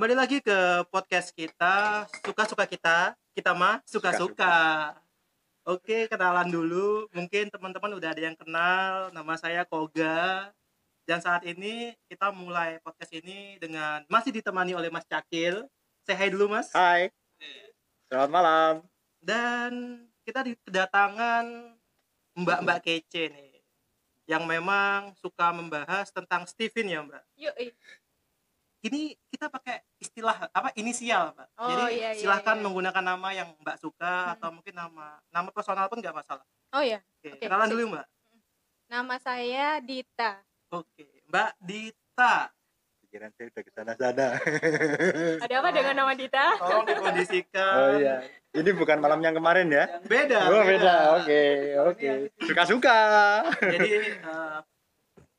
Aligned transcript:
Kembali 0.00 0.16
lagi 0.16 0.40
ke 0.40 0.80
podcast 0.88 1.28
kita, 1.28 2.08
suka-suka 2.24 2.64
kita, 2.64 3.12
kita 3.36 3.52
mah 3.52 3.84
suka-suka. 3.84 4.96
Oke, 5.68 6.08
kenalan 6.08 6.48
dulu. 6.48 7.04
Mungkin 7.12 7.52
teman-teman 7.52 8.00
udah 8.00 8.08
ada 8.16 8.22
yang 8.24 8.32
kenal. 8.32 9.12
Nama 9.12 9.34
saya 9.36 9.60
Koga. 9.68 10.48
Dan 11.04 11.20
saat 11.20 11.44
ini 11.44 11.92
kita 12.08 12.32
mulai 12.32 12.80
podcast 12.80 13.12
ini 13.12 13.60
dengan 13.60 14.00
masih 14.08 14.32
ditemani 14.32 14.72
oleh 14.72 14.88
Mas 14.88 15.04
Cakil. 15.04 15.68
Say 16.08 16.16
hi 16.16 16.32
dulu, 16.32 16.48
Mas. 16.48 16.72
Hai. 16.72 17.12
Selamat 18.08 18.30
malam. 18.32 18.74
Dan 19.20 20.00
kita 20.24 20.48
di- 20.48 20.56
kedatangan 20.64 21.76
Mbak-mbak 22.40 22.88
kece 22.88 23.28
nih. 23.36 23.60
Yang 24.24 24.48
memang 24.48 25.12
suka 25.20 25.52
membahas 25.52 26.08
tentang 26.08 26.48
Steven 26.48 26.88
ya, 26.88 27.04
Mbak. 27.04 27.22
Yuk, 27.36 27.54
ih. 27.68 27.72
Ini 28.82 29.00
kita 29.28 29.46
pakai 29.46 29.80
istilah 29.96 30.48
apa 30.48 30.72
inisial 30.74 31.32
mbak 31.32 31.48
Oh, 31.54 31.68
jadi 31.68 31.84
iya, 31.90 32.08
iya, 32.10 32.18
silahkan 32.18 32.56
iya. 32.56 32.62
menggunakan 32.62 33.04
nama 33.06 33.28
yang 33.30 33.48
mbak 33.56 33.76
suka 33.76 34.08
Hmm. 34.26 34.32
atau 34.34 34.48
mungkin 34.50 34.74
nama 34.74 35.06
nama 35.28 35.48
personal 35.50 35.86
pun 35.86 35.98
nggak 35.98 36.14
masalah 36.14 36.44
Oh 36.70 36.80
ya, 36.80 36.98
oke 37.18 37.28
Oke, 37.30 37.42
kenalan 37.42 37.68
dulu 37.68 37.82
mbak 37.92 38.06
nama 38.86 39.14
saya 39.16 39.78
Dita. 39.78 40.40
oke 40.68 41.06
mbak 41.24 41.50
Dita 41.58 42.48
Pikiran 43.00 43.32
saya 43.32 43.50
udah 43.50 43.62
ke 43.64 43.72
sana-sana. 43.72 44.26
Ada 45.42 45.54
apa 45.56 45.70
dengan 45.70 45.94
nama 45.96 46.12
Dita? 46.14 46.46
tolong 46.56 46.86
dikondisikan 46.86 47.74
oh 47.74 47.90
iya. 47.98 48.16
Ini 48.50 48.70
bukan 48.72 48.98
malam 48.98 49.18
yang 49.18 49.30
kemarin 49.32 49.66
ya? 49.66 49.98
beda 50.00 50.46
Oh 50.48 50.62
beda. 50.62 50.94
Oke, 51.18 51.42
oke. 51.80 52.08
Suka-suka. 52.40 52.98
jadi 53.60 53.90
eh, 54.16 54.58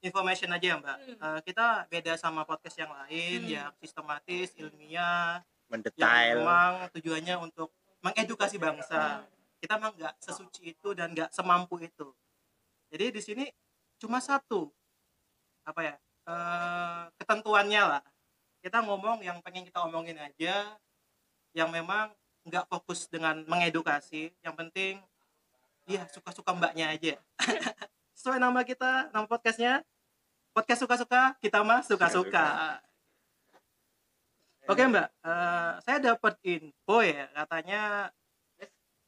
information 0.02 0.50
aja 0.50 0.66
ya 0.66 0.78
mbak 0.78 0.98
Hmm. 1.00 1.18
Eh, 1.18 1.40
kita 1.46 1.66
beda 1.88 2.14
sama 2.18 2.42
podcast 2.44 2.76
yang 2.76 2.92
lain 2.92 3.40
Hmm. 3.42 3.52
yang 3.52 3.72
sistematis 3.78 4.54
ilmiah 4.56 5.42
Mendetail. 5.70 6.42
memang 6.42 6.72
tujuannya 6.92 7.36
untuk 7.40 7.70
mengedukasi 8.02 8.58
bangsa. 8.58 9.24
Kita 9.58 9.78
memang 9.78 9.94
nggak 9.94 10.18
sesuci 10.20 10.74
itu 10.74 10.92
dan 10.92 11.14
nggak 11.14 11.30
semampu 11.30 11.78
itu. 11.78 12.12
Jadi 12.90 13.14
di 13.14 13.22
sini 13.22 13.46
cuma 13.98 14.18
satu 14.20 14.74
apa 15.64 15.82
ya 15.82 15.96
eh, 16.22 17.04
ketentuannya 17.16 17.82
lah. 17.88 18.04
Kita 18.60 18.82
ngomong 18.82 19.22
yang 19.22 19.42
pengen 19.42 19.66
kita 19.66 19.82
omongin 19.82 20.18
aja, 20.18 20.78
yang 21.54 21.70
memang 21.70 22.14
nggak 22.44 22.66
fokus 22.68 23.06
dengan 23.06 23.42
mengedukasi. 23.46 24.30
Yang 24.42 24.56
penting, 24.58 24.94
iya 25.86 26.06
suka-suka 26.08 26.54
mbaknya 26.54 26.90
aja. 26.90 27.18
Sesuai 28.14 28.38
nama 28.38 28.62
kita, 28.62 29.10
nama 29.10 29.26
podcastnya, 29.26 29.82
podcast 30.52 30.82
suka-suka, 30.82 31.36
kita 31.40 31.64
mah 31.64 31.82
suka-suka. 31.82 32.80
Oke 34.68 34.84
Mbak, 34.84 35.08
Eh, 35.22 35.72
saya 35.82 35.98
dapat 36.00 36.38
info 36.44 36.98
ya 37.02 37.28
katanya 37.34 38.12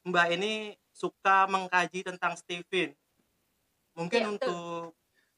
Mbak 0.04 0.28
ini 0.34 0.54
suka 0.90 1.48
mengkaji 1.48 2.04
tentang 2.04 2.36
Steven. 2.36 2.92
Mungkin 3.94 4.22
betul. 4.26 4.34
untuk 4.36 4.86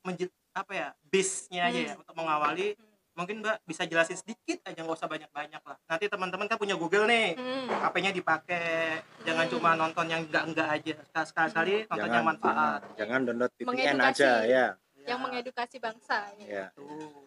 menje- 0.01 0.33
apa 0.55 0.71
ya 0.71 0.87
bisnya 1.03 1.67
aja 1.67 1.79
ya 1.81 1.93
Hmm. 1.93 2.01
untuk 2.01 2.15
mengawali. 2.15 2.73
Mungkin 3.13 3.39
Mbak 3.39 3.57
bisa 3.63 3.83
jelasin 3.85 4.17
sedikit 4.17 4.59
aja 4.63 4.75
nggak 4.77 4.95
usah 4.95 5.07
banyak-banyak 5.07 5.61
lah. 5.61 5.77
Nanti 5.85 6.05
teman-teman 6.07 6.47
kan 6.47 6.57
punya 6.57 6.75
Google 6.75 7.05
nih, 7.05 7.35
Hmm. 7.35 7.67
HP-nya 7.77 8.11
dipakai. 8.11 9.03
Jangan 9.23 9.45
Hmm. 9.45 9.53
cuma 9.53 9.69
nonton 9.75 10.05
yang 10.07 10.21
enggak-enggak 10.25 10.67
aja. 10.69 10.95
Sekali-sekali 11.23 11.85
nonton 11.85 12.09
yang 12.09 12.25
manfaat. 12.25 12.79
Jangan, 12.95 12.97
jangan 12.97 13.19
download 13.21 13.51
VPN 13.53 13.97
aja 14.01 14.31
ya. 14.43 14.65
Yang 15.05 15.19
mengedukasi 15.21 15.77
bangsa. 15.77 16.33
Ya. 16.41 16.73
Tuh. 16.73 17.25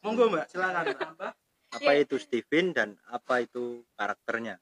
Monggo 0.00 0.30
Mbak, 0.30 0.46
silakan 0.48 0.84
Mbak. 1.14 1.32
Apa 1.68 1.90
Ya. 1.92 2.00
itu 2.00 2.16
Steven 2.16 2.72
dan 2.72 2.96
apa 3.12 3.44
itu 3.44 3.84
karakternya? 3.92 4.56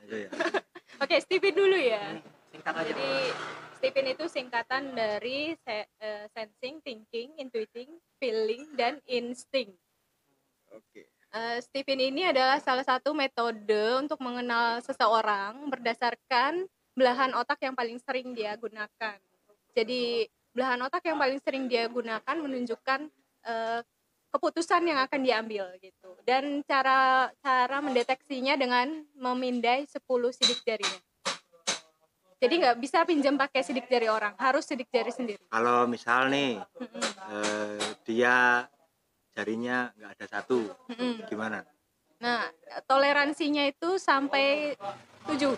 Itu 0.00 0.16
ya. 0.24 0.30
Oke, 1.04 1.16
Steven 1.20 1.52
dulu 1.52 1.76
ya. 1.76 2.16
Singkat 2.48 2.72
aja. 2.72 2.88
Jadi 2.88 3.10
Steven 3.76 4.06
itu 4.08 4.24
singkatan 4.24 4.96
dari 4.96 5.52
se- 5.60 5.90
eh, 6.00 6.24
sensing, 6.32 6.80
thinking, 6.80 7.36
intuiting, 7.36 7.92
feeling, 8.16 8.72
dan 8.72 8.96
insting. 9.04 9.76
Oke. 10.72 11.04
Eh, 11.36 11.58
Stephen 11.60 12.00
ini 12.00 12.24
adalah 12.24 12.56
salah 12.64 12.86
satu 12.86 13.12
metode 13.12 14.00
untuk 14.00 14.16
mengenal 14.24 14.80
seseorang 14.80 15.68
berdasarkan 15.68 16.64
belahan 16.96 17.36
otak 17.36 17.60
yang 17.60 17.76
paling 17.76 18.00
sering 18.00 18.32
dia 18.32 18.56
gunakan. 18.56 19.20
Jadi 19.76 20.24
belahan 20.56 20.80
otak 20.88 21.04
yang 21.04 21.20
paling 21.20 21.36
sering 21.44 21.68
dia 21.68 21.84
gunakan 21.84 22.36
menunjukkan 22.40 23.12
eh, 23.44 23.80
keputusan 24.32 24.88
yang 24.88 25.04
akan 25.04 25.20
diambil 25.20 25.68
gitu. 25.84 26.16
Dan 26.24 26.64
cara 26.64 27.28
cara 27.44 27.78
mendeteksinya 27.84 28.56
dengan 28.56 29.04
memindai 29.12 29.84
10 29.84 30.00
sidik 30.32 30.64
jarinya. 30.64 31.00
Jadi 32.40 32.54
nggak 32.64 32.76
bisa 32.80 33.04
pinjam 33.04 33.36
pakai 33.36 33.60
sidik 33.64 33.88
jari 33.88 34.08
orang, 34.08 34.32
harus 34.40 34.64
sidik 34.64 34.88
jari 34.88 35.12
sendiri. 35.12 35.40
Kalau 35.52 35.84
misal 35.84 36.32
nih 36.32 36.60
eh, 37.32 37.80
dia 38.08 38.64
jarinya 39.36 39.92
nggak 39.92 40.10
ada 40.16 40.26
satu, 40.40 40.72
gimana? 41.28 41.60
Nah, 42.16 42.48
toleransinya 42.88 43.68
itu 43.68 44.00
sampai 44.00 44.72
7. 45.26 45.52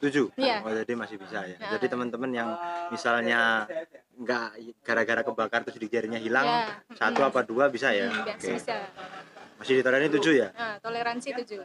Tujuh. 0.00 0.26
Iya. 0.40 0.64
Oh 0.64 0.72
jadi 0.72 0.92
masih 0.96 1.20
bisa 1.20 1.44
ya. 1.44 1.56
Nah. 1.60 1.76
Jadi 1.76 1.86
teman-teman 1.92 2.30
yang 2.32 2.50
misalnya 2.88 3.68
nggak 4.20 4.48
gara-gara 4.84 5.24
kebakar 5.24 5.60
terus 5.64 5.80
jarinya 5.88 6.20
hilang, 6.20 6.44
Ya, 6.44 6.76
satu 6.92 7.24
mm-mm. 7.24 7.30
apa 7.32 7.40
dua 7.40 7.72
bisa 7.72 7.88
ya? 7.88 8.12
Hmm, 8.12 8.28
Oke. 8.28 8.52
bisa. 8.52 8.76
Masih 9.56 9.80
ditoleransi 9.80 10.08
tujuh 10.20 10.32
ya? 10.36 10.48
Nah, 10.52 10.76
toleransi 10.80 11.28
7. 11.36 11.60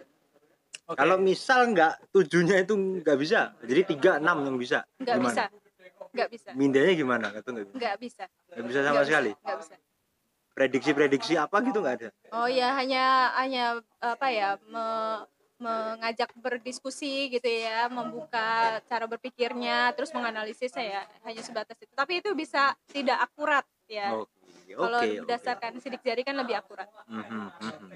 Oke. 0.86 0.96
Kalau 0.96 1.16
misal 1.18 1.72
nggak 1.72 2.12
tujuhnya 2.12 2.64
itu 2.64 2.76
nggak 2.76 3.18
bisa, 3.18 3.56
jadi 3.64 3.82
tiga 3.84 4.12
enam 4.20 4.44
yang 4.44 4.56
bisa. 4.56 4.84
Nggak 5.00 5.16
Gimana? 5.16 5.32
bisa. 5.32 5.44
Nggak 6.16 6.30
bisa. 6.32 6.50
Mindanya 6.56 6.94
gimana? 6.96 7.28
Itu 7.36 7.50
nggak 7.52 7.66
bisa. 7.68 7.76
Nggak 7.76 7.96
bisa. 8.00 8.24
Nggak 8.52 8.66
bisa 8.68 8.80
sama 8.80 8.92
Nggak 8.96 9.06
sekali. 9.08 9.32
Bisa. 9.32 9.44
Nggak 9.44 9.58
bisa. 9.60 9.76
Prediksi-prediksi 10.56 11.34
apa 11.36 11.58
gitu 11.68 11.84
nggak 11.84 11.96
ada. 12.00 12.10
Oh 12.32 12.48
ya, 12.48 12.72
hanya 12.80 13.04
hanya 13.36 13.64
apa 14.00 14.28
ya, 14.32 14.56
me- 14.72 15.28
mengajak 15.56 16.36
berdiskusi 16.36 17.32
gitu 17.32 17.48
ya, 17.48 17.88
membuka 17.88 18.80
cara 18.86 19.06
berpikirnya, 19.08 19.96
terus 19.96 20.12
menganalisisnya 20.12 20.84
ya, 20.84 21.02
hanya 21.24 21.42
sebatas 21.42 21.80
itu. 21.80 21.92
Tapi 21.96 22.20
itu 22.20 22.30
bisa 22.36 22.76
tidak 22.92 23.24
akurat 23.24 23.64
ya. 23.88 24.20
Oke, 24.20 24.76
Kalau 24.76 25.00
oke. 25.00 25.08
oke. 25.08 25.20
berdasarkan 25.24 25.72
sidik 25.80 26.04
jari 26.04 26.22
kan 26.28 26.36
lebih 26.36 26.60
akurat. 26.60 26.92
Mhm, 27.08 27.48
mhm. 27.56 27.90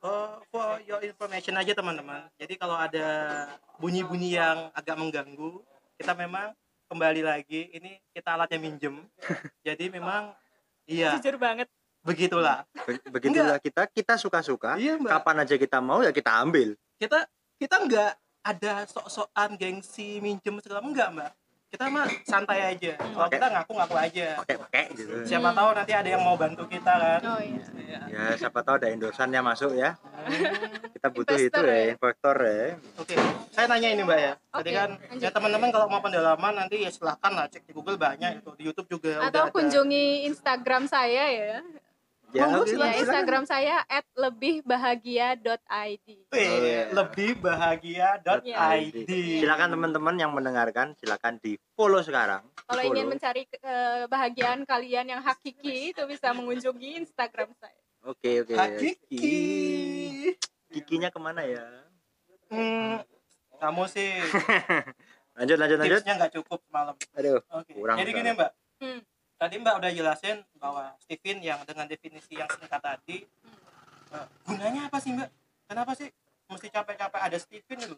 Oh, 0.00 0.40
for 0.48 0.80
your 0.88 1.04
information 1.04 1.60
aja 1.60 1.76
teman-teman. 1.76 2.24
Jadi 2.40 2.56
kalau 2.56 2.72
ada 2.72 3.44
bunyi-bunyi 3.76 4.40
yang 4.40 4.72
agak 4.72 4.96
mengganggu, 4.96 5.60
kita 6.00 6.16
memang 6.16 6.56
kembali 6.88 7.20
lagi. 7.20 7.68
Ini 7.68 8.00
kita 8.16 8.32
alatnya 8.32 8.58
minjem. 8.58 9.04
Jadi 9.68 9.92
memang 9.92 10.32
iya 10.88 11.20
Jujur 11.20 11.36
banget. 11.36 11.68
Begitulah. 12.02 12.64
Be- 12.80 13.02
Begitulah 13.10 13.58
kita, 13.58 13.86
kita 13.86 14.14
suka-suka. 14.16 14.74
Iya 14.74 14.96
mbak. 14.96 15.10
Kapan 15.12 15.36
aja 15.42 15.54
kita 15.54 15.78
mau 15.78 16.00
ya 16.00 16.10
kita 16.10 16.32
ambil. 16.38 16.74
Kita 16.96 17.24
kita 17.56 17.76
nggak 17.78 18.12
ada 18.40 18.72
sok-sokan 18.84 19.54
gengsi 19.54 20.16
minjem 20.18 20.56
segala 20.58 20.80
enggak 20.80 21.08
mbak. 21.10 21.32
Kita 21.70 21.86
mah 21.86 22.02
santai 22.24 22.66
aja. 22.66 22.98
Kalau 22.98 23.24
Oke. 23.24 23.38
kita 23.38 23.46
ngaku-ngaku 23.48 23.94
aja. 23.94 24.26
Pakai-pakai 24.42 24.84
gitu. 24.90 25.12
Siapa 25.22 25.48
Hmm. 25.48 25.54
tahu 25.54 25.68
nanti 25.72 25.92
ada 25.94 26.08
yang 26.08 26.18
mau 26.18 26.34
bantu 26.34 26.66
kita 26.66 26.90
kan. 26.90 27.20
Oh 27.22 27.38
iya. 27.38 27.62
Iya. 27.78 27.98
Ya 28.10 28.22
siapa 28.34 28.58
tahu 28.60 28.74
ada 28.76 28.90
endorsannya 28.90 29.38
masuk 29.40 29.72
ya. 29.74 29.94
Kita 30.94 31.08
butuh 31.08 31.38
itu 31.38 31.54
ya, 31.54 31.70
ya. 31.70 31.94
investor 31.94 32.36
ya. 32.36 32.74
Oke, 32.96 33.14
saya 33.48 33.66
nanya 33.66 33.88
ini 33.88 34.02
mbak 34.02 34.18
ya. 34.18 34.32
Tadi 34.36 34.60
Oke, 34.60 34.70
kan 34.74 34.90
lanjut. 34.98 35.22
ya 35.22 35.28
teman-teman 35.30 35.68
kalau 35.70 35.86
mau 35.86 36.00
pendalaman 36.00 36.52
nanti 36.56 36.76
ya 36.80 36.90
silahkan 36.90 37.30
lah 37.30 37.46
cek 37.46 37.62
di 37.62 37.72
Google 37.72 37.96
banyak 37.96 38.30
itu 38.36 38.50
di 38.52 38.62
YouTube 38.66 38.88
juga. 38.90 39.10
udah 39.16 39.30
Atau 39.30 39.44
ada. 39.44 39.54
kunjungi 39.54 40.06
Instagram 40.26 40.82
saya 40.84 41.24
ya. 41.30 41.54
Ya, 42.30 42.46
oke, 42.48 42.62
Ya, 42.62 42.70
silakan. 42.70 42.94
Instagram 43.02 43.42
saya 43.44 43.76
@lebihbahagia.id. 44.14 46.06
Wih, 46.06 46.30
Oh, 46.30 46.58
iya. 46.60 46.86
lebih 46.88 47.30
bahagia.id. 47.36 49.08
Silakan 49.40 49.68
teman-teman 49.70 50.14
yang 50.14 50.30
mendengarkan, 50.30 50.94
silakan 50.94 51.38
di 51.38 51.58
follow 51.72 51.98
sekarang. 52.00 52.46
Kalau 52.62 52.82
ingin 52.84 53.06
mencari 53.06 53.50
kebahagiaan 53.50 54.62
kalian 54.62 55.06
yang 55.08 55.20
hakiki 55.20 55.90
itu 55.90 56.02
bisa 56.04 56.30
mengunjungi 56.30 57.00
Instagram 57.00 57.50
saya. 57.56 57.74
Oke 58.02 58.40
oke. 58.40 58.54
Hakiki. 58.54 59.36
Kikinya 60.70 61.10
ke 61.10 61.18
mana 61.18 61.42
ya? 61.42 61.66
Hmm, 62.46 63.02
kamu 63.56 63.84
sih 63.86 64.10
Lanjut 65.38 65.56
lanjut 65.56 65.78
lanjut. 65.78 65.98
tipsnya 65.98 66.14
nggak 66.16 66.32
cukup 66.36 66.58
semalam. 66.62 66.94
Aduh. 67.12 67.38
Oke. 67.52 67.72
Kurang 67.72 67.96
Jadi 67.96 68.10
gini 68.12 68.30
mbak, 68.32 68.50
Hmm. 68.78 69.00
Tadi 69.40 69.56
mbak 69.56 69.80
udah 69.80 69.90
jelasin 69.96 70.44
bahwa 70.60 70.92
Steven 71.00 71.40
yang 71.40 71.64
dengan 71.64 71.88
definisi 71.88 72.36
yang 72.36 72.44
singkat 72.52 72.76
tadi 72.84 73.24
eh, 74.12 74.26
gunanya 74.44 74.92
apa 74.92 75.00
sih 75.00 75.16
mbak? 75.16 75.32
Kenapa 75.64 75.96
sih 75.96 76.12
mesti 76.52 76.68
capek-capek 76.68 77.20
ada 77.24 77.38
Steven 77.40 77.78
gitu? 77.80 77.96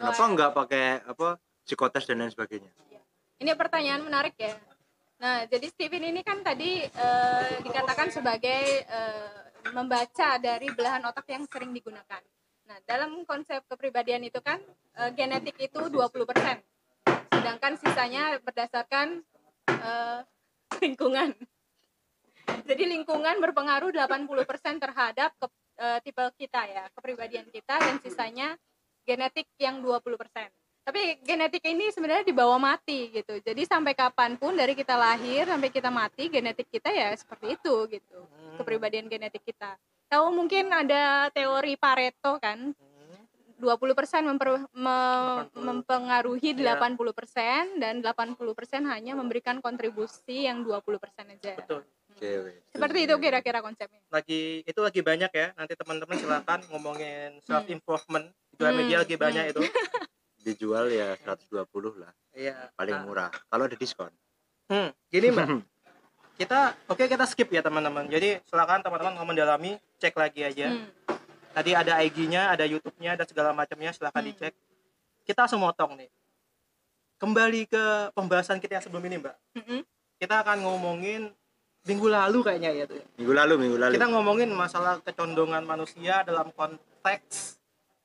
Kenapa 0.00 0.22
nggak 0.24 0.50
pakai 0.56 0.84
apa 1.04 1.36
psikotes 1.68 2.08
dan 2.08 2.24
lain 2.24 2.32
sebagainya? 2.32 2.72
Ini 3.36 3.52
pertanyaan 3.52 4.00
menarik 4.00 4.32
ya. 4.40 4.56
Nah, 5.20 5.44
jadi 5.44 5.68
Steven 5.68 6.08
ini 6.08 6.24
kan 6.24 6.40
tadi 6.40 6.88
eh, 6.88 7.52
dikatakan 7.60 8.08
sebagai 8.08 8.84
eh, 8.88 9.36
membaca 9.76 10.40
dari 10.40 10.72
belahan 10.72 11.04
otak 11.04 11.28
yang 11.28 11.44
sering 11.52 11.76
digunakan. 11.76 12.22
Nah, 12.64 12.78
dalam 12.88 13.24
konsep 13.28 13.60
kepribadian 13.68 14.24
itu 14.24 14.40
kan 14.40 14.56
eh, 14.96 15.10
genetik 15.12 15.60
itu 15.60 15.80
20%. 15.84 16.24
Sedangkan 17.32 17.72
sisanya 17.76 18.40
berdasarkan 18.40 19.20
eh, 19.68 20.20
lingkungan. 20.84 21.34
Jadi 22.66 22.82
lingkungan 22.86 23.38
berpengaruh 23.42 23.90
80% 23.90 24.78
terhadap 24.82 25.30
ke, 25.38 25.46
eh, 25.78 25.98
tipe 26.02 26.24
kita 26.38 26.62
ya, 26.66 26.84
kepribadian 26.94 27.46
kita 27.50 27.78
dan 27.78 27.96
sisanya 28.02 28.58
genetik 29.06 29.46
yang 29.58 29.82
20%. 29.82 30.50
Tapi 30.86 31.18
genetik 31.26 31.66
ini 31.66 31.90
sebenarnya 31.90 32.22
dibawa 32.22 32.62
mati 32.62 33.10
gitu. 33.10 33.42
Jadi 33.42 33.66
sampai 33.66 33.98
kapan 33.98 34.38
pun 34.38 34.54
dari 34.54 34.78
kita 34.78 34.94
lahir 34.94 35.50
sampai 35.50 35.70
kita 35.74 35.90
mati, 35.90 36.30
genetik 36.30 36.70
kita 36.70 36.94
ya 36.94 37.10
seperti 37.18 37.58
itu 37.58 37.74
gitu. 37.90 38.18
Kepribadian 38.54 39.10
genetik 39.10 39.42
kita. 39.42 39.74
Tahu 40.06 40.30
mungkin 40.30 40.70
ada 40.70 41.26
teori 41.34 41.74
Pareto 41.74 42.38
kan? 42.38 42.70
20% 43.56 43.88
memper, 44.22 44.48
me- 44.70 45.48
80. 45.48 45.58
mempengaruhi 45.58 46.50
Iya. 46.52 46.76
80% 46.76 47.76
dan 47.76 48.00
80% 48.00 48.36
hanya 48.84 49.12
memberikan 49.12 49.58
kontribusi 49.58 50.44
yang 50.44 50.60
20% 50.60 51.00
aja. 51.30 51.56
betul 51.56 51.82
Oke, 52.08 52.28
oke. 52.40 52.52
Seperti 52.70 52.98
itu 53.02 53.14
kira-kira 53.18 53.60
konsepnya. 53.60 54.00
lagi 54.08 54.40
itu 54.62 54.80
lagi 54.80 55.00
banyak 55.00 55.28
ya 55.28 55.52
nanti 55.52 55.72
teman-teman 55.74 56.16
silakan 56.16 56.64
ngomongin 56.66 57.36
self 57.40 57.64
improvement 57.66 58.24
di 58.50 58.62
Hmm, 58.62 58.72
media 58.74 58.96
lagi 58.98 59.14
banyak 59.14 59.44
hmm. 59.44 59.52
itu 59.52 59.62
Dijual 60.38 60.88
ya 60.88 61.12
120 61.18 61.66
lah, 61.98 62.14
iya 62.32 62.70
paling 62.72 62.94
Nah, 62.94 63.04
murah. 63.04 63.30
Kalau 63.44 63.64
ada 63.64 63.74
diskon. 63.74 64.08
hmm, 64.66 64.94
gini 65.06 65.28
mbak 65.28 65.60
kita 66.36 66.58
oke 66.86 67.04
kita 67.04 67.24
skip 67.24 67.48
ya 67.48 67.60
teman-teman 67.60 68.06
jadi 68.06 68.40
silakan 68.42 68.80
teman-teman 68.80 69.12
mau 69.12 69.24
mendalami 69.24 69.74
cek 69.96 70.14
lagi 70.14 70.40
aja 70.42 70.72
Hmm. 70.72 70.88
Tadi 71.56 71.72
ada 71.72 71.96
IG-nya 71.98 72.52
ada 72.52 72.64
YouTube-nya 72.64 73.16
dan 73.16 73.24
segala 73.24 73.50
macamnya 73.50 73.88
silakan 73.90 74.20
Hmm. 74.20 74.28
dicek 74.28 74.52
kita 75.24 75.38
langsung 75.40 75.64
motong 75.64 75.96
nih 75.96 76.12
kembali 77.16 77.64
ke 77.64 77.84
pembahasan 78.12 78.60
kita 78.60 78.76
yang 78.76 78.84
sebelum 78.84 79.00
ini 79.02 79.16
mbak 79.16 79.32
Mm-mm. 79.56 79.80
kita 80.20 80.44
akan 80.44 80.60
ngomongin 80.60 81.32
minggu 81.82 82.06
lalu 82.06 82.42
kayaknya 82.42 82.70
ya 82.74 82.84
tuh 82.84 82.98
ya. 82.98 83.06
Minggu 83.16 83.32
lalu, 83.32 83.54
minggu 83.56 83.76
lalu. 83.78 83.92
kita 83.94 84.06
ngomongin 84.06 84.50
masalah 84.50 84.98
kecondongan 85.00 85.62
manusia 85.62 86.20
dalam 86.20 86.50
konteks 86.50 87.56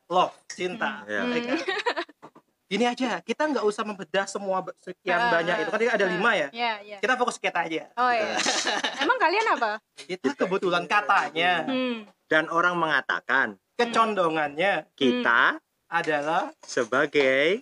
love 0.07 0.31
cinta. 0.47 1.01
Hmm. 1.03 1.27
ya 1.27 1.39
kan? 1.43 1.59
gini 2.71 2.87
aja 2.87 3.19
kita 3.19 3.51
nggak 3.51 3.67
usah 3.67 3.83
membedah 3.83 4.23
semua 4.25 4.63
sekian 4.79 5.19
Ah, 5.19 5.27
banyak 5.33 5.55
itu 5.59 5.69
kan 5.69 5.79
ada 5.91 5.91
ah. 5.99 6.07
lima 6.07 6.31
ya 6.31 6.47
Ya, 6.55 6.73
ya. 6.79 6.97
kita 6.97 7.19
fokus 7.19 7.35
kita 7.35 7.67
aja 7.67 7.91
Oh 7.99 8.07
iya. 8.07 8.39
Emang 8.95 9.19
kalian 9.19 9.43
apa? 9.51 9.83
kita 9.99 10.31
kebetulan 10.31 10.87
katanya 10.87 11.67
Hmm. 11.67 12.07
Dan 12.31 12.47
orang 12.47 12.79
mengatakan 12.79 13.59
kecondongannya 13.75 14.87
kita 14.95 15.59
adalah 15.85 16.55
sebagai 16.63 17.59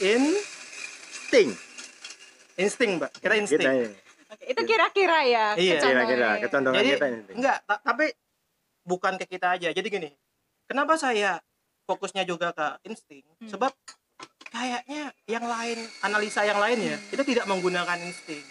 insting 0.00 0.32
ting. 1.28 1.50
insting 2.56 2.90
mbak 2.96 3.12
kita 3.14 3.34
insting 3.36 3.60
Kita 3.60 3.72
ini. 3.74 3.88
Oke, 4.32 4.44
itu 4.48 4.60
kira-kira 4.64 5.18
ya. 5.22 5.46
Iya. 5.54 5.76
Kira-kira 5.78 6.40
ketondongan 6.40 6.78
jadi 6.78 6.90
kita 6.90 7.06
ini. 7.06 7.20
enggak 7.36 7.56
ta- 7.62 7.82
tapi 7.82 8.16
bukan 8.82 9.14
ke 9.14 9.28
kita 9.28 9.54
aja 9.54 9.68
jadi 9.68 9.84
gini 9.84 10.08
kenapa 10.64 10.96
saya 10.96 11.38
fokusnya 11.84 12.24
juga 12.24 12.50
ke 12.50 12.66
insting 12.84 13.22
Hmm. 13.38 13.46
sebab 13.46 13.70
kayaknya 14.48 15.12
yang 15.26 15.44
lain 15.44 15.78
analisa 16.00 16.42
yang 16.42 16.58
lainnya 16.58 16.96
Hmm. 16.96 17.12
itu 17.12 17.22
tidak 17.24 17.44
menggunakan 17.44 18.00
insting 18.00 18.42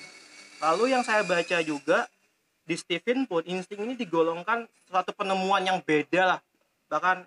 lalu 0.60 0.94
yang 0.94 1.02
saya 1.02 1.26
baca 1.26 1.58
juga 1.62 2.06
di 2.62 2.76
Stephen 2.76 3.26
pun 3.26 3.42
insting 3.44 3.84
ini 3.84 3.94
digolongkan 3.94 4.66
suatu 4.86 5.12
penemuan 5.12 5.62
yang 5.62 5.82
beda 5.82 6.36
lah 6.36 6.40
bahkan 6.88 7.26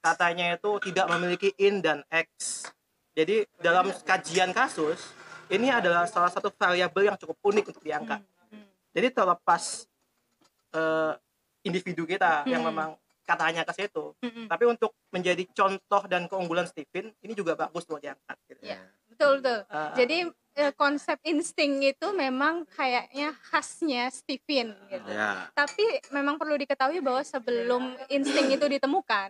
katanya 0.00 0.56
itu 0.56 0.70
tidak 0.80 1.06
memiliki 1.08 1.52
in 1.56 1.78
dan 1.78 2.00
x 2.08 2.64
jadi 3.12 3.44
dalam 3.60 3.92
kajian 4.02 4.50
kasus 4.50 5.12
ini 5.50 5.68
adalah 5.68 6.06
salah 6.06 6.30
satu 6.30 6.48
variabel 6.50 7.10
yang 7.12 7.18
cukup 7.18 7.36
unik 7.42 7.64
untuk 7.70 7.84
diangkat 7.84 8.20
Hmm. 8.50 8.58
Hmm. 8.58 8.68
jadi 8.90 9.08
terlepas 9.10 9.86
eh, 10.70 11.12
individu 11.62 12.06
kita 12.06 12.46
yang 12.46 12.62
Hmm. 12.62 12.70
memang 12.72 12.88
katanya 13.22 13.62
ke 13.62 13.72
situ 13.74 14.14
Hmm. 14.18 14.46
tapi 14.46 14.64
untuk 14.66 14.90
menjadi 15.10 15.46
contoh 15.50 16.02
dan 16.06 16.26
keunggulan 16.26 16.66
Stephen 16.66 17.14
ini 17.20 17.34
juga 17.34 17.54
bagus 17.54 17.86
buat 17.86 17.98
diangkat 17.98 18.36
gitu. 18.48 18.62
Iya. 18.66 18.78
Betul 19.20 19.44
betul. 19.44 19.60
Eh, 19.68 19.92
Jadi 20.00 20.18
eh, 20.56 20.72
konsep 20.72 21.20
insting 21.22 21.84
itu 21.84 22.06
memang 22.10 22.64
kayaknya 22.66 23.36
khasnya 23.52 24.08
Stephen 24.08 24.72
gitu. 24.88 25.12
Ya. 25.12 25.44
Tapi 25.52 25.84
memang 26.08 26.40
perlu 26.40 26.56
diketahui 26.56 27.04
bahwa 27.04 27.20
sebelum 27.20 28.00
insting 28.08 28.48
itu 28.50 28.64
ditemukan, 28.64 29.28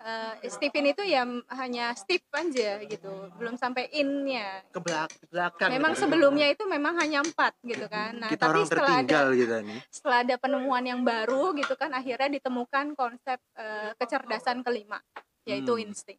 eh, 0.00 0.34
Stephen 0.48 0.88
itu 0.88 1.04
ya 1.04 1.28
hanya 1.52 1.92
Steve 1.92 2.24
aja 2.32 2.80
gitu, 2.80 3.28
belum 3.36 3.60
sampai 3.60 3.92
in-nya. 3.92 4.64
ke 4.72 4.80
belak- 4.80 5.12
ke 5.12 5.26
belakang 5.28 5.68
Memang 5.72 5.92
gitu. 5.92 6.02
sebelumnya 6.04 6.46
itu 6.48 6.64
memang 6.64 6.96
hanya 6.96 7.20
empat 7.20 7.52
gitu 7.60 7.86
kan. 7.88 8.16
Nah, 8.16 8.28
Kita 8.32 8.48
tapi 8.48 8.56
orang 8.56 8.68
setelah 8.68 8.92
ada 8.92 9.00
tertinggal 9.04 9.26
kita 9.36 9.56
nih. 9.60 9.80
setelah 9.92 10.18
ada 10.24 10.36
penemuan 10.36 10.84
yang 10.84 11.00
baru 11.00 11.52
gitu 11.52 11.74
kan 11.76 11.92
akhirnya 11.92 12.28
ditemukan 12.40 12.96
konsep 12.96 13.36
eh, 13.56 13.92
kecerdasan 13.96 14.64
kelima 14.64 15.00
yaitu 15.44 15.76
Hmm. 15.76 15.84
insting. 15.84 16.18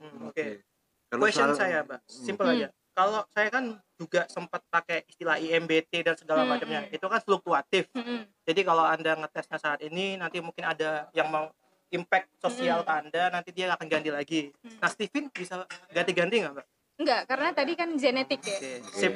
Hmm, 0.00 0.32
oke 0.32 0.69
Kalau 1.10 1.20
question 1.20 1.46
soal- 1.48 1.58
saya 1.58 1.78
mbak 1.82 2.00
simple 2.06 2.46
Hmm. 2.46 2.56
aja 2.56 2.68
kalau 2.90 3.22
saya 3.28 3.48
kan 3.48 3.64
juga 3.96 4.26
sempat 4.26 4.60
pakai 4.66 5.02
istilah 5.04 5.36
IMBT 5.36 6.02
dan 6.02 6.14
segala 6.14 6.42
Hmm, 6.42 6.50
macamnya 6.50 6.80
hmm. 6.82 6.92
itu 6.92 7.02
kan 7.04 7.20
fluktuatif 7.20 7.84
Mm-mm. 7.90 8.26
jadi 8.42 8.60
kalau 8.62 8.84
anda 8.84 9.14
ngetesnya 9.16 9.56
saat 9.56 9.80
ini 9.80 10.14
nanti 10.14 10.38
mungkin 10.38 10.64
ada 10.64 11.10
yang 11.10 11.26
mau 11.26 11.50
impact 11.88 12.30
sosial 12.36 12.80
Hmm. 12.80 12.86
ke 12.86 12.92
anda 13.00 13.22
nanti 13.28 13.50
dia 13.50 13.70
akan 13.70 13.86
ganti 13.86 14.08
lagi 14.08 14.42
Hmm. 14.56 14.78
nah 14.78 14.88
Stephen 14.88 15.26
bisa 15.28 15.60
ganti-ganti 15.88 16.38
nggak 16.38 16.54
mbak 16.54 16.66
Enggak, 16.96 17.22
karena 17.26 17.48
tadi 17.50 17.72
kan 17.74 17.88
genetik 17.92 18.40
ya. 18.40 18.52
oke 18.52 18.72
sip 18.92 19.12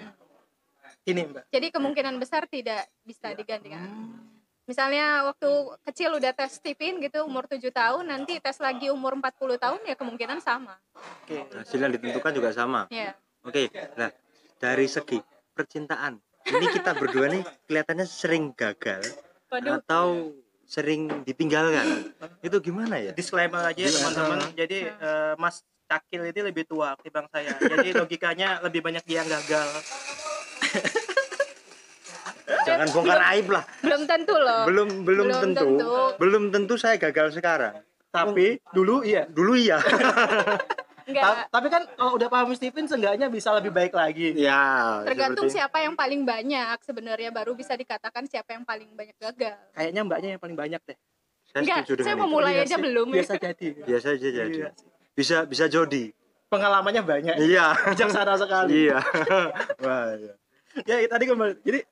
ini 1.05 1.23
mbak 1.27 1.45
Jadi 1.49 1.67
kemungkinan 1.69 2.15
besar 2.17 2.47
tidak 2.47 2.89
bisa 3.03 3.31
digantikan. 3.33 3.85
Hmm. 3.85 4.24
Misalnya 4.65 5.29
waktu 5.29 5.51
kecil 5.85 6.17
udah 6.17 6.33
tes 6.33 6.57
Stephen 6.57 6.97
gitu 6.97 7.29
umur 7.29 7.45
7 7.45 7.61
tahun, 7.69 8.09
nanti 8.09 8.41
tes 8.41 8.57
lagi 8.65 8.89
umur 8.89 9.13
40 9.21 9.61
tahun 9.61 9.81
ya 9.85 9.93
kemungkinan 9.93 10.41
sama. 10.41 10.73
oke 10.97 11.37
hasil 11.53 11.79
yang 11.85 11.93
ditentukan 11.93 12.33
juga 12.33 12.49
sama. 12.57 12.89
Ya. 12.89 13.13
Oke, 13.45 13.69
nah 14.01 14.09
dari 14.57 14.89
segi 14.89 15.21
percintaan, 15.53 16.17
ini 16.49 16.67
kita 16.73 16.97
berdua 16.97 17.29
nih 17.29 17.45
kelihatannya 17.69 18.09
sering 18.09 18.57
gagal 18.57 19.05
Waduh. 19.53 19.85
atau 19.85 20.33
sering 20.65 21.13
ditinggalkan. 21.29 22.17
Itu 22.41 22.57
gimana 22.65 22.97
ya? 22.97 23.13
disclaimer 23.13 23.61
aja 23.61 23.85
Iya. 23.85 23.93
teman-teman 23.93 24.49
jadi 24.57 24.79
eh, 24.97 25.35
Mas 25.37 25.61
Cakil 25.85 26.33
ini 26.33 26.41
lebih 26.41 26.65
tua 26.65 26.97
ketimbang 26.97 27.29
saya 27.29 27.53
jadi 27.61 27.93
logikanya 27.93 28.65
lebih 28.65 28.81
banyak 28.81 29.05
dia 29.05 29.21
yang 29.21 29.29
gagal 29.29 29.69
Jangan 32.65 32.87
bongkar 32.91 33.21
aib 33.31 33.47
lah. 33.49 33.65
Belum 33.81 34.03
tentu 34.05 34.35
loh. 34.35 34.63
Belum 34.65 34.89
belum, 35.01 35.27
Belum 35.27 35.43
tentu, 35.43 35.65
tentu. 35.75 35.93
belum 36.17 36.43
tentu 36.51 36.75
saya 36.77 36.97
gagal 36.97 37.33
sekarang. 37.33 37.81
tapi 38.09 38.63
dulu 38.71 39.03
iya 39.03 39.27
Dulu 39.27 39.53
iya. 39.55 39.83
Enggak. 41.05 41.21
Ta- 41.21 41.47
tapi 41.51 41.67
kan 41.69 41.83
kalau 41.91 42.15
udah 42.15 42.29
paham 42.29 42.55
Stephen 42.55 42.87
seenggaknya 42.87 43.27
bisa 43.27 43.53
lebih 43.53 43.69
baik 43.69 43.93
lagi 43.93 44.33
ya. 44.35 45.03
Tergantung 45.03 45.47
seperti- 45.47 45.59
siapa 45.59 45.79
yang 45.81 45.93
paling 45.93 46.23
banyak 46.23 46.79
sebenarnya 46.81 47.29
baru 47.29 47.53
bisa 47.53 47.75
dikatakan 47.75 48.25
siapa 48.25 48.53
yang 48.53 48.63
paling 48.63 48.89
banyak 48.91 49.13
gagal. 49.19 49.59
kayaknya 49.71 50.01
mbaknya 50.01 50.29
yang 50.31 50.41
paling 50.41 50.55
banyak 50.55 50.81
deh 50.81 50.97
Saya 51.45 51.61
Enggak, 51.61 51.77
setuju 51.83 51.93
dengan 51.93 52.07
saya 52.07 52.15
itu. 52.15 52.25
memulai 52.25 52.53
Iya 52.53 52.63
aja 52.63 52.77
belum. 52.79 53.07
biasa 53.11 53.33
jadi 53.37 53.69
Biasa 53.83 54.07
aja 54.11 54.29
jadi. 54.33 54.57
Iya. 54.57 54.71
Bisa 55.13 55.37
bisa 55.45 55.65
jodi. 55.67 56.05
pengalamannya 56.47 57.03
banyak 57.03 57.35
Iya. 57.37 57.67
bijaksana 57.91 58.35
sekali 58.37 58.87
Iya. 58.87 58.99
Wah, 59.85 60.09
iya. 60.15 60.35
ya 60.87 61.05
tadi 61.05 61.25
kembali 61.27 61.53
jadi 61.61 61.83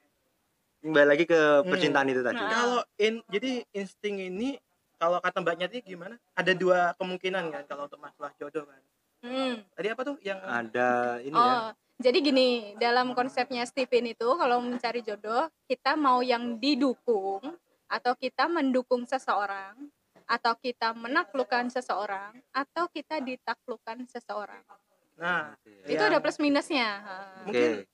Kembali 0.83 1.07
lagi 1.07 1.25
ke 1.25 1.41
percintaan 1.63 2.11
itu 2.11 2.21
tadi. 2.21 2.37
Nah. 2.37 2.51
kalau 2.51 2.81
in 2.99 3.23
jadi 3.29 3.63
insting 3.71 4.19
ini 4.21 4.59
kalau 4.99 5.19
kata 5.19 5.39
mbaknya 5.39 5.67
tadi 5.67 5.83
gimana 5.85 6.19
ada 6.33 6.53
dua 6.53 6.91
kemungkinan 6.93 7.45
kan 7.49 7.63
kalau 7.65 7.87
untuk 7.87 7.99
masalah 7.99 8.35
jodoh 8.37 8.67
kan 8.67 8.83
Hmm. 9.23 9.63
tadi 9.73 9.87
apa 9.87 10.03
tuh 10.03 10.19
yang 10.21 10.43
Ada 10.43 11.23
ini 11.23 11.31
ya. 11.31 11.39
Oh, 11.39 11.67
jadi 11.97 12.19
gini, 12.19 12.49
dalam 12.75 13.15
konsepnya 13.15 13.63
Stephen 13.63 14.11
itu 14.11 14.27
kalau 14.27 14.59
mencari 14.59 14.99
jodoh, 14.99 15.47
kita 15.65 15.95
mau 15.95 16.19
yang 16.21 16.59
didukung 16.59 17.39
atau 17.87 18.19
kita 18.19 18.51
mendukung 18.51 19.07
seseorang 19.07 19.79
atau 20.27 20.59
kita 20.59 20.91
menaklukkan 20.93 21.71
seseorang 21.71 22.35
atau 22.51 22.91
kita 22.91 23.23
ditaklukkan 23.23 24.11
seseorang. 24.11 24.67
nah 25.15 25.55
Itu 25.87 26.03
ya, 26.03 26.11
ada 26.11 26.19
plus 26.19 26.43
minusnya. 26.43 26.99
Mungkin 27.47 27.87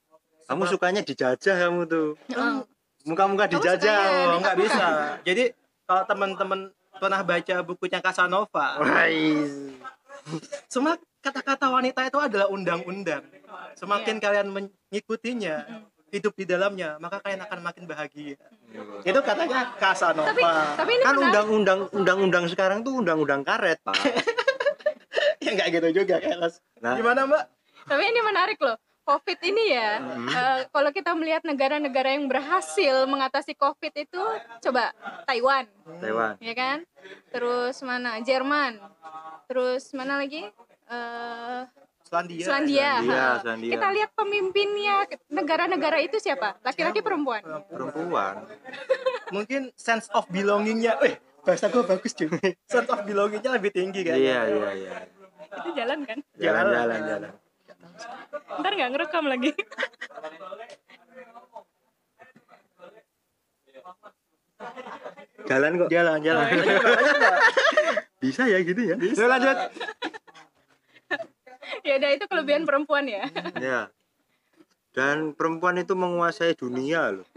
Kamu 0.49 0.65
sebab- 0.65 0.73
sukanya 0.73 1.03
dijajah 1.05 1.57
kamu 1.61 1.81
tuh. 1.85 2.09
Heeh. 2.33 2.65
Muka-muka 3.09 3.45
Kamu 3.47 3.53
dijajah. 3.57 3.99
sukanya 3.99 4.29
oh. 4.29 4.39
Nggak 4.39 4.57
bisa. 4.61 4.87
Jadi 5.25 5.45
kalau 5.83 6.03
teman-teman 6.05 6.61
pernah 6.95 7.21
baca 7.23 7.55
bukunya 7.63 7.99
Casanova, 7.99 8.67
semua 10.67 10.95
kata-kata 11.19 11.67
wanita 11.69 12.01
itu 12.05 12.19
adalah 12.19 12.47
undang-undang. 12.49 13.25
Semakin 13.75 14.19
Iya. 14.19 14.23
kalian 14.23 14.49
mengikutinya, 14.51 15.57
hidup 16.09 16.33
di 16.35 16.45
dalamnya 16.45 16.97
maka 16.97 17.21
kalian 17.21 17.45
akan 17.45 17.61
makin 17.61 17.85
bahagia 17.85 18.41
itu 19.05 19.21
katanya 19.21 19.77
Casanova 19.77 20.25
tapi 20.25 20.41
tapi 20.73 20.91
ini 20.97 21.05
kan 21.05 21.17
undang-undang 21.21 21.81
undang-undang 21.93 22.45
sekarang 22.49 22.81
tuh 22.81 22.97
undang-undang 22.97 23.45
karet 23.45 23.77
pak 23.85 23.93
ya 25.45 25.51
nggak 25.53 25.69
gitu 25.69 25.89
juga 26.01 26.17
keles 26.17 26.65
Nah. 26.81 26.97
gimana 26.97 27.29
mbak 27.29 27.45
tapi 27.85 28.03
ini 28.05 28.21
menarik 28.25 28.57
loh 28.57 28.81
COVID 29.09 29.39
ini 29.43 29.65
ya, 29.71 29.91
Hmm. 29.97 30.29
eh, 30.29 30.61
kalau 30.69 30.91
kita 30.91 31.11
melihat 31.13 31.41
negara-negara 31.43 32.13
yang 32.13 32.29
berhasil 32.29 33.05
mengatasi 33.05 33.57
COVID 33.57 33.93
itu, 33.97 34.21
coba 34.61 34.93
Taiwan, 35.25 35.65
Taiwan 35.97 36.37
ya 36.39 36.53
kan? 36.53 36.85
Terus 37.31 37.81
mana? 37.81 38.21
Jerman. 38.21 38.77
Terus 39.47 39.89
mana 39.93 40.21
lagi? 40.21 40.45
Eh, 40.87 41.61
Selandia 42.05 42.41
Selandia. 42.43 42.91
Selandia. 42.99 43.25
Selandia. 43.41 43.73
Kita 43.73 43.87
lihat 43.91 44.11
pemimpinnya 44.13 44.97
negara-negara 45.29 46.01
itu 46.01 46.17
siapa? 46.17 46.57
Laki-laki 46.61 47.01
perempuan. 47.01 47.41
perempuan 47.65 48.45
mungkin 49.37 49.73
sense 49.75 50.09
of 50.11 50.25
belongingnya 50.27 50.97
eh 51.01 51.17
bahasa 51.41 51.69
gue 51.69 51.81
bagus 51.83 52.13
cuy 52.13 52.29
sense 52.65 52.89
of 52.89 53.01
belongingnya 53.05 53.53
lebih 53.53 53.73
tinggi 53.73 54.01
kan 54.03 54.17
iya 54.17 54.41
iya 54.47 54.69
iya 54.75 54.93
Itu 55.51 55.69
jalan 55.73 56.01
kan? 56.03 56.19
jalan 56.35 56.65
Jalan. 56.65 56.73
jalan 56.73 57.01
jalan 57.07 57.33
Ntar 58.59 58.73
nggak 58.75 58.91
ngerekam 58.95 59.25
lagi. 59.31 59.51
jalan 65.49 65.73
kok 65.81 65.89
jalan 65.89 66.19
jalan 66.21 66.45
Mbak. 66.45 66.67
bisa 68.21 68.43
ya 68.51 68.59
gitu 68.61 68.81
ya 68.85 68.97
bisa 69.01 69.25
lanjut 69.25 69.57
ya 71.87 71.93
udah 71.97 72.11
itu 72.13 72.25
kelebihan 72.29 72.69
perempuan 72.69 73.09
ya. 73.09 73.25
ya 73.57 73.81
dan 74.93 75.33
perempuan 75.33 75.81
itu 75.81 75.97
menguasai 75.97 76.53
dunia 76.53 77.15
loh 77.17 77.29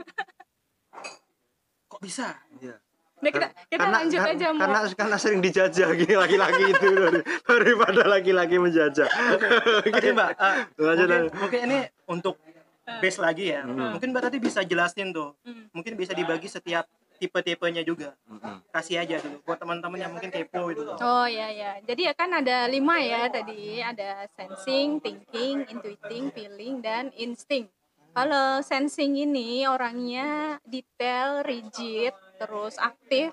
kok 1.87 2.01
bisa 2.03 2.35
Iya. 2.59 2.75
Nah, 3.21 3.29
kita 3.29 3.47
kita 3.69 3.85
lanjut 3.85 4.17
kar- 4.17 4.33
aja 4.33 4.47
mau. 4.49 4.59
karena 4.59 4.79
karena 4.91 5.17
sering 5.17 5.39
dijajah 5.39 5.89
gini 5.99 6.15
laki-laki 6.15 6.63
itu 6.67 6.87
dari- 6.91 7.25
daripada 7.43 8.01
laki-laki 8.03 8.55
menjajah 8.57 9.09
Oke 9.87 10.09
mbak, 10.09 10.29
eh, 10.33 10.55
Lanjut, 10.75 10.81
mungkin, 10.81 11.07
lanjut. 11.07 11.31
mungkin 11.37 11.59
ini 11.63 11.79
untuk 12.05 12.35
base 12.83 13.17
lagi 13.17 13.45
ya. 13.47 13.61
Hmm. 13.61 13.93
Mungkin 13.93 14.09
mbak 14.09 14.23
tadi 14.25 14.37
bisa 14.37 14.59
jelasin 14.61 15.09
tuh. 15.09 15.37
Hmm. 15.41 15.69
Mungkin 15.71 15.93
bisa 15.93 16.11
dibagi 16.11 16.45
setiap 16.45 16.89
tipe-tipenya 17.15 17.85
juga. 17.85 18.17
Mm-mm. 18.25 18.65
Kasih 18.67 18.97
aja 18.97 19.21
dulu 19.21 19.45
buat 19.45 19.55
teman-teman 19.55 19.93
yang 19.95 20.09
mungkin 20.09 20.27
kepo 20.27 20.73
itu. 20.73 20.81
Oh 20.81 21.29
ya 21.29 21.47
ya. 21.47 21.77
Jadi 21.79 22.09
ya 22.09 22.13
kan 22.13 22.33
ada 22.33 22.65
lima 22.65 22.97
ya 22.97 23.29
tadi. 23.29 23.77
Ada 23.77 24.25
sensing, 24.33 24.97
thinking, 24.97 25.69
intuiting, 25.69 26.33
feeling, 26.33 26.81
dan 26.81 27.13
insting. 27.13 27.69
Kalau 28.11 28.59
sensing 28.59 29.15
ini 29.15 29.63
orangnya 29.63 30.57
detail, 30.65 31.45
rigid, 31.45 32.11
terus 32.41 32.73
aktif, 32.81 33.29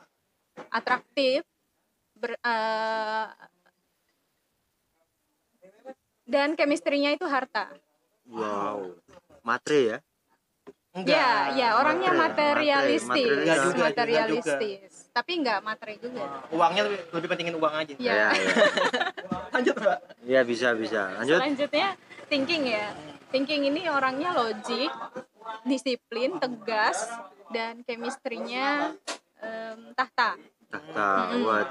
atraktif, 0.69 1.41
ber, 2.13 2.37
eh, 2.37 3.27
dan 6.29 6.53
chemistry-nya 6.53 7.17
itu 7.17 7.25
harta. 7.25 7.73
wow 8.29 8.93
matre 9.41 9.81
ya 9.81 9.99
Ya, 11.07 11.55
ya 11.55 11.69
orangnya 11.79 12.11
materialistis, 12.11 13.07
matre, 13.07 13.39
Enggak 13.45 13.59
juga, 13.71 13.83
materialistis. 13.87 14.91
Tapi 15.15 15.33
nggak 15.47 15.59
matre 15.63 15.95
juga. 16.03 16.43
Uangnya 16.51 16.83
lebih, 16.91 16.99
lebih 17.15 17.29
pentingin 17.31 17.55
uang 17.55 17.75
aja. 17.77 17.93
Ya. 18.03 18.15
ya 18.15 18.29
ya 18.35 18.55
Lanjut 19.55 19.75
mbak. 19.79 19.99
Iya, 20.27 20.41
bisa 20.43 20.69
bisa 20.75 21.15
lanjut 21.23 21.39
Selanjutnya 21.39 21.89
thinking 22.27 22.63
ya. 22.67 22.91
Thinking 23.31 23.69
ini 23.69 23.87
orangnya 23.87 24.33
logik, 24.33 24.91
disiplin, 25.63 26.37
tegas, 26.37 27.09
dan 27.49 27.81
chemistry-nya 27.83 28.95
em, 29.39 29.93
tahta. 29.93 30.37
tahta 30.69 31.09
Mm-mm. 31.27 31.43
buat 31.43 31.69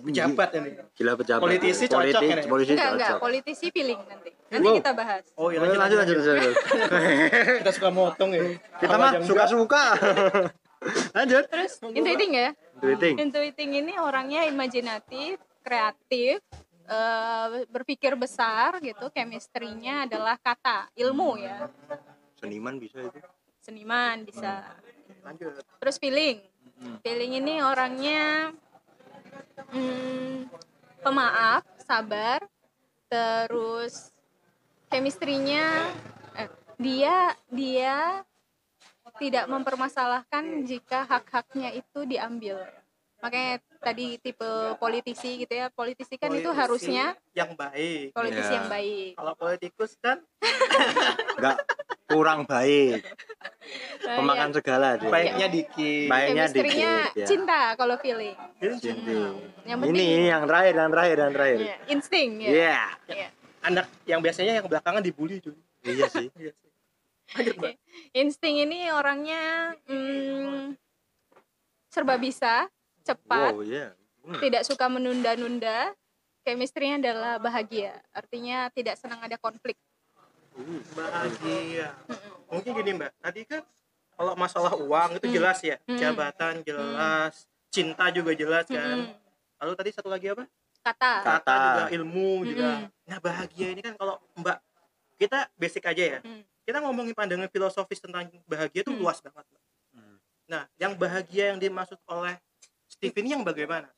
Pejabat 0.00 0.48
ini. 0.54 0.70
gila 0.94 1.12
pejabat 1.14 1.42
Politisi 1.42 1.84
cocok 1.84 1.98
Politik- 2.14 2.30
ini. 2.32 2.42
polisi 2.46 2.70
Enggak, 2.72 2.90
enggak, 2.94 3.16
politisi 3.18 3.66
feeling 3.68 4.00
nanti. 4.00 4.30
Nanti 4.48 4.66
Wow. 4.66 4.76
kita 4.78 4.90
bahas. 4.92 5.24
Oh 5.34 5.48
iya 5.48 5.58
lanjut 5.58 5.76
lanjut 5.76 5.98
lanjut, 5.98 6.16
lanjut. 6.16 6.54
Kita 7.58 7.70
suka 7.70 7.88
motong 7.90 8.30
ya. 8.30 8.42
kita 8.78 8.94
mah 8.94 9.12
suka 9.20 9.44
suka 9.46 9.84
lanjut 11.16 11.44
Terus 11.44 11.72
intuiting 11.84 12.32
ya. 12.32 12.48
Tweeting. 12.78 13.14
Intuiting 13.20 13.70
ini 13.76 13.92
orangnya 13.94 14.46
imajinatif, 14.46 15.36
kreatif, 15.60 16.40
eh, 16.86 17.46
berpikir 17.66 18.14
besar 18.14 18.80
gitu. 18.80 19.10
Chemistry-nya 19.10 20.06
adalah 20.06 20.38
kata, 20.38 20.88
ilmu 20.94 21.36
ya. 21.36 21.68
Seniman 22.40 22.80
bisa 22.80 23.04
itu 23.04 23.20
Seniman 23.60 24.24
bisa. 24.24 24.64
Lanjut. 25.20 25.60
Terus 25.84 25.96
feeling. 26.00 26.40
Hmm. 26.80 26.96
Feeling 27.04 27.44
ini 27.44 27.60
orangnya 27.60 28.56
hmm, 29.68 30.48
pemaaf, 31.04 31.62
sabar, 31.84 32.40
terus 33.12 34.16
chemistry-nya 34.88 35.92
eh, 36.40 36.48
dia 36.80 37.36
dia 37.52 38.24
tidak 39.20 39.44
mempermasalahkan 39.44 40.64
jika 40.64 41.04
hak-haknya 41.04 41.76
itu 41.76 42.08
diambil. 42.08 42.64
Makanya 43.20 43.52
tadi 43.80 44.16
tipe 44.16 44.48
politisi 44.76 45.44
gitu 45.44 45.52
ya. 45.52 45.68
Politisi 45.68 46.14
kan 46.16 46.32
itu 46.32 46.40
Politisi 46.44 46.60
harusnya 46.60 47.04
yang 47.32 47.52
baik. 47.54 48.12
politisi 48.12 48.52
Ya. 48.52 48.56
yang 48.60 48.68
baik. 48.68 49.12
Kalau 49.16 49.32
politikus 49.36 49.92
kan 50.00 50.18
enggak 51.36 51.56
kurang 52.10 52.42
baik 52.42 53.06
Nah, 54.02 54.18
pemakan 54.18 54.50
ya, 54.50 54.54
segala 54.58 54.88
dia 54.98 55.06
baiknya 55.06 55.46
dikit. 55.46 56.08
Baiknya 56.10 56.44
dikit, 56.50 57.10
ya. 57.14 57.26
cinta 57.28 57.78
kalau 57.78 57.94
feeling. 58.02 58.34
Cinti. 58.58 59.14
Yang 59.62 59.78
ini 59.78 59.86
penting 59.86 60.10
ini 60.10 60.26
yang 60.26 60.44
terakhir 60.48 60.74
yang 60.74 60.90
terakhir 60.90 61.16
yang 61.20 61.32
terakhir 61.36 61.58
ya, 61.60 61.76
insting 61.86 62.28
ya. 62.42 62.48
Iya. 62.50 62.80
Iya. 63.06 63.28
Anak 63.60 63.86
yang 64.08 64.20
biasanya 64.24 64.58
yang 64.58 64.66
belakangan 64.66 65.04
dibully 65.04 65.38
cuy. 65.38 65.54
iya 65.86 66.08
sih 66.10 66.26
Iya. 66.42 66.52
Lanjut 67.30 67.54
mbak. 67.62 67.74
Insting 68.10 68.56
ini 68.58 68.90
orangnya 68.90 69.42
hmm, 69.86 70.74
serba 71.86 72.18
bisa, 72.18 72.66
cepat, 73.10 73.52
wow 73.52 73.62
iya 73.62 73.86
Hmm. 74.20 74.36
tidak 74.36 74.62
suka 74.62 74.84
menunda-nunda. 74.86 75.96
Chemistry-nya 76.40 77.00
adalah 77.00 77.36
bahagia. 77.36 77.96
Artinya 78.12 78.68
tidak 78.70 78.96
senang 78.96 79.20
ada 79.20 79.36
konflik. 79.36 79.76
bahagia 80.92 81.94
mungkin 82.50 82.70
gini 82.74 82.90
mbak 82.92 83.10
tadi 83.22 83.46
kan 83.46 83.62
kalau 84.12 84.34
masalah 84.36 84.74
uang 84.76 85.16
itu 85.16 85.26
Hmm. 85.30 85.34
jelas 85.38 85.58
ya 85.62 85.76
Hmm. 85.86 85.96
jabatan 85.96 86.60
jelas 86.60 87.46
cinta 87.70 88.10
juga 88.10 88.34
jelas 88.34 88.66
kan 88.66 89.14
lalu 89.56 89.72
tadi 89.78 89.90
satu 89.94 90.10
lagi 90.10 90.28
apa 90.28 90.44
Kata. 90.80 91.12
Kata. 91.22 91.32
kata 91.44 91.56
juga 91.62 91.84
ilmu 91.94 92.30
juga 92.44 92.70
nah 93.06 93.18
bahagia 93.22 93.68
ini 93.72 93.80
kan 93.80 93.94
kalau 93.94 94.18
mbak 94.36 94.58
kita 95.16 95.48
basic 95.54 95.86
aja 95.86 96.04
ya 96.04 96.20
kita 96.66 96.78
ngomongin 96.82 97.14
pandangan 97.14 97.48
filosofis 97.48 98.02
tentang 98.02 98.28
bahagia 98.44 98.82
itu 98.84 98.92
luas 98.92 99.18
banget 99.24 99.42
Mbak. 99.48 99.62
Nah 100.50 100.62
yang 100.76 100.92
bahagia 100.94 101.54
yang 101.54 101.58
dimaksud 101.58 101.96
oleh 102.04 102.36
Steve 103.00 103.24
ini 103.24 103.32
yang 103.32 103.40
bagaimana 103.48 103.88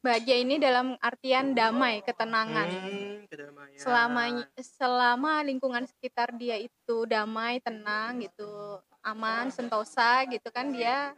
Bahagia 0.00 0.40
ini 0.40 0.56
dalam 0.56 0.96
artian 1.04 1.52
damai, 1.52 2.00
ketenangan. 2.00 2.68
hmm, 2.72 3.28
kedamaian 3.28 3.76
Selama 3.76 4.48
selama 4.56 5.32
lingkungan 5.44 5.84
sekitar 5.84 6.32
dia 6.40 6.56
itu 6.56 7.04
damai, 7.04 7.60
tenang 7.60 8.24
gitu, 8.24 8.80
aman, 9.04 9.52
sentosa 9.52 10.24
gitu 10.30 10.48
kan 10.48 10.72
dia 10.72 11.12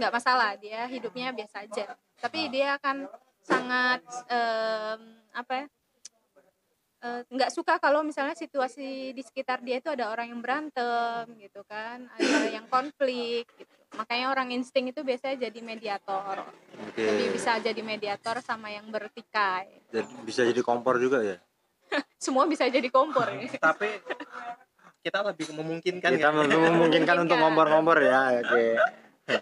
nggak 0.00 0.12
masalah, 0.16 0.56
dia 0.56 0.88
hidupnya 0.88 1.34
biasa 1.36 1.68
aja. 1.68 1.92
Tapi 2.24 2.48
dia 2.48 2.80
akan 2.80 3.04
sangat 3.44 4.00
em, 4.32 5.00
apa 5.36 5.52
ya? 5.52 5.66
Eh, 7.02 7.22
nggak 7.26 7.50
suka 7.50 7.76
kalau 7.76 8.00
misalnya 8.00 8.32
situasi 8.32 8.86
di 9.10 9.20
sekitar 9.20 9.58
dia 9.58 9.76
itu 9.76 9.88
ada 9.88 10.08
orang 10.08 10.28
yang 10.28 10.38
berantem 10.38 11.26
gitu 11.36 11.62
kan, 11.64 12.06
ada 12.08 12.18
yang 12.56 12.66
konflik 12.66 13.44
gitu. 13.52 13.70
Makanya 13.92 14.30
orang 14.30 14.48
insting 14.50 14.88
itu 14.88 15.02
biasanya 15.02 15.36
jadi 15.42 15.60
mediator. 15.60 16.48
oke 16.80 16.96
Jadi 16.96 17.24
bisa 17.28 17.60
jadi 17.60 17.76
mediator 17.78 18.40
sama 18.40 18.70
yang 18.70 18.88
bertikai. 18.88 19.84
Jadi- 19.88 20.24
bisa 20.24 20.40
jadi 20.42 20.60
kompor 20.60 20.96
juga 20.96 21.20
ya 21.20 21.36
Semua 22.18 22.46
bisa 22.46 22.64
jadi 22.64 22.88
kompor 22.88 23.28
ya. 23.28 23.52
tapi 23.68 23.92
kita 25.02 25.18
lebih 25.20 25.50
memungkinkan 25.52 26.10
kita 26.14 26.24
ya 26.24 26.32
mem- 26.32 26.72
memungkinkan 26.72 27.16
untuk 27.20 27.36
kompor-kompor 27.36 27.98
ya 28.00 28.38
oke 28.38 28.64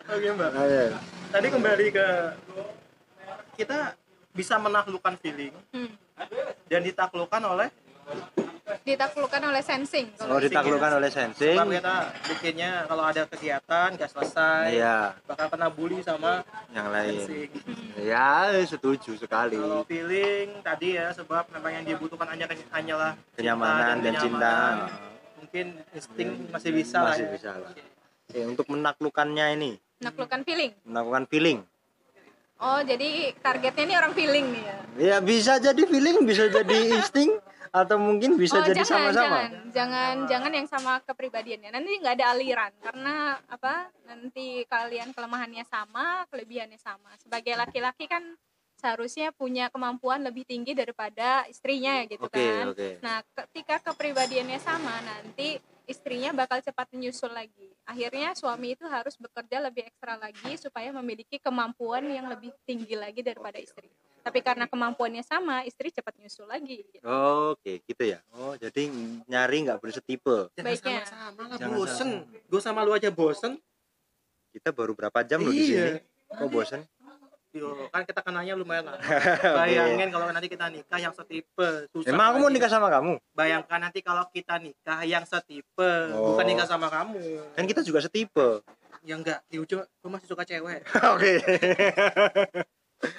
oke 0.08 0.28
mbak 0.32 0.50
Ayo. 0.56 0.96
tadi 1.28 1.46
kembali 1.46 1.86
ke 1.90 2.06
kita 3.54 3.92
bisa 4.30 4.56
menaklukkan 4.56 5.14
feeling 5.16 5.52
Hmm. 5.70 5.92
Dan 6.70 6.80
ditaklukkan 6.86 7.42
oleh? 7.44 7.68
Ditaklukkan 8.80 9.42
oleh 9.50 9.62
sensing. 9.62 10.06
kalau 10.14 10.38
Kalau 10.38 10.38
ditaklukkan 10.40 10.92
oleh 11.02 11.10
sensing. 11.10 11.56
Sebab 11.58 11.68
kita 11.68 11.94
bikinnya 12.26 12.70
kalau 12.86 13.04
ada 13.04 13.22
kegiatan 13.26 13.88
gak 13.98 14.10
selesai 14.10 14.66
iya. 14.72 15.14
bakal 15.26 15.46
kena 15.50 15.68
bully 15.68 16.00
sama 16.00 16.46
yang 16.70 16.88
lain. 16.88 17.18
sensing. 17.22 17.48
Ya 17.98 18.54
setuju 18.64 19.18
sekali. 19.18 19.58
Kalau 19.58 19.82
feeling 19.84 20.62
tadi 20.62 20.96
ya 20.96 21.10
sebab 21.12 21.50
memang 21.50 21.82
yang 21.82 21.84
dibutuhkan 21.86 22.30
hanya 22.30 22.46
hanyalah 22.72 23.12
cinta 23.14 23.36
kenyamanan 23.36 23.96
dan 24.00 24.14
cinta. 24.16 24.54
kenyamanan. 24.54 25.08
mungkin 25.40 25.66
insting 25.96 26.28
masih 26.52 26.70
bisa 26.70 26.98
lah 27.02 27.14
masih 27.16 27.26
ya. 27.26 27.32
bisa 27.34 27.50
lah. 27.58 27.70
Oke, 28.30 28.40
untuk 28.46 28.66
menaklukkannya 28.70 29.46
ini? 29.58 29.70
Menaklukkan 29.98 30.40
feeling. 30.46 30.70
melakukan 30.86 31.24
feeling 31.26 31.58
Oh, 32.60 32.80
jadi 32.84 33.32
targetnya 33.40 33.84
ini 33.88 33.94
orang 33.96 34.12
feeling 34.12 34.46
nih 34.52 34.64
ya. 34.64 34.78
ya 35.00 35.16
bisa 35.24 35.56
jadi 35.56 35.80
feeling 35.88 36.28
bisa 36.28 36.44
jadi 36.52 36.76
insting 37.00 37.40
atau 37.70 37.96
mungkin 37.96 38.34
bisa 38.34 38.60
oh, 38.60 38.66
jadi 38.66 38.82
sama-sama 38.82 39.46
jangan, 39.46 39.50
jangan, 39.70 40.14
jangan 40.26 40.52
yang 40.52 40.68
sama 40.68 40.92
kepribadiannya. 41.06 41.70
Nanti 41.72 41.90
nggak 42.02 42.14
ada 42.20 42.26
aliran 42.36 42.72
karena 42.82 43.38
apa? 43.46 43.88
Nanti 44.04 44.66
kalian 44.66 45.14
kelemahannya 45.16 45.64
sama, 45.64 46.26
kelebihannya 46.28 46.76
sama. 46.76 47.14
Sebagai 47.22 47.54
laki-laki 47.56 48.10
kan 48.10 48.36
seharusnya 48.80 49.30
punya 49.36 49.68
kemampuan 49.68 50.24
lebih 50.24 50.48
tinggi 50.48 50.72
daripada 50.72 51.44
istrinya 51.52 52.00
gitu 52.08 52.24
oke 52.24 52.32
kan. 52.32 52.64
oke 52.72 52.88
Nah, 53.04 53.20
ketika 53.44 53.92
kepribadiannya 53.92 54.56
sama, 54.56 55.04
nanti 55.04 55.60
istrinya 55.90 56.30
bakal 56.32 56.62
cepat 56.62 56.86
menyusul 56.90 57.28
lagi. 57.28 57.74
Akhirnya 57.82 58.30
suami 58.32 58.72
itu 58.72 58.86
harus 58.86 59.18
bekerja 59.18 59.58
lebih 59.60 59.84
ekstra 59.84 60.14
lagi 60.14 60.54
supaya 60.54 60.94
memiliki 60.94 61.36
kemampuan 61.36 62.06
yang 62.06 62.30
lebih 62.30 62.54
tinggi 62.62 62.94
lagi 62.94 63.20
daripada 63.20 63.58
istri. 63.58 63.90
Tapi 64.20 64.38
karena 64.40 64.64
kemampuannya 64.64 65.20
sama, 65.20 65.64
istri 65.64 65.88
cepat 65.88 66.14
nyusul 66.16 66.44
lagi. 66.44 66.84
gitu. 66.86 67.02
oke 67.02 67.72
gitu 67.82 68.02
ya 68.04 68.20
oh 68.30 68.54
jadi 68.54 68.86
nyari 69.26 69.66
nggak 69.66 69.78
boleh 69.78 69.92
setipe 69.92 70.36
Jangan 70.54 70.66
Baiknya. 70.70 71.00
sama-sama 71.02 71.42
lah 71.48 71.56
Jangan 71.58 71.74
bosen 71.74 72.08
gue 72.46 72.60
sama 72.60 72.80
lu 72.84 72.92
aja 72.92 73.10
bosen 73.10 73.56
kita 74.52 74.70
baru 74.70 74.92
berapa 74.92 75.24
jam 75.24 75.40
loh 75.40 75.50
di 75.50 75.64
Iya. 75.66 75.84
sini 75.96 76.00
kok 76.30 76.48
bosan 76.48 76.80
Yo, 77.50 77.90
kan 77.90 78.06
kita 78.06 78.22
kenanya 78.22 78.54
lumayan 78.54 78.86
lah. 78.86 79.02
Bayangin 79.58 80.06
kalau 80.08 80.30
nanti 80.30 80.46
kita 80.46 80.70
nikah 80.70 80.96
yang 80.96 81.10
setipe 81.10 81.90
susah 81.90 82.06
emang 82.06 82.30
aku 82.30 82.36
mau 82.38 82.48
nikah 82.48 82.70
sama 82.70 82.86
kamu? 82.88 83.18
Bayangkan 83.34 83.78
nanti 83.80 83.98
kalau 84.00 84.22
kita 84.28 84.54
nikah 84.56 85.02
yang 85.02 85.26
setipe 85.26 85.90
Oh. 86.14 86.30
bukan 86.32 86.46
nikah 86.46 86.62
sama 86.64 86.86
kamu. 86.86 87.18
Kan 87.52 87.66
kita 87.66 87.82
juga 87.82 87.98
setipe. 87.98 88.62
Ya 89.02 89.18
enggak 89.18 89.42
di 89.46 89.58
ujung 89.58 89.82
gue 89.82 90.08
masih 90.08 90.30
suka 90.30 90.46
cewek. 90.46 90.86
Oke. 91.14 91.42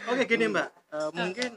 Oke 0.07 0.23
gini 0.23 0.47
mbak. 0.47 0.71
Eh, 0.89 1.09
mungkin 1.11 1.51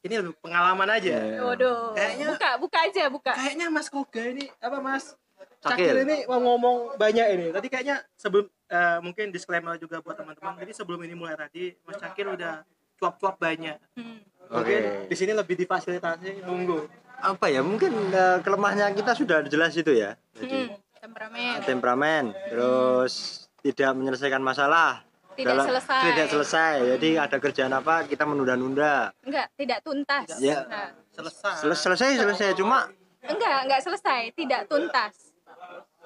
ini 0.00 0.14
lebih 0.16 0.38
pengalaman 0.38 0.88
aja. 0.88 1.10
Iya. 1.18 1.42
Waduh, 1.42 1.92
Kayaknya- 1.92 2.28
buka, 2.30 2.50
buka 2.56 2.78
aja, 2.80 3.04
buka. 3.08 3.32
kayaknya 3.34 3.66
mas 3.66 3.90
Koga 3.90 4.22
ini 4.24 4.46
apa 4.56 4.78
mas 4.78 5.18
Cakil. 5.60 5.92
Cakil 5.92 5.96
ini 6.02 6.16
mau 6.24 6.40
ngomong 6.42 6.76
banyak 6.96 7.26
ini 7.30 7.46
tadi 7.50 7.66
kayaknya 7.66 8.00
sebelum 8.14 8.48
eh, 8.66 8.98
mungkin 8.98 9.28
disclaimer 9.28 9.76
juga 9.76 10.00
buat 10.00 10.14
teman-teman 10.14 10.56
jadi 10.56 10.72
sebelum 10.72 11.00
ini 11.00 11.12
mulai 11.12 11.36
tadi 11.36 11.76
mas 11.82 11.96
Cakil 11.96 12.32
udah 12.32 12.64
cuap-cuap 12.96 13.36
banyak 13.36 13.76
Hmm. 13.92 14.24
mungkin 14.48 14.80
Oke. 14.80 15.06
di 15.06 15.14
sini 15.14 15.32
lebih 15.32 15.54
difasilitasi 15.56 16.42
nunggu 16.42 16.88
apa 17.14 17.46
ya 17.46 17.60
mungkin 17.60 17.92
eh, 18.08 18.40
kelemahannya 18.40 18.88
kita 18.94 19.12
sudah 19.12 19.44
jelas 19.44 19.72
itu 19.74 19.92
ya 19.92 20.16
jadi 20.32 20.72
Hmm. 20.72 20.80
Temperamen. 20.98 21.54
temperamen 21.62 22.24
terus 22.46 23.12
tidak 23.58 23.92
menyelesaikan 23.94 24.36
masalah 24.38 25.00
Tidak 25.30 25.48
Dalam- 25.50 25.64
selesai. 25.66 26.00
tidak 26.06 26.26
selesai 26.28 26.72
jadi 26.96 27.10
ada 27.20 27.36
kerjaan 27.36 27.72
apa 27.72 28.04
kita 28.04 28.24
menunda-nunda 28.24 29.08
Enggak, 29.22 29.48
tidak 29.54 29.78
tuntas. 29.80 30.28
Ya. 30.36 30.64
Nah, 30.66 30.88
selesai 31.10 31.54
Sel- 31.58 31.76
selesai 31.78 32.10
selesai 32.18 32.52
cuma 32.54 32.88
enggak, 33.22 33.56
enggak 33.64 33.80
selesai, 33.80 34.32
tidak 34.34 34.64
tuntas. 34.66 35.29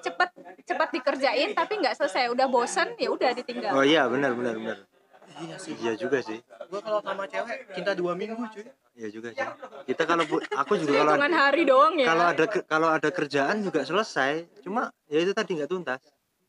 Cepat 0.05 0.29
cepat 0.63 0.89
dikerjain 0.91 1.49
tapi 1.51 1.73
enggak 1.75 1.95
selesai. 1.95 2.29
Udah 2.29 2.45
bosen 2.45 2.93
ya 2.95 3.09
udah 3.09 3.29
ditinggal. 3.33 3.73
oh 3.73 3.83
iya 3.83 4.05
benar 4.05 4.31
benar 4.31 4.55
benar 4.55 4.77
iya 5.35 5.55
sih 5.57 5.73
iya 5.75 5.93
juga 5.93 6.21
sih 6.21 6.39
gua 6.65 6.79
kalau 6.79 7.01
sama 7.01 7.25
cewek 7.25 7.67
cinta 7.73 7.91
dua 7.91 8.13
minggu 8.13 8.39
cuy 8.45 8.63
iya 8.93 9.09
juga 9.09 9.29
sih 9.29 9.43
kita 9.83 10.05
kalau 10.05 10.23
bu- 10.23 10.39
aku 10.47 10.73
juga 10.77 10.93
kalau 10.95 11.11
Hitungan 11.11 11.33
hari 11.35 11.63
doang 11.65 11.93
ya. 11.97 12.05
kalau 12.05 12.25
ada 12.25 12.45
kalau 12.63 12.87
ada 12.87 13.09
kerjaan 13.09 13.59
juga 13.59 13.83
selesai 13.83 14.45
cuma 14.61 14.81
ya 15.05 15.19
itu 15.19 15.33
tadi 15.33 15.59
nggak 15.59 15.67
tuntas 15.67 15.99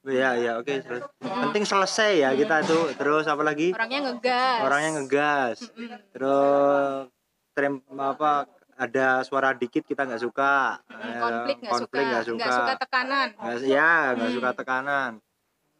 ya 0.05 0.39
ya 0.39 0.53
oke 0.57 0.71
sel- 0.79 1.03
penting 1.19 1.65
selesai 1.65 2.13
ya 2.17 2.31
kita 2.33 2.63
itu 2.63 2.79
terus 2.95 3.27
apa 3.27 3.43
lagi 3.43 3.75
Orangnya 3.75 4.01
ngegas. 4.07 4.59
orangnya 4.63 4.91
ngegas 4.95 5.57
Mm-mm. 5.67 5.99
terus 6.13 7.11
trem 7.53 7.75
apa 7.91 8.47
ada 8.77 9.25
suara 9.25 9.53
dikit 9.53 9.83
kita 9.83 10.05
nggak 10.05 10.21
suka 10.21 10.81
Eh, 10.87 11.17
konflik 11.17 11.57
nggak 11.61 11.81
suka. 11.81 11.99
nggak 11.99 12.25
suka, 12.25 12.75
tekanan. 12.77 13.29
Nggak- 13.35 13.65
ya 13.65 13.91
nggak 14.13 14.29
Hmm. 14.29 14.37
suka 14.37 14.51
tekanan 14.53 15.13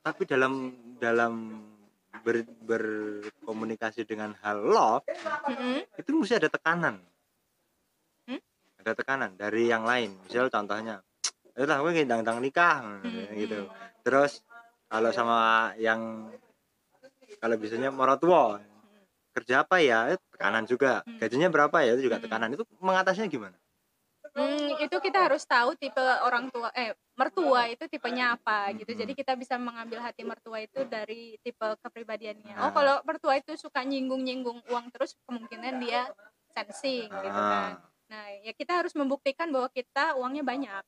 tapi 0.01 0.23
dalam 0.23 0.53
dalam 0.97 1.33
ber, 2.23 2.47
berkomunikasi 2.63 4.07
dengan 4.07 4.39
hal 4.41 4.63
love 4.63 5.03
Mm-mm. 5.51 5.83
itu 5.99 6.11
mesti 6.15 6.39
ada 6.39 6.47
tekanan 6.47 7.03
Hmm? 8.25 8.39
ada 8.79 8.93
tekanan 8.95 9.35
dari 9.35 9.67
yang 9.67 9.83
lain 9.83 10.15
misal 10.23 10.47
contohnya 10.47 11.03
lah 11.57 11.79
gue 11.81 11.93
ngidang 11.93 12.23
nikah 12.39 13.03
Hmm, 13.03 13.35
gitu 13.35 13.67
terus 14.07 14.47
kalau 14.87 15.11
sama 15.11 15.39
yang 15.77 16.31
kalau 17.37 17.59
biasanya 17.59 17.91
morotua 17.91 18.63
kerja 19.37 19.63
apa 19.63 19.77
ya 19.79 19.99
Eh, 20.11 20.19
tekanan 20.33 20.65
juga 20.65 21.05
Hmm. 21.05 21.21
gajinya 21.21 21.49
berapa 21.49 21.77
ya 21.81 21.93
itu 21.93 22.09
juga 22.09 22.17
Hmm. 22.17 22.25
tekanan 22.25 22.51
itu 22.51 22.65
mengatasinya 22.81 23.29
gimana 23.29 23.57
Hmm, 24.35 24.77
itu 24.77 24.97
kita 24.99 25.23
harus 25.23 25.49
tahu 25.49 25.73
tipe 25.75 25.97
orang 26.21 26.53
tua 26.53 26.69
eh 26.75 26.93
mertua 27.17 27.73
itu 27.73 27.89
tipenya 27.89 28.37
apa 28.37 28.69
gitu. 28.75 28.93
Hmm. 28.93 29.01
Jadi 29.01 29.13
kita 29.15 29.33
bisa 29.33 29.57
mengambil 29.57 30.05
hati 30.05 30.29
mertua 30.29 30.61
itu 30.61 30.85
dari 30.85 31.41
tipe 31.41 31.65
kepribadiannya. 31.81 32.53
Nah. 32.53 32.69
Oh, 32.69 32.71
kalau 32.71 33.01
mertua 33.01 33.41
itu 33.41 33.57
suka 33.57 33.81
nyinggung-nyinggung 33.81 34.61
uang 34.69 34.93
terus 34.93 35.17
kemungkinan 35.25 35.81
dia 35.81 36.13
sensing 36.53 37.09
gitu 37.09 37.33
kan. 37.33 37.81
Ah, 37.81 37.95
Nah, 38.07 38.25
ya 38.39 38.53
kita 38.53 38.77
harus 38.77 38.93
membuktikan 38.93 39.49
bahwa 39.49 39.67
kita 39.69 40.15
uangnya 40.15 40.43
banyak. 40.43 40.85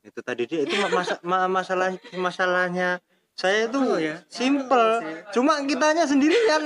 itu 0.00 0.20
tadi 0.22 0.42
dia 0.46 0.62
itu 0.62 0.74
ma- 0.78 0.94
masa- 0.94 1.20
ma- 1.20 1.50
masalah 1.50 1.90
masalahnya 2.16 3.02
saya 3.34 3.66
itu 3.66 3.76
Oh, 3.76 3.98
ya. 3.98 4.22
simple 4.30 5.02
cuma 5.28 5.58
kitanya 5.60 6.06
sendiri 6.06 6.38
yang 6.48 6.64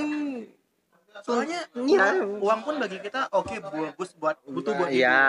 soalnya 1.23 1.59
Iya. 1.73 2.19
uang, 2.19 2.43
uang 2.43 2.59
pun 2.61 2.75
bagi 2.77 2.99
kita 2.99 3.31
oke 3.31 3.55
bagus 3.63 4.11
buat 4.13 4.37
butuh 4.45 4.73
buat. 4.75 4.89
Iya, 4.89 5.19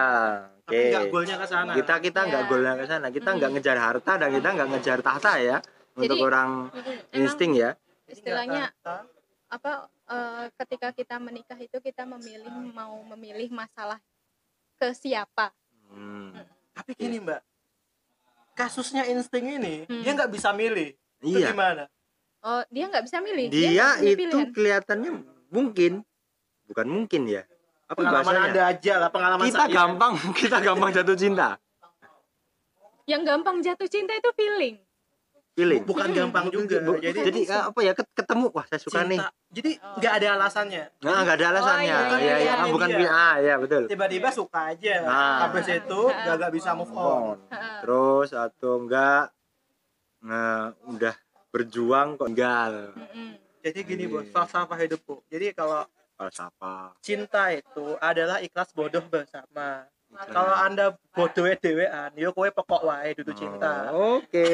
oke. 0.61 0.66
tapi 0.66 0.83
nggak 0.90 1.04
golnya 1.09 1.37
ke 1.38 1.46
sana 1.46 1.70
Kita 1.72 1.94
kita 1.98 2.20
nggak 2.24 2.42
Ya. 2.42 2.48
golnya 2.48 2.72
ke 2.74 2.85
sana. 2.85 3.07
Kita 3.09 3.28
nggak 3.30 3.48
Mm. 3.48 3.57
ngejar 3.57 3.78
harta 3.78 4.12
dan 4.16 4.28
kita 4.30 4.48
nggak 4.50 4.68
ngejar 4.68 4.98
tahta 5.00 5.33
ya. 5.38 5.57
Untuk 5.94 6.11
Jadi, 6.12 6.26
orang 6.26 6.50
Emang 6.68 7.14
insting 7.16 7.52
ya. 7.54 7.70
istilahnya 8.04 8.74
apa 9.46 9.72
eh, 10.04 10.44
ketika 10.54 10.90
kita 10.90 11.16
menikah 11.16 11.57
itu 11.57 11.78
kita 11.78 12.04
memilih 12.04 12.50
mau 12.68 12.98
memilih 13.09 13.48
masalah 13.48 13.96
ke 14.74 14.92
siapa. 14.92 15.54
Hmm. 15.87 16.35
tapi 16.74 16.90
gini 16.92 17.22
mbak 17.22 17.38
kasusnya 18.52 19.07
insting 19.07 19.46
ini 19.52 19.74
Hmm. 19.85 20.02
dia 20.02 20.12
nggak 20.12 20.26
bisa 20.28 20.50
milih 20.50 20.90
itu 21.20 21.38
Iya. 21.38 21.50
gimana 21.50 21.87
Oh, 22.42 22.61
dia 22.68 22.85
nggak 22.85 23.09
bisa 23.09 23.18
milih. 23.18 23.48
Dia 23.48 23.72
punya 23.72 23.88
itu 24.04 24.18
pilihan. 24.20 24.48
kelihatannya 24.52 25.11
mungkin 25.54 26.02
bukan 26.66 26.86
mungkin 26.86 27.22
ya. 27.24 27.46
Apa 27.84 28.00
pengalaman 28.00 28.24
bahasanya? 28.26 28.44
anda 28.48 28.62
aja 28.66 28.94
lah 28.98 29.08
pengalaman 29.08 29.44
Kita 29.44 29.62
saya. 29.62 29.72
gampang 29.72 30.12
kita 30.40 30.56
gampang 30.58 30.90
jatuh 30.90 31.14
cinta. 31.14 31.48
Yang 33.04 33.22
gampang 33.22 33.56
jatuh 33.60 33.86
cinta 33.86 34.12
itu 34.12 34.30
feeling. 34.34 34.76
Feeling. 35.54 35.86
bukan 35.86 36.10
Hmm. 36.10 36.18
gampang 36.18 36.50
juga 36.50 36.82
Bu- 36.82 36.98
jadi 36.98 37.30
jadi 37.30 37.40
apa 37.62 37.78
ya 37.78 37.94
ket- 37.94 38.10
ketemu 38.12 38.50
wah 38.50 38.66
saya 38.66 38.82
suka 38.82 39.06
nih. 39.06 39.22
cinta 39.22 39.30
jadi 39.48 39.70
nggak 39.78 40.12
ada 40.12 40.26
alasannya 40.34 40.82
Nah, 40.98 41.18
nggak 41.22 41.36
ada 41.38 41.46
alasannya. 41.48 41.86
iya, 41.86 41.94
ya, 41.94 42.18
iya, 42.18 42.18
ya, 42.18 42.36
iya. 42.42 42.52
ah, 42.56 42.66
bukan 42.66 42.88
Dia. 42.90 43.06
ah 43.06 43.34
ya 43.38 43.54
betul. 43.54 43.82
tiba-tiba 43.86 44.28
suka 44.28 44.74
aja 44.74 44.94
Nah. 45.00 45.46
habis 45.46 45.66
itu 45.68 46.00
nggak 46.10 46.34
nggak 46.34 46.52
bisa 46.52 46.70
move 46.74 46.90
on. 46.90 47.38
Terus 47.78 48.34
atau 48.34 48.82
enggak 48.82 49.30
nah, 50.18 50.74
udah 50.88 51.14
berjuang 51.52 52.16
kok 52.16 52.26
tinggal. 52.26 52.90
Mm-mm. 52.90 53.38
Jadi 53.64 53.79
gini 53.81 54.05
bos 54.05 54.22
Iya. 54.22 54.33
falsafah 54.35 54.77
hidupku 54.77 55.24
jadi 55.27 55.50
kalau 55.50 55.88
Falsafah. 56.14 56.92
cinta 57.00 57.48
itu 57.50 57.96
adalah 57.98 58.38
ikhlas 58.38 58.70
bodoh 58.70 59.03
bersama 59.03 59.88
kalau 60.29 60.53
anda 60.55 60.87
bodoh 61.11 61.48
dewean 61.57 62.12
yo 62.14 62.31
kowe 62.31 62.46
pokok 62.46 62.85
wae 62.85 63.11
dudu 63.14 63.33
cinta 63.33 63.88
Oh, 63.90 64.20
Oke. 64.20 64.46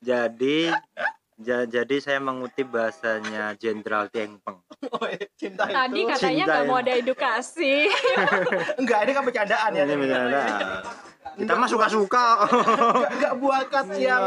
jadi 0.00 0.72
ja- 1.38 1.68
jadi 1.68 1.96
saya 1.98 2.18
mengutip 2.18 2.66
bahasanya 2.68 3.54
Jenderal 3.54 4.06
Tiengpeng. 4.08 4.58
Oh, 4.90 5.06
iya, 5.06 5.26
cinta 5.32 5.62
Tadi 5.64 5.94
itu 5.96 6.08
katanya 6.08 6.18
cinta 6.40 6.52
nggak 6.52 6.64
mau 6.64 6.76
ada 6.76 6.92
edukasi. 6.92 7.86
enggak 8.80 8.98
ini 9.00 9.12
kan 9.12 9.22
bercandaan 9.22 9.70
ya 9.72 9.82
Ini 9.84 9.94
bercanda. 9.96 10.42
Kita 11.32 11.52
mah 11.54 11.66
suka-suka. 11.66 12.26
enggak, 13.08 13.32
buat 13.38 13.64
kat 13.68 13.86
yang 13.96 14.22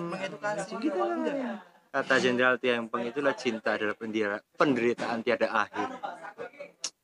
mengedukasi 0.00 0.72
gitu 0.78 0.98
enggak 1.00 1.58
Kata 1.94 2.18
Jenderal 2.18 2.58
Tiengpeng 2.58 3.06
itulah 3.06 3.30
cinta 3.32 3.78
adalah 3.78 3.94
pendira- 3.94 4.42
penderitaan 4.52 5.22
tiada 5.22 5.46
akhir. 5.46 5.88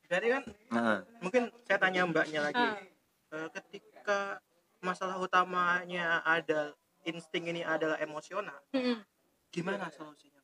jadi 0.03 0.27
kan 0.29 0.43
Nah, 0.67 0.99
mungkin 1.23 1.47
saya 1.63 1.79
tanya 1.79 2.03
mbaknya 2.03 2.43
lagi. 2.43 2.67
Eh, 3.31 3.47
ketika 3.55 4.43
masalah 4.83 5.15
utamanya 5.15 6.19
ada 6.21 6.75
insting 7.01 7.47
ini 7.47 7.63
adalah 7.63 7.95
emosional 7.97 8.59
Mm-mm. 8.69 8.99
gimana 9.47 9.87
solusinya 9.87 10.43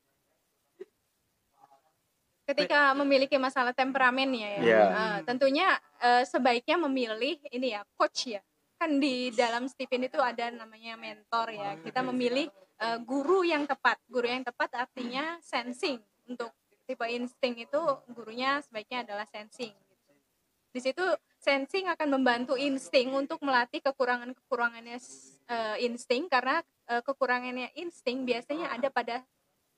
Ketika 2.42 2.96
memiliki 2.96 3.36
masalah 3.36 3.76
temperamennya 3.76 4.48
ya, 4.56 4.60
Iya. 4.64 4.80
eh, 4.88 5.18
tentunya 5.22 5.68
eh, 6.00 6.24
sebaiknya 6.24 6.80
memilih 6.80 7.36
ini 7.52 7.76
ya 7.76 7.84
coach 7.92 8.32
ya, 8.32 8.40
kan 8.74 8.96
di 8.96 9.28
dalam 9.30 9.68
Stephen 9.68 10.08
itu 10.08 10.16
ada 10.16 10.48
namanya 10.48 10.96
mentor 10.96 11.52
ya 11.52 11.76
kita 11.76 12.00
memilih 12.00 12.48
eh, 12.78 12.98
guru 13.02 13.42
yang 13.44 13.66
tepat. 13.66 13.98
Guru 14.06 14.26
yang 14.26 14.42
tepat 14.46 14.88
artinya 14.88 15.38
sensing. 15.42 15.98
Untuk 16.28 16.52
tipe 16.88 17.04
insting 17.10 17.54
itu 17.62 17.80
gurunya 18.10 18.62
sebaiknya 18.64 19.04
adalah 19.04 19.26
sensing. 19.28 19.74
Di 20.68 20.80
situ 20.80 21.02
sensing 21.40 21.88
akan 21.88 22.18
membantu 22.18 22.54
insting 22.58 23.12
untuk 23.14 23.40
melatih 23.40 23.80
kekurangan 23.82 24.32
kekurangannya 24.32 24.98
eh, 25.48 25.76
insting. 25.84 26.30
Karena 26.30 26.62
eh, 26.88 27.02
kekurangannya 27.02 27.74
insting 27.76 28.24
biasanya 28.24 28.72
ada 28.72 28.88
pada 28.88 29.16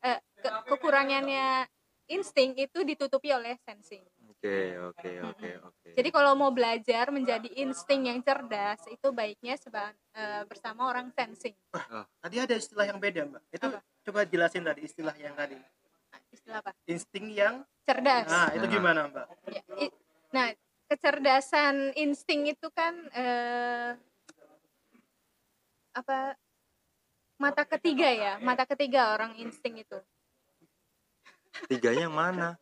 eh, 0.05 0.21
ke- 0.41 0.63
kekurangannya 0.71 1.67
insting 2.11 2.59
itu 2.59 2.83
ditutupi 2.83 3.31
oleh 3.31 3.55
sensing 3.63 4.03
Oke, 4.41 4.73
oke, 4.81 5.11
oke, 5.21 5.51
oke. 5.69 5.89
jadi 5.93 6.09
kalau 6.09 6.33
mau 6.33 6.49
belajar 6.49 7.13
menjadi 7.13 7.45
insting 7.61 8.09
yang 8.09 8.25
cerdas 8.25 8.81
itu 8.89 9.13
baiknya 9.13 9.53
seba, 9.61 9.93
eh, 10.17 10.49
bersama 10.49 10.89
orang 10.89 11.13
sensing. 11.13 11.53
Tadi 12.25 12.37
ada 12.41 12.57
istilah 12.57 12.89
yang 12.89 12.97
beda, 12.97 13.29
Mbak. 13.29 13.43
Itu 13.53 13.69
Apa? 13.69 13.85
coba 13.85 14.21
jelasin 14.25 14.65
tadi 14.65 14.81
istilah 14.89 15.13
yang 15.21 15.37
tadi. 15.37 15.61
Istilah 16.33 16.65
apa? 16.65 16.73
Insting 16.89 17.37
yang 17.37 17.69
Cerdas. 17.85 18.33
Nah, 18.33 18.49
itu 18.57 18.65
Nah. 18.65 18.73
gimana, 18.73 19.01
Mbak? 19.13 19.27
Ya, 19.53 19.63
i- 19.77 19.95
nah, 20.33 20.47
kecerdasan 20.89 21.93
insting 22.01 22.49
itu 22.49 22.73
kan 22.73 22.97
eh, 23.13 23.93
apa 25.93 26.33
mata 27.37 27.69
ketiga 27.69 28.09
ya, 28.09 28.33
mata 28.41 28.65
ketiga 28.65 29.13
orang 29.13 29.37
insting 29.37 29.85
itu. 29.85 30.01
Tiganya 31.69 32.09
yang 32.09 32.17
mana? 32.17 32.57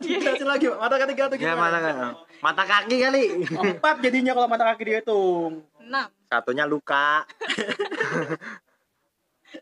Jelasin 0.00 0.46
lagi, 0.46 0.64
Mbak. 0.66 0.78
Mata 0.78 0.96
ketiga 0.98 1.22
Ya 1.28 1.36
gimana? 1.36 1.58
mana 1.58 1.78
kan? 1.80 1.96
Mata 2.40 2.62
kaki 2.64 2.96
kali. 2.98 3.24
Empat 3.50 3.96
jadinya 4.00 4.32
kalau 4.32 4.48
mata 4.48 4.64
kaki 4.64 4.82
dihitung. 4.84 5.52
Enam. 5.78 6.08
Satunya 6.26 6.64
luka. 6.64 7.22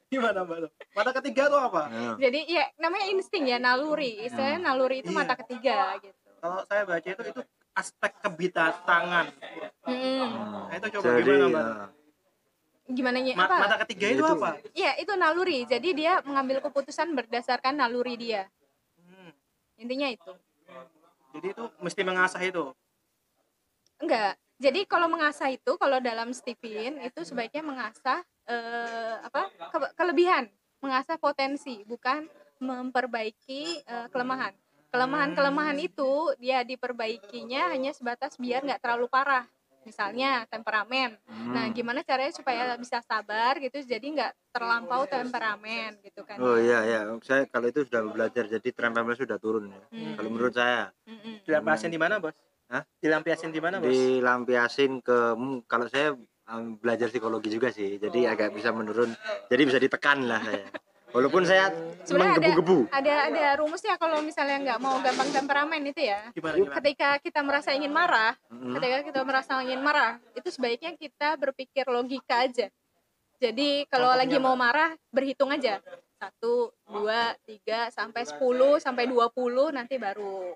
Gimana, 0.07 0.45
Mbak? 0.45 0.71
Mata 0.93 1.11
ketiga 1.17 1.43
itu 1.47 1.59
apa? 1.59 1.83
Nah, 1.89 2.15
Jadi 2.17 2.41
ya 2.47 2.65
namanya 2.77 3.07
insting 3.11 3.45
ya, 3.45 3.59
naluri. 3.59 4.23
Istilahnya 4.23 4.61
naluri 4.63 5.01
itu 5.01 5.11
Iya. 5.11 5.19
mata 5.19 5.35
ketiga 5.37 5.77
gitu. 5.99 6.19
Kalau 6.41 6.61
saya 6.65 6.83
baca 6.85 7.09
itu 7.11 7.23
itu 7.27 7.41
aspek 7.73 8.13
kebidatangan. 8.21 9.27
Hmm. 9.83 10.29
Nah, 10.69 10.75
itu 10.75 10.87
coba 10.95 11.09
Jadi, 11.11 11.23
gimana, 11.27 11.47
Mbak? 11.49 11.65
nah, 11.65 11.89
Gimana 12.91 13.19
ya? 13.21 13.35
Ma- 13.35 13.47
Apa? 13.47 13.57
mata 13.61 13.77
ketiga 13.87 14.07
itu, 14.09 14.19
Itu. 14.21 14.35
apa? 14.35 14.51
Iya, 14.73 14.93
itu 14.99 15.13
naluri. 15.15 15.59
Jadi 15.65 15.89
dia 15.95 16.13
mengambil 16.23 16.59
keputusan 16.61 17.15
berdasarkan 17.15 17.75
naluri 17.77 18.15
dia. 18.15 18.51
Hmm. 19.81 19.89
Intinya 19.89 20.09
itu. 20.13 20.33
Jadi 21.33 21.47
itu 21.57 21.65
mesti 21.81 22.03
mengasah 22.05 22.43
itu. 22.45 22.77
Enggak. 23.97 24.37
Jadi 24.61 24.85
kalau 24.85 25.09
mengasah 25.09 25.49
itu 25.49 25.81
kalau 25.81 26.05
dalam 26.05 26.37
Stephen 26.37 27.01
itu 27.01 27.25
sebaiknya 27.25 27.65
mengasah 27.65 28.21
eh, 28.45 29.17
apa? 29.25 29.49
ke- 29.73 29.93
kelebihan, 29.97 30.53
mengasah 30.85 31.17
potensi, 31.17 31.81
bukan 31.89 32.29
memperbaiki 32.61 33.81
eh, 33.81 34.07
kelemahan. 34.13 34.53
Kelemahan-kelemahan 34.93 35.79
itu 35.81 36.35
dia 36.37 36.61
diperbaikinya 36.61 37.73
hanya 37.73 37.97
sebatas 37.97 38.37
biar 38.37 38.61
nggak 38.61 38.85
terlalu 38.85 39.09
parah. 39.09 39.49
Misalnya 39.81 40.45
temperamen. 40.47 41.17
Nah, 41.27 41.69
hmm. 41.69 41.75
gimana 41.75 42.05
caranya 42.05 42.33
supaya 42.37 42.77
bisa 42.77 43.01
sabar 43.01 43.57
gitu 43.59 43.81
jadi 43.81 44.03
nggak 44.03 44.33
terlampau 44.53 45.09
temperamen 45.09 45.97
gitu 46.05 46.21
kan. 46.23 46.37
Oh 46.37 46.61
iya 46.61 46.85
iya, 46.85 47.01
saya 47.25 47.49
kalau 47.49 47.73
itu 47.73 47.89
sudah 47.89 48.05
belajar 48.09 48.45
jadi 48.45 48.69
temperamen 48.69 49.17
sudah 49.17 49.41
turun 49.41 49.73
ya. 49.73 49.83
Hmm. 49.89 50.15
Kalau 50.21 50.31
menurut 50.31 50.53
saya 50.53 50.93
Mm-mm. 51.09 51.43
Dilampiasin 51.49 51.91
di 51.91 52.01
mana, 52.01 52.21
Bos? 52.21 52.37
Hah? 52.71 52.83
Dilampiasin 53.03 53.51
di 53.51 53.61
mana, 53.61 53.77
Bos? 53.81 53.91
dilampiasin 53.91 55.01
ke 55.03 55.19
hmm, 55.35 55.67
kalau 55.67 55.87
saya 55.89 56.15
um, 56.53 56.77
belajar 56.79 57.09
psikologi 57.11 57.51
juga 57.51 57.73
sih, 57.73 57.99
jadi 57.99 58.37
agak 58.37 58.55
bisa 58.55 58.71
menurun, 58.71 59.11
jadi 59.51 59.63
bisa 59.65 59.79
ditekan 59.81 60.29
lah 60.29 60.39
saya. 60.45 60.69
Walaupun 61.11 61.43
saya 61.43 61.75
Sebenarnya 62.07 62.39
ada 62.39 62.41
menggebu-gebu. 62.41 62.79
ada 62.95 63.15
ada 63.27 63.45
rumusnya 63.59 63.95
kalau 63.99 64.23
misalnya 64.23 64.57
nggak 64.63 64.79
mau 64.79 64.97
gampang 65.03 65.31
temperamen 65.35 65.83
itu 65.91 66.01
ya. 66.07 66.31
Gimana, 66.33 66.55
gimana? 66.57 66.75
ketika 66.79 67.09
kita 67.19 67.41
merasa 67.43 67.71
ingin 67.75 67.93
marah, 67.93 68.33
Mm. 68.47 68.75
ketika 68.79 68.99
kita 69.11 69.21
merasa 69.27 69.51
ingin 69.63 69.83
marah, 69.83 70.23
itu 70.39 70.49
sebaiknya 70.55 70.95
kita 70.95 71.35
berpikir 71.35 71.85
logika 71.91 72.47
aja. 72.47 72.71
Jadi 73.41 73.89
kalau 73.91 74.13
Contohnya 74.13 74.23
lagi 74.29 74.37
mau 74.39 74.55
marah, 74.55 74.91
berhitung 75.11 75.51
aja. 75.51 75.81
Satu, 76.21 76.69
dua, 76.85 77.33
tiga, 77.49 77.89
sampai 77.89 78.29
10, 78.29 78.77
sampai 78.77 79.09
20, 79.09 79.73
nanti 79.73 79.97
baru. 79.97 80.53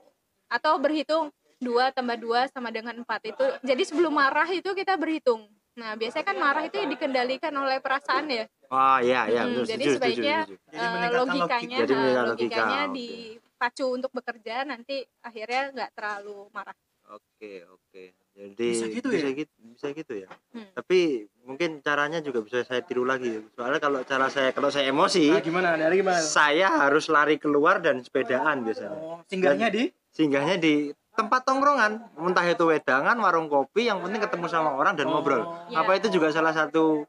Atau 0.52 0.76
berhitung 0.76 1.32
dua 1.56 1.88
tambah 1.88 2.20
dua 2.20 2.44
sama 2.52 2.68
dengan 2.68 2.92
empat 3.00 3.24
itu. 3.24 3.46
Jadi 3.64 3.82
sebelum 3.88 4.12
marah 4.12 4.44
itu 4.52 4.70
kita 4.76 5.00
berhitung. 5.00 5.48
Nah 5.74 5.96
biasanya 5.96 6.28
kan 6.28 6.36
marah 6.36 6.62
itu 6.68 6.76
dikendalikan 6.76 7.50
oleh 7.56 7.80
perasaan 7.80 8.28
ya. 8.28 8.44
Oh 8.74 8.98
iya 8.98 9.20
iya, 9.28 9.42
Hmm, 9.44 9.54
betul, 9.54 9.64
jadi 9.70 9.84
setuju, 9.84 9.94
sebaiknya 9.94 10.36
setuju, 10.40 10.54
setuju. 10.56 10.66
Jadi 10.66 10.82
eh, 10.82 10.90
meningkatkan 10.90 11.30
logikanya, 11.30 11.76
logika. 11.78 11.78
Jadi 11.78 11.94
logikanya 11.94 12.26
logika, 12.26 12.82
oke. 12.82 12.96
dipacu 12.98 13.84
untuk 13.88 14.10
bekerja 14.12 14.54
nanti 14.64 14.96
akhirnya 15.20 15.62
nggak 15.70 15.90
terlalu 15.94 16.36
marah. 16.50 16.76
Oke 17.06 17.52
oke. 17.68 18.02
Jadi 18.34 18.66
Bisa 18.66 18.86
gitu 18.90 19.08
bisa 19.08 19.28
ya? 19.30 19.34
gitu, 19.36 19.54
bisa 19.70 19.86
gitu 19.92 20.12
ya. 20.16 20.28
Hmm. 20.50 20.66
Tapi 20.74 20.98
mungkin 21.44 21.78
caranya 21.78 22.18
juga 22.18 22.42
bisa 22.42 22.66
saya 22.66 22.82
tiru 22.82 23.04
lagi. 23.04 23.38
Soalnya 23.54 23.78
kalau 23.78 24.02
cara 24.02 24.26
saya 24.26 24.50
kalau 24.50 24.68
saya 24.68 24.90
emosi, 24.90 25.30
Nah, 25.30 25.38
gimana? 25.38 25.68
Dari 25.76 25.94
gimana? 25.94 26.18
saya 26.18 26.66
harus 26.80 27.06
lari 27.06 27.36
keluar 27.36 27.78
dan 27.78 28.02
sepedaan 28.02 28.64
biasanya. 28.64 28.90
Oh, 28.92 29.22
singgahnya 29.24 29.70
di 29.70 29.84
Singgahnya 30.10 30.56
di 30.56 30.74
tempat 31.10 31.42
tongkrongan, 31.42 31.98
entah 32.16 32.42
itu 32.44 32.64
wedangan, 32.64 33.14
warung 33.16 33.46
kopi, 33.46 33.86
yang 33.86 33.98
penting 33.98 34.18
ketemu 34.20 34.46
sama 34.46 34.70
orang 34.72 34.94
dan 34.94 35.06
Oh. 35.06 35.18
ngobrol. 35.18 35.42
Iya. 35.66 35.82
Apa 35.82 35.92
itu 35.94 36.06
juga 36.08 36.30
salah 36.30 36.50
satu 36.50 37.02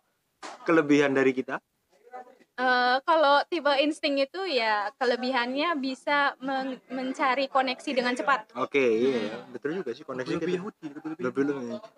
kelebihan 0.66 1.14
dari 1.14 1.32
kita? 1.32 1.62
Eh, 2.56 2.98
kalau 3.04 3.44
tipe 3.52 3.68
insting 3.84 4.16
itu 4.16 4.48
ya 4.48 4.88
kelebihannya 4.96 5.76
bisa 5.76 6.40
men- 6.40 6.80
mencari 6.88 7.52
koneksi 7.52 7.92
dengan 7.92 8.16
cepat. 8.16 8.48
Oke, 8.56 8.80
iya, 8.80 9.28
ya. 9.28 9.38
betul 9.52 9.84
juga 9.84 9.92
sih 9.92 10.08
koneksi 10.08 10.40
lebih 10.40 10.48
kita. 10.48 10.58
Yahudi, 10.64 10.88
lebih 11.20 11.20
Lebih 11.20 11.44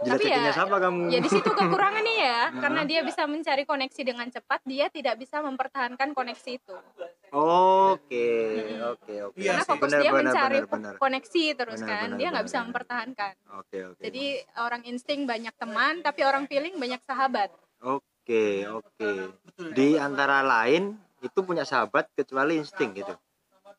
Tapi 0.02 0.24
ya- 0.34 0.50
siapa 0.58 0.78
kamu? 0.82 1.14
Ya 1.14 1.20
di 1.22 1.30
situ 1.30 1.46
kekurangannya 1.46 2.16
ya, 2.18 2.40
Nah. 2.50 2.58
karena 2.66 2.82
dia 2.90 3.06
bisa 3.06 3.30
mencari 3.30 3.70
koneksi 3.70 4.02
dengan 4.02 4.26
cepat, 4.34 4.66
dia 4.66 4.90
tidak 4.90 5.22
bisa 5.22 5.46
mempertahankan 5.46 6.18
koneksi 6.18 6.50
itu. 6.58 6.74
Oke, 7.30 8.30
oke, 8.82 9.14
oke. 9.30 9.38
Iya 9.38 9.62
Karena 9.62 9.66
fokus 9.70 9.90
Benar, 9.94 10.02
dia 10.02 10.10
benar, 10.10 10.26
mencari 10.26 10.58
benar, 10.58 10.74
benar. 10.74 10.94
koneksi 10.98 11.46
terus 11.54 11.80
Benar, 11.86 11.90
kan, 11.94 12.06
benar, 12.10 12.18
dia 12.18 12.28
nggak 12.34 12.46
bisa 12.50 12.60
mempertahankan. 12.66 13.34
Oke, 13.62 13.78
oke. 13.94 14.02
Jadi 14.02 14.26
orang 14.58 14.82
insting 14.90 15.30
banyak 15.30 15.54
teman, 15.54 16.02
tapi 16.02 16.26
orang 16.26 16.50
feeling 16.50 16.74
banyak 16.82 16.98
sahabat. 17.06 17.54
Oke, 17.78 18.02
oke. 18.70 19.14
Betul. 19.46 19.68
Di 19.72 19.96
antara 19.96 20.42
lain 20.42 20.94
itu 21.20 21.40
punya 21.42 21.64
sahabat 21.64 22.12
kecuali 22.12 22.58
insting 22.58 22.94
gitu. 22.94 23.14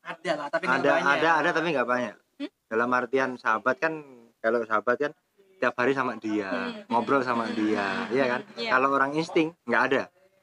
Ada 0.01 0.33
lah, 0.35 0.47
tapi 0.49 0.65
nggak 0.65 0.79
Ada 0.79 0.91
banyak. 0.91 1.15
ada 1.15 1.31
ada 1.37 1.51
tapi 1.53 1.67
nggak 1.71 1.85
banyak. 1.87 2.15
Hmm? 2.39 2.51
Dalam 2.67 2.89
artian 2.91 3.31
sahabat 3.35 3.77
kan 3.77 3.93
kalau 4.39 4.65
sahabat 4.65 4.97
kan 4.99 5.13
tiap 5.59 5.75
hari 5.75 5.91
sama 5.91 6.15
dia, 6.17 6.49
Hmm. 6.49 6.87
ngobrol 6.89 7.21
sama 7.21 7.51
dia, 7.51 8.07
iya 8.09 8.25
kan? 8.29 8.41
Iya. 8.55 8.71
Kalau 8.73 8.89
orang 8.91 9.11
insting 9.13 9.51
nggak 9.65 9.83
ada, 9.85 10.03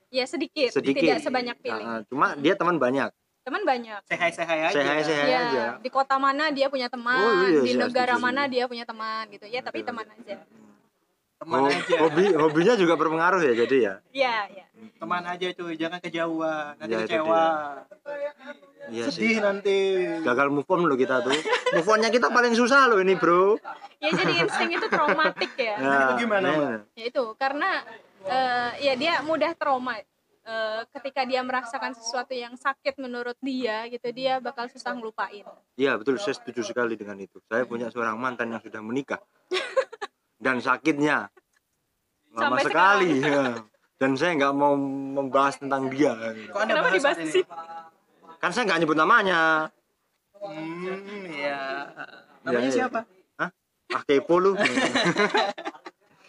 Ya 0.09 0.23
sedikit, 0.23 0.69
sedikit. 0.69 0.99
tidak 0.99 1.19
sebanyak 1.19 1.55
feeling. 1.59 1.87
Nah, 1.87 1.99
cuma 2.05 2.35
dia 2.35 2.53
teman 2.53 2.75
banyak. 2.75 3.09
Teman 3.41 3.61
banyak. 3.61 4.01
Sehai-sehai 4.05 4.59
aja. 4.65 4.75
Sehai-sehai 4.75 5.29
Ya, 5.29 5.39
aja. 5.45 5.65
di 5.77 5.87
kota 5.87 6.17
mana 6.17 6.49
dia 6.49 6.67
punya 6.67 6.89
teman, 6.89 7.15
Oh, 7.15 7.45
iya, 7.47 7.61
di 7.61 7.71
iya, 7.71 7.79
negara 7.79 8.13
setuju, 8.13 8.25
mana 8.25 8.41
dia 8.45 8.65
punya 8.65 8.83
teman 8.83 9.23
gitu. 9.29 9.45
Ya, 9.45 9.61
tapi 9.61 9.81
teman 9.81 10.03
aja. 10.03 10.35
Teman 11.35 11.59
Ho- 11.59 11.67
aja. 11.67 11.95
hobi 11.99 12.25
hobinya 12.31 12.73
juga 12.73 12.95
berpengaruh 12.95 13.43
ya 13.43 13.53
jadi 13.57 13.77
ya. 13.77 13.93
Iya, 14.09 14.35
iya. 14.49 14.65
Teman 14.95 15.19
aja 15.21 15.47
cuy, 15.51 15.75
jangan 15.75 15.99
kejauhan. 15.99 16.79
Nanti 16.79 16.89
Ya, 16.89 16.99
kecewa. 17.03 17.45
Iya 18.87 19.03
Sedih 19.09 19.35
sih. 19.35 19.43
nanti. 19.43 19.77
Gagal 20.23 20.47
move 20.47 20.63
on 20.65 20.87
loh 20.87 20.95
kita 20.95 21.19
tuh. 21.19 21.35
Move 21.75 21.89
onnya 21.89 22.07
kita 22.07 22.31
paling 22.31 22.55
susah 22.55 22.87
loh 22.87 23.03
ini 23.03 23.13
bro. 23.13 23.59
Ya 23.97 24.09
jadi 24.11 24.47
insting 24.47 24.71
itu 24.71 24.87
traumatik 24.87 25.51
ya. 25.55 25.75
Nah, 25.75 25.99
itu 26.07 26.13
gimana. 26.23 26.47
Mbak? 26.47 26.79
Ya 26.95 27.03
itu 27.03 27.23
karena 27.35 27.69
eh, 28.23 28.69
ya 28.81 28.93
dia 28.95 29.13
mudah 29.21 29.51
trauma. 29.53 29.99
Eh, 30.45 30.81
ketika 30.93 31.25
dia 31.25 31.41
merasakan 31.41 31.91
sesuatu 31.91 32.31
yang 32.31 32.53
sakit 32.53 32.95
menurut 32.95 33.33
dia 33.41 33.89
gitu 33.89 34.07
dia 34.13 34.37
bakal 34.37 34.69
susah 34.69 34.93
ngelupain. 34.93 35.43
Iya 35.73 35.97
betul 35.97 36.15
saya 36.15 36.37
setuju 36.37 36.63
sekali 36.63 36.93
dengan 36.93 37.17
itu. 37.17 37.41
Saya 37.43 37.65
punya 37.65 37.89
seorang 37.89 38.15
mantan 38.15 38.53
yang 38.53 38.61
sudah 38.61 38.79
menikah 38.79 39.19
dan 40.45 40.61
sakitnya 40.61 41.33
lama 42.29 42.53
Sampai 42.53 42.63
sekali. 42.63 43.09
ya. 43.17 43.57
Dan 43.95 44.13
saya 44.13 44.35
nggak 44.35 44.53
mau 44.53 44.75
membahas 44.77 45.57
tentang 45.57 45.87
dia. 45.87 46.13
Kok 46.13 46.53
Anda 46.53 46.67
Kenapa 46.69 46.85
bahas 46.85 46.93
dibahas 46.93 47.17
ini? 47.17 47.31
sih? 47.31 47.43
Kan 48.37 48.49
saya 48.51 48.63
nggak 48.67 48.79
nyebut 48.79 48.93
namanya. 48.93 49.41
Hmm, 50.35 50.85
ya. 51.31 51.61
Namanya 52.43 52.61
Ya, 52.61 52.69
ya. 52.69 52.77
siapa? 52.77 52.99
Hah? 53.35 53.49
Ah 53.89 54.03
kepo 54.03 54.37
lu. 54.37 54.53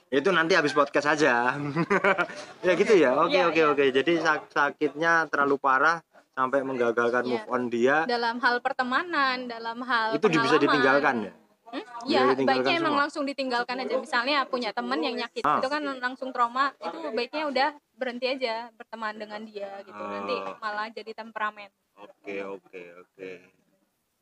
itu 0.09 0.29
nanti 0.31 0.55
habis 0.55 0.71
podcast 0.71 1.11
aja. 1.11 1.59
ya 2.65 2.73
gitu 2.73 2.95
ya. 2.95 3.13
Oke 3.19 3.37
Iya, 3.37 3.51
oke 3.51 3.59
iya. 3.59 3.67
oke. 3.69 3.85
Jadi 3.93 4.13
sak- 4.17 4.49
sakitnya 4.49 5.27
terlalu 5.27 5.59
parah 5.59 6.01
sampai 6.33 6.63
menggagalkan 6.63 7.27
move 7.27 7.47
on 7.49 7.67
dia. 7.67 8.07
Dalam 8.07 8.39
hal 8.39 8.63
pertemanan, 8.63 9.45
dalam 9.45 9.83
hal 9.83 10.15
Itu 10.15 10.31
bisa 10.31 10.47
pengalaman. 10.47 10.63
ditinggalkan 10.63 11.15
ya. 11.21 11.33
Hmm? 11.67 11.83
Ya, 12.07 12.31
Ya, 12.31 12.39
baiknya 12.39 12.79
emang 12.79 12.95
semua. 12.95 13.03
langsung 13.03 13.23
ditinggalkan 13.25 13.77
aja. 13.77 13.95
Misalnya 13.97 14.47
punya 14.47 14.71
temen 14.71 14.99
yang 14.99 15.17
nyakit, 15.17 15.43
Ah. 15.43 15.59
itu 15.59 15.67
kan 15.67 15.83
langsung 15.99 16.31
trauma. 16.31 16.71
Itu 16.79 17.11
baiknya 17.11 17.45
udah 17.47 17.69
berhenti 17.93 18.27
aja 18.29 18.71
berteman 18.73 19.15
dengan 19.17 19.43
dia 19.43 19.83
gitu. 19.83 19.99
Nanti 19.99 20.35
Oh. 20.37 20.55
malah 20.57 20.87
jadi 20.89 21.11
temperamen. 21.13 21.69
Oke 21.97 22.37
oke 22.41 22.81
oke. 23.01 23.29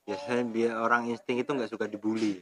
Biasanya 0.04 0.44
biar 0.46 0.72
orang 0.78 1.02
insting 1.06 1.36
itu 1.36 1.48
nggak 1.48 1.68
suka 1.68 1.84
dibully. 1.84 2.40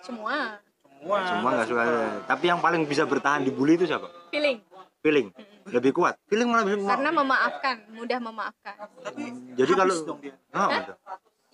Semua 0.00 0.58
semua 0.94 1.18
Semua 1.26 1.50
nggak 1.52 1.68
suka. 1.68 1.82
Tapi 2.24 2.44
yang 2.46 2.60
paling 2.60 2.82
bisa 2.84 3.02
bertahan 3.04 3.42
dibully 3.42 3.74
itu 3.74 3.84
siapa? 3.84 4.06
feeling 4.28 4.62
Feeling. 5.00 5.28
Lebih 5.66 5.92
kuat. 5.92 6.16
Feeling 6.24 6.48
malah 6.48 6.64
bisa. 6.64 6.80
karena 6.86 7.10
memaafkan, 7.12 7.76
mudah 7.90 8.18
memaafkan. 8.18 8.74
tapi 9.02 9.22
Jadi 9.52 9.68
habis 9.68 9.76
kalau 9.76 9.94
dong 10.06 10.18
dia. 10.18 10.32
Ah. 10.50 10.96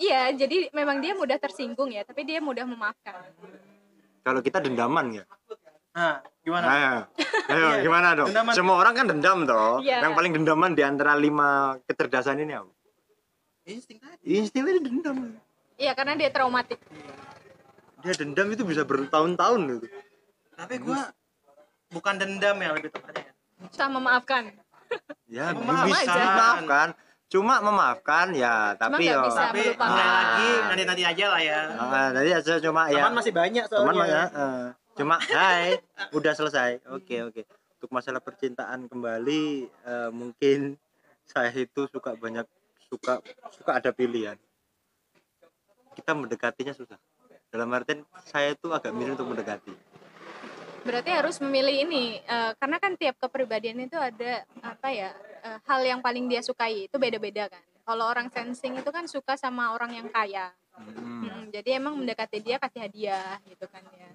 Iya, 0.00 0.32
jadi 0.34 0.72
memang 0.72 0.98
dia 0.98 1.12
mudah 1.12 1.36
tersinggung 1.36 1.92
ya, 1.92 2.00
tapi 2.02 2.24
dia 2.24 2.40
mudah 2.40 2.64
memaafkan. 2.64 3.20
kalau 4.20 4.40
kita 4.40 4.58
dendaman 4.58 5.12
ya. 5.14 5.24
nah 5.90 6.22
gimana 6.40 6.64
Nah, 6.64 6.78
ayo 7.50 7.68
Iya, 7.68 7.82
gimana 7.82 8.08
dong? 8.14 8.28
dendaman. 8.30 8.52
Semua 8.54 8.76
orang 8.78 8.94
kan 8.94 9.06
dendam 9.06 9.38
toh. 9.42 9.80
Iya. 9.80 10.00
Yang 10.02 10.12
paling 10.14 10.32
dendaman 10.32 10.70
di 10.72 10.82
antara 10.82 11.12
lima 11.14 11.48
kecerdasan 11.84 12.38
ini 12.38 12.52
apa? 12.54 12.70
insting 13.62 13.98
tadi 13.98 14.22
Insting 14.24 14.62
tadi 14.62 14.78
dendam. 14.78 15.16
Iya, 15.76 15.92
karena 15.92 16.14
dia 16.14 16.30
traumatik. 16.30 16.80
Dia 18.00 18.14
dendam 18.14 18.48
itu 18.48 18.62
bisa 18.62 18.82
bertahun-tahun 18.82 19.60
gitu. 19.70 19.86
tapi 20.54 20.76
gua 20.78 21.08
bukan 21.88 22.14
dendam 22.16 22.56
ya 22.56 22.70
lebih 22.70 22.88
tepatnya 22.88 23.32
Bisa 23.64 23.84
memaafkan. 23.86 24.52
Ya, 25.26 25.52
Memaafkan. 25.52 25.88
bisa 25.90 26.12
memaafkan. 26.14 26.88
Cuma 27.30 27.62
memaafkan 27.62 28.34
ya, 28.34 28.74
tapi 28.74 29.06
bisa. 29.06 29.22
tapi 29.30 29.70
melupakan. 29.70 29.86
sekali 29.86 30.10
lagi 30.10 30.50
nanti 30.66 30.82
nanti 30.82 31.02
aja 31.06 31.24
lah 31.30 31.40
ya. 31.40 31.60
Ah, 31.78 32.08
tadi 32.10 32.30
aja 32.34 32.52
cuma 32.58 32.82
ya. 32.90 33.06
teman 33.06 33.14
masih 33.14 33.32
banyak 33.32 33.64
teman 33.70 33.94
soalnya 33.94 34.10
ya 34.10 34.24
eh, 34.34 34.66
cuma 34.98 35.14
hai 35.22 35.78
udah 36.10 36.32
selesai. 36.34 36.82
Oke 36.90 37.22
oke. 37.22 37.46
Untuk 37.78 37.90
masalah 37.94 38.18
percintaan 38.18 38.90
kembali 38.90 39.70
eh, 39.70 40.10
mungkin 40.10 40.74
saya 41.22 41.54
itu 41.54 41.86
suka 41.86 42.18
banyak 42.18 42.50
suka 42.90 43.22
suka 43.54 43.78
ada 43.78 43.94
pilihan. 43.94 44.34
Kita 45.94 46.18
mendekatinya 46.18 46.74
susah. 46.74 46.98
Dalam 47.54 47.70
artian 47.70 48.02
saya 48.26 48.58
itu 48.58 48.74
agak 48.74 48.90
miris 48.90 49.14
untuk 49.14 49.30
mendekati 49.30 49.89
Berarti 50.80 51.10
harus 51.12 51.36
memilih 51.44 51.86
ini 51.88 52.04
eh, 52.24 52.52
karena 52.56 52.76
kan 52.80 52.96
tiap 52.96 53.16
kepribadian 53.20 53.84
itu 53.84 53.96
ada 53.96 54.44
apa 54.64 54.88
ya 54.88 55.10
eh, 55.44 55.58
hal 55.68 55.80
yang 55.84 56.00
paling 56.00 56.26
dia 56.26 56.40
sukai 56.40 56.88
itu 56.88 56.96
beda-beda 56.96 57.48
kan. 57.52 57.64
Kalau 57.84 58.06
orang 58.06 58.30
sensing 58.30 58.78
itu 58.78 58.90
kan 58.92 59.04
suka 59.10 59.34
sama 59.34 59.74
orang 59.74 59.96
yang 59.96 60.08
kaya. 60.08 60.54
Hmm. 60.78 61.26
Mm, 61.26 61.42
jadi 61.52 61.82
emang 61.82 61.98
mendekati 61.98 62.38
dia 62.40 62.56
kasih 62.56 62.86
hadiah 62.86 63.36
gitu 63.44 63.66
kan 63.68 63.82
ya. 63.98 64.08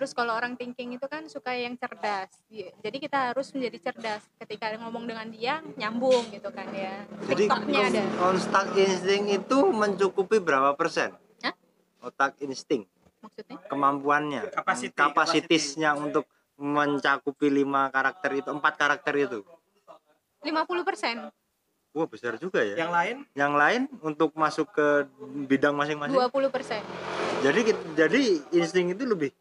Terus 0.00 0.16
kalau 0.16 0.32
orang 0.32 0.56
thinking 0.56 0.96
itu 0.96 1.04
kan 1.04 1.28
suka 1.28 1.52
yang 1.52 1.76
cerdas. 1.76 2.32
Iya, 2.48 2.72
Jadi 2.80 3.04
kita 3.04 3.30
harus 3.30 3.52
menjadi 3.52 3.92
cerdas 3.92 4.24
ketika 4.40 4.72
ngomong 4.80 5.04
dengan 5.04 5.28
dia 5.28 5.60
nyambung 5.76 6.24
gitu 6.32 6.48
kan 6.48 6.72
ya. 6.72 7.04
jadi 7.28 7.44
TikToknya 7.44 7.80
ada. 7.92 8.02
otak 8.32 8.72
insting 8.80 9.28
itu 9.28 9.58
mencukupi 9.68 10.40
berapa 10.40 10.72
persen 10.72 11.12
Hah? 11.44 11.52
otak 12.00 12.40
insting 12.40 12.88
Maksudnya? 13.20 13.56
kemampuannya. 13.68 14.40
Capacity, 14.48 14.96
kapasitasnya 14.96 15.92
untuk 15.92 16.24
mencakupi 16.56 17.48
lima 17.48 17.88
karakter 17.88 18.44
itu 18.44 18.48
empat 18.48 18.74
karakter 18.76 19.14
itu. 19.16 19.40
50%, 20.40 21.28
wah 21.92 22.08
besar 22.08 22.40
juga 22.40 22.64
ya. 22.64 22.80
Yang 22.80 22.92
lain? 22.92 23.16
Yang 23.36 23.52
lain 23.56 23.82
untuk 24.00 24.32
masuk 24.32 24.72
ke 24.72 25.04
bidang 25.44 25.76
masing-masing? 25.76 26.16
20%. 26.16 26.80
jadi 27.44 27.60
kit- 27.60 27.86
jadi 27.96 28.20
insting 28.56 28.92
itu 28.92 29.04
lebih 29.04 29.32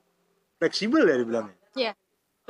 fleksibel 0.59 1.03
ya 1.07 1.15
dibilangnya? 1.15 1.55
Iya. 1.75 1.91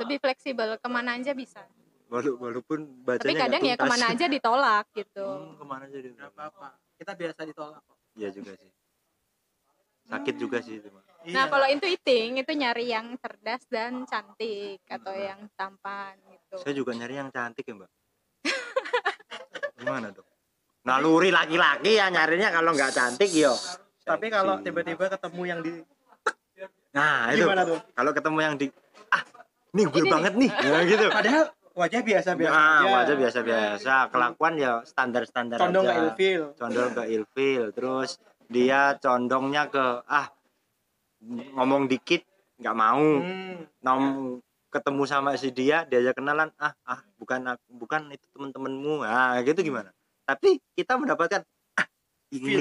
Lebih 0.02 0.18
fleksibel. 0.18 0.78
Ke 0.82 0.88
mana 0.90 1.14
aja 1.14 1.30
bisa. 1.30 1.62
Walau, 2.10 2.34
walaupun 2.42 3.06
bacanya 3.06 3.22
Tapi 3.22 3.34
kadang 3.38 3.62
ya 3.62 3.74
ke 3.78 3.86
mana 3.86 4.04
aja 4.10 4.26
ditolak 4.26 4.84
gitu. 4.98 5.22
Hmm, 5.22 5.54
ke 5.54 5.64
mana 5.66 5.82
aja 5.86 5.98
dia 6.02 6.10
nggak 6.10 6.30
apa-apa. 6.34 6.68
Kita 6.98 7.12
biasa 7.14 7.40
ditolak 7.46 7.80
kok. 7.86 7.96
Iya 8.18 8.28
juga 8.34 8.52
sih. 8.58 8.70
Sakit 10.10 10.34
juga 10.34 10.58
sih 10.58 10.82
itu. 10.82 10.90
Nah, 11.20 11.44
Iya. 11.44 11.52
kalau 11.52 11.66
itu 11.68 11.84
eating 11.86 12.40
itu 12.40 12.48
nyari 12.50 12.88
yang 12.88 13.12
cerdas 13.20 13.60
dan 13.68 14.08
cantik 14.08 14.80
atau 14.88 15.12
yang 15.12 15.44
tampan 15.52 16.16
gitu. 16.24 16.56
saya 16.56 16.72
juga 16.72 16.96
nyari 16.96 17.14
yang 17.14 17.28
cantik 17.28 17.60
ya 17.62 17.76
mbak. 17.76 17.90
Gimana 19.76 20.08
dong? 20.10 20.24
Naluri 20.80 21.28
laki-laki 21.28 21.92
ya 21.94 22.08
nyarinya 22.08 22.48
kalau 22.50 22.72
nggak 22.72 22.92
cantik 22.92 23.28
yo. 23.30 23.52
Tapi 24.00 24.32
kalau 24.32 24.58
tiba-tiba 24.58 25.12
ketemu 25.12 25.42
yang 25.44 25.60
di 25.60 25.70
nah 26.90 27.30
itu. 27.30 27.44
Gimana 27.44 27.62
tuh? 27.62 27.78
kalau 27.92 28.10
ketemu 28.10 28.38
yang 28.40 28.54
di 28.56 28.66
ah 29.10 29.22
ini 29.70 29.82
gue 29.84 29.92
Ini 29.92 30.02
nih. 30.02 30.10
banget 30.10 30.32
nih. 30.34 30.50
Ya 30.50 30.78
gitu. 30.88 31.06
Padahal 31.20 31.44
wajah 31.70 32.00
biasa 32.02 32.30
biasa 32.34 32.50
nah 32.50 32.64
aja. 32.80 32.88
wajah 32.90 33.14
biasa-biasa. 33.20 33.94
Kelakuan 34.08 34.52
ya 34.56 34.72
standar-standar 34.82 35.56
condong 35.60 35.84
aja. 35.84 35.92
nggak 35.92 36.00
ilfil. 36.02 36.42
Condong 36.56 36.90
ke 36.90 37.02
ilfil. 37.12 37.62
Terus 37.76 38.10
dia 38.48 38.96
condongnya 38.96 39.68
ke 39.68 39.84
ah 40.02 40.26
ngomong 41.22 41.86
dikit 41.86 42.24
nggak 42.56 42.76
mau. 42.76 43.04
Hmm. 43.20 43.64
nom 43.80 44.02
ketemu 44.70 45.02
sama 45.02 45.34
si 45.34 45.50
dia 45.50 45.82
diajak 45.82 46.14
kenalan 46.14 46.52
ah 46.56 46.76
ah 46.84 47.00
bukan 47.16 47.42
aku- 47.48 47.74
bukan 47.74 48.06
itu 48.08 48.26
temen-temenmu. 48.30 49.02
Ah 49.02 49.40
gitu 49.40 49.60
gimana? 49.60 49.90
Tapi 50.22 50.60
kita 50.72 50.94
mendapatkan 50.94 51.42
ah 51.74 51.86
ini 52.30 52.60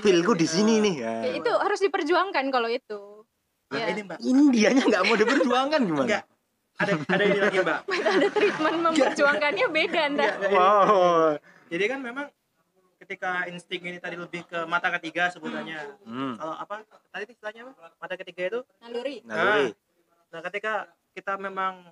feel 0.00 0.20
eh, 0.20 0.24
jadi- 0.24 0.34
di 0.34 0.46
sini 0.46 0.74
nih. 0.80 0.94
Ya, 0.96 1.14
ya. 1.22 1.32
itu 1.36 1.50
harus 1.52 1.78
diperjuangkan 1.78 2.44
kalau 2.48 2.66
itu. 2.66 3.22
nah, 3.70 3.80
Ya. 3.80 3.86
ini 3.90 4.00
mbak. 4.02 4.18
Ini 4.18 4.42
dianya 4.50 4.82
nggak 4.84 5.02
mau 5.02 5.16
diperjuangkan 5.16 5.80
gimana? 5.82 6.04
Enggak 6.06 6.22
ada 6.74 6.92
ada 7.06 7.22
ini 7.22 7.38
lagi 7.38 7.58
mbak. 7.60 7.80
Ada 8.14 8.28
treatment 8.30 8.78
memperjuangkannya 8.82 9.66
beda 9.68 10.00
ntar. 10.10 10.32
Wow. 10.50 11.38
Jadi 11.70 11.84
kan 11.86 11.98
memang 12.00 12.26
ketika 13.04 13.44
insting 13.46 13.84
ini 13.84 14.00
tadi 14.00 14.16
lebih 14.16 14.42
ke 14.44 14.64
mata 14.64 14.88
ketiga 14.96 15.28
sebutannya 15.28 16.00
hmm. 16.02 16.40
kalau 16.40 16.54
apa 16.56 16.74
tadi 17.12 17.24
istilahnya 17.28 17.68
apa 17.68 17.92
mata 17.94 18.14
ketiga 18.16 18.42
itu 18.48 18.60
Naluri. 18.80 19.20
naluri 19.22 19.70
nah 20.32 20.40
ketika 20.42 20.88
kita 21.12 21.36
memang 21.36 21.84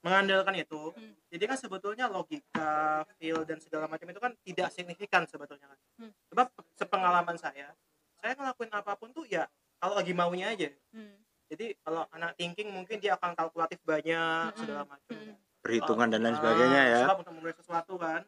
mengandalkan 0.00 0.56
itu 0.56 0.96
Hmm. 0.96 1.12
jadi 1.28 1.44
kan 1.46 1.58
sebetulnya 1.60 2.08
logika 2.08 3.04
feel 3.20 3.44
dan 3.44 3.60
segala 3.60 3.84
macam 3.84 4.08
itu 4.08 4.16
kan 4.16 4.32
tidak 4.40 4.68
signifikan 4.72 5.28
sebetulnya 5.28 5.68
kan 5.68 5.78
Hmm. 6.00 6.12
sebab 6.26 6.46
sepengalaman 6.74 7.36
saya 7.36 7.76
saya 8.16 8.32
ngelakuin 8.34 8.72
apa 8.72 8.96
pun 8.96 9.12
tuh 9.12 9.28
ya 9.28 9.44
kalau 9.76 9.94
lagi 9.94 10.16
maunya 10.16 10.48
aja 10.48 10.72
Hmm. 10.90 11.20
jadi 11.46 11.76
kalau 11.78 12.08
anak 12.10 12.32
thinking 12.34 12.72
mungkin 12.72 12.96
dia 12.96 13.14
akan 13.14 13.36
kalkulatif 13.36 13.76
banyak 13.84 14.48
Mm-mm. 14.48 14.56
segala 14.56 14.88
macam 14.88 15.12
Hmm. 15.12 15.36
perhitungan 15.60 16.08
dan 16.08 16.20
lain 16.24 16.36
sebagainya 16.40 16.82
ya 16.88 17.00
sebab 17.04 17.20
untuk 17.20 17.32
memulai 17.36 17.52
sesuatu 17.52 17.94
kan 17.94 18.24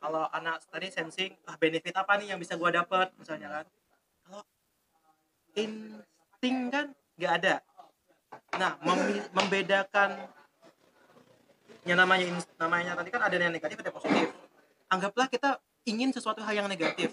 kalau 0.00 0.24
anak 0.32 0.64
tadi 0.72 0.88
sensing 0.88 1.36
ah 1.44 1.60
benefit 1.60 1.92
apa 1.92 2.16
nih 2.16 2.32
yang 2.32 2.40
bisa 2.40 2.56
gua 2.56 2.72
dapat 2.72 3.12
misalnya 3.20 3.60
kan. 3.60 3.66
Kalau 4.24 4.42
insting 5.60 6.72
kan 6.72 6.96
nggak 7.20 7.32
ada. 7.44 7.54
Nah 8.56 8.80
mem- 8.80 9.28
membedakan 9.36 10.16
yang 11.84 12.00
namanya 12.00 12.24
namanya 12.56 12.96
tadi 12.96 13.08
kan 13.12 13.22
ada 13.28 13.36
yang 13.36 13.52
negatif 13.52 13.76
ada 13.76 13.92
yang 13.92 13.98
positif. 14.00 14.26
Anggaplah 14.88 15.28
kita 15.28 15.60
ingin 15.84 16.16
sesuatu 16.16 16.40
hal 16.40 16.64
yang 16.64 16.68
negatif. 16.68 17.12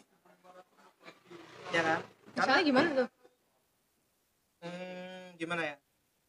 Ya 1.75 1.83
kan? 1.83 1.99
Karena 2.39 2.63
Misalnya 2.63 2.63
gimana 2.63 2.87
tuh? 2.95 3.09
hmm, 4.63 5.25
gimana 5.35 5.61
ya? 5.67 5.75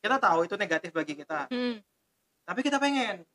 Kita 0.03 0.16
tahu 0.18 0.38
itu 0.42 0.55
negatif 0.59 0.90
bagi 0.90 1.14
kita. 1.14 1.47
Hmm. 1.55 1.79
tapi 2.49 2.64
kita 2.64 2.81
pengen. 2.81 3.29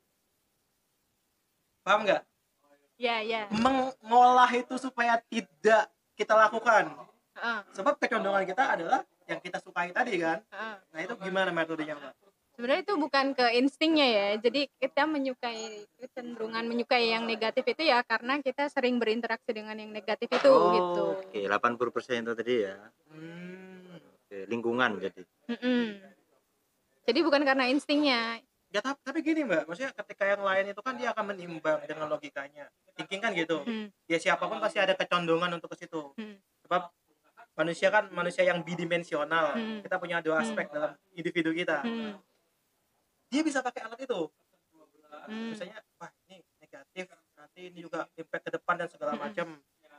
Paham 1.86 2.02
nggak 2.02 2.33
Ya, 3.04 3.20
ya. 3.20 3.42
mengolah 3.52 4.48
itu 4.56 4.80
supaya 4.80 5.20
tidak 5.28 5.92
kita 6.16 6.32
lakukan 6.32 6.88
Heeh, 7.36 7.58
sebab 7.76 8.00
kecondongan 8.00 8.48
kita 8.48 8.64
adalah 8.64 9.04
yang 9.28 9.44
kita 9.44 9.60
sukai 9.60 9.92
tadi 9.92 10.16
kan 10.16 10.40
heeh. 10.40 10.76
nah 10.88 11.00
itu 11.04 11.12
gimana 11.20 11.52
metodenya 11.52 12.00
mbak 12.00 12.16
Sebenarnya 12.54 12.86
itu 12.86 12.94
bukan 12.94 13.34
ke 13.34 13.50
instingnya 13.58 14.06
ya. 14.06 14.28
Jadi 14.38 14.70
kita 14.78 15.10
menyukai 15.10 15.90
kecenderungan 15.98 16.62
menyukai 16.62 17.10
yang 17.10 17.26
negatif 17.26 17.66
itu 17.66 17.82
ya 17.82 17.98
karena 18.06 18.38
kita 18.46 18.70
sering 18.70 19.02
berinteraksi 19.02 19.50
dengan 19.50 19.74
yang 19.74 19.90
negatif 19.90 20.30
itu 20.30 20.54
oh, 20.54 20.70
gitu. 20.70 21.04
oke 21.18 21.40
80% 21.50 22.22
itu 22.22 22.32
tadi 22.38 22.54
ya 22.62 22.78
hmm. 23.10 23.90
oke, 23.98 24.38
lingkungan 24.46 25.02
jadi 25.02 25.26
Mm-mm. 25.50 26.14
Jadi 27.04 27.18
bukan 27.20 27.42
karena 27.44 27.68
instingnya. 27.68 28.38
Ya 28.74 28.82
tapi, 28.82 28.98
tapi 29.06 29.18
gini 29.22 29.46
mbak 29.46 29.70
maksudnya 29.70 29.94
ketika 29.94 30.26
yang 30.26 30.42
lain 30.42 30.74
itu 30.74 30.80
kan 30.82 30.98
dia 30.98 31.14
akan 31.14 31.30
menimbang 31.30 31.78
dengan 31.86 32.10
logikanya 32.10 32.66
thinking 32.98 33.22
kan 33.22 33.30
gitu 33.30 33.62
Hmm. 33.62 33.86
ya 34.10 34.18
siapa 34.18 34.50
pun 34.50 34.58
pasti 34.58 34.82
ada 34.82 34.98
kecondongan 34.98 35.46
untuk 35.54 35.70
ke 35.70 35.86
situ 35.86 36.10
Hmm. 36.18 36.42
sebab 36.66 36.90
manusia 37.54 37.86
kan 37.86 38.10
manusia 38.10 38.42
yang 38.42 38.66
bidimensional 38.66 39.54
Hmm. 39.54 39.78
kita 39.78 39.94
punya 40.02 40.18
dua 40.18 40.42
aspek 40.42 40.66
dalam 40.74 40.98
individu 41.14 41.54
kita 41.54 41.86
Hmm. 41.86 42.18
dia 43.30 43.46
bisa 43.46 43.62
pakai 43.62 43.86
alat 43.86 44.00
itu 44.02 44.20
Hmm. 45.30 45.54
misalnya 45.54 45.78
wah 45.94 46.10
ini 46.26 46.42
negatif 46.58 47.06
nanti 47.38 47.60
ini 47.70 47.78
juga 47.78 48.10
impact 48.18 48.42
ke 48.42 48.50
depan 48.58 48.74
dan 48.74 48.88
segala 48.90 49.14
Hmm. 49.14 49.22
macam 49.22 49.46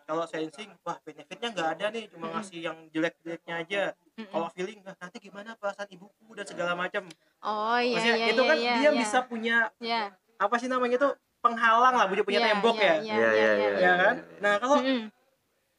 kalau 0.03 0.27
sensing 0.27 0.69
wah 0.83 0.99
benefitnya 1.01 1.49
nggak 1.49 1.69
ada 1.79 1.85
nih 1.89 2.05
cuma 2.11 2.27
Mm-mm. 2.27 2.35
ngasih 2.37 2.59
yang 2.61 2.77
jelek-jeleknya 2.91 3.55
aja 3.57 3.81
Mm-mm. 4.15 4.31
kalau 4.31 4.47
feeling 4.55 4.79
nah, 4.79 4.95
nanti 4.95 5.17
gimana 5.19 5.59
perasaan 5.59 5.91
ibuku 5.91 6.31
dan 6.33 6.47
segala 6.47 6.71
macam 6.71 7.03
oh 7.43 7.77
iya 7.79 7.95
maksudnya 7.99 8.15
iya 8.15 8.27
itu 8.31 8.41
iya 8.41 8.47
kan 8.49 8.57
iya, 8.57 8.73
dia 8.79 8.83
iya. 8.87 8.91
bisa 8.95 9.17
punya 9.27 9.57
Iya. 9.83 10.03
apa 10.39 10.55
sih 10.55 10.71
namanya 10.71 10.95
itu 10.95 11.09
penghalang 11.43 11.93
lah 11.99 12.05
punya 12.07 12.23
punya 12.23 12.39
Iya, 12.39 12.47
tembok 12.55 12.75
iya, 12.79 12.85
ya 12.85 12.95
iya, 12.95 12.95
Iya, 12.95 13.19
iya, 13.19 13.27
iya, 13.27 13.51
iya, 13.51 13.67
ya 13.67 13.75
iya. 13.75 13.93
kan 13.99 14.15
nah 14.39 14.53
kalau 14.57 14.77
Mm-mm. 14.79 15.01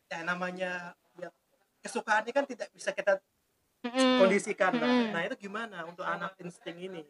ya 0.07 0.19
namanya 0.23 0.71
ya, 1.17 1.29
kesukaan 1.81 2.23
ini 2.29 2.33
kan 2.37 2.45
tidak 2.45 2.69
bisa 2.71 2.93
kita 2.93 3.19
Mm-mm. 3.89 4.21
kondisikan. 4.21 4.73
Mm-mm. 4.77 5.17
nah 5.17 5.21
itu 5.25 5.37
gimana 5.49 5.89
untuk 5.89 6.05
anak 6.05 6.37
insting 6.39 6.77
ini 6.77 7.03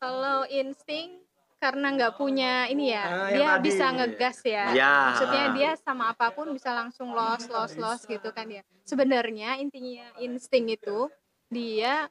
Kalau 0.00 0.48
insting 0.48 1.20
karena 1.60 1.92
nggak 1.92 2.16
punya 2.16 2.64
ini 2.72 2.96
ya, 2.96 3.04
Ah, 3.04 3.28
dia 3.28 3.48
tadi. 3.54 3.64
bisa 3.68 3.86
ngegas 3.92 4.38
ya. 4.40 4.64
Ya. 4.72 4.94
Maksudnya 5.12 5.44
dia 5.52 5.70
sama 5.76 6.16
apa 6.16 6.32
pun 6.32 6.48
bisa 6.56 6.72
langsung 6.72 7.12
los, 7.12 7.44
los, 7.52 7.76
los 7.76 8.00
gitu 8.08 8.32
kan 8.32 8.48
ya. 8.48 8.64
Sebenarnya 8.88 9.60
intinya 9.60 10.08
insting 10.16 10.72
itu 10.72 11.12
dia 11.52 12.08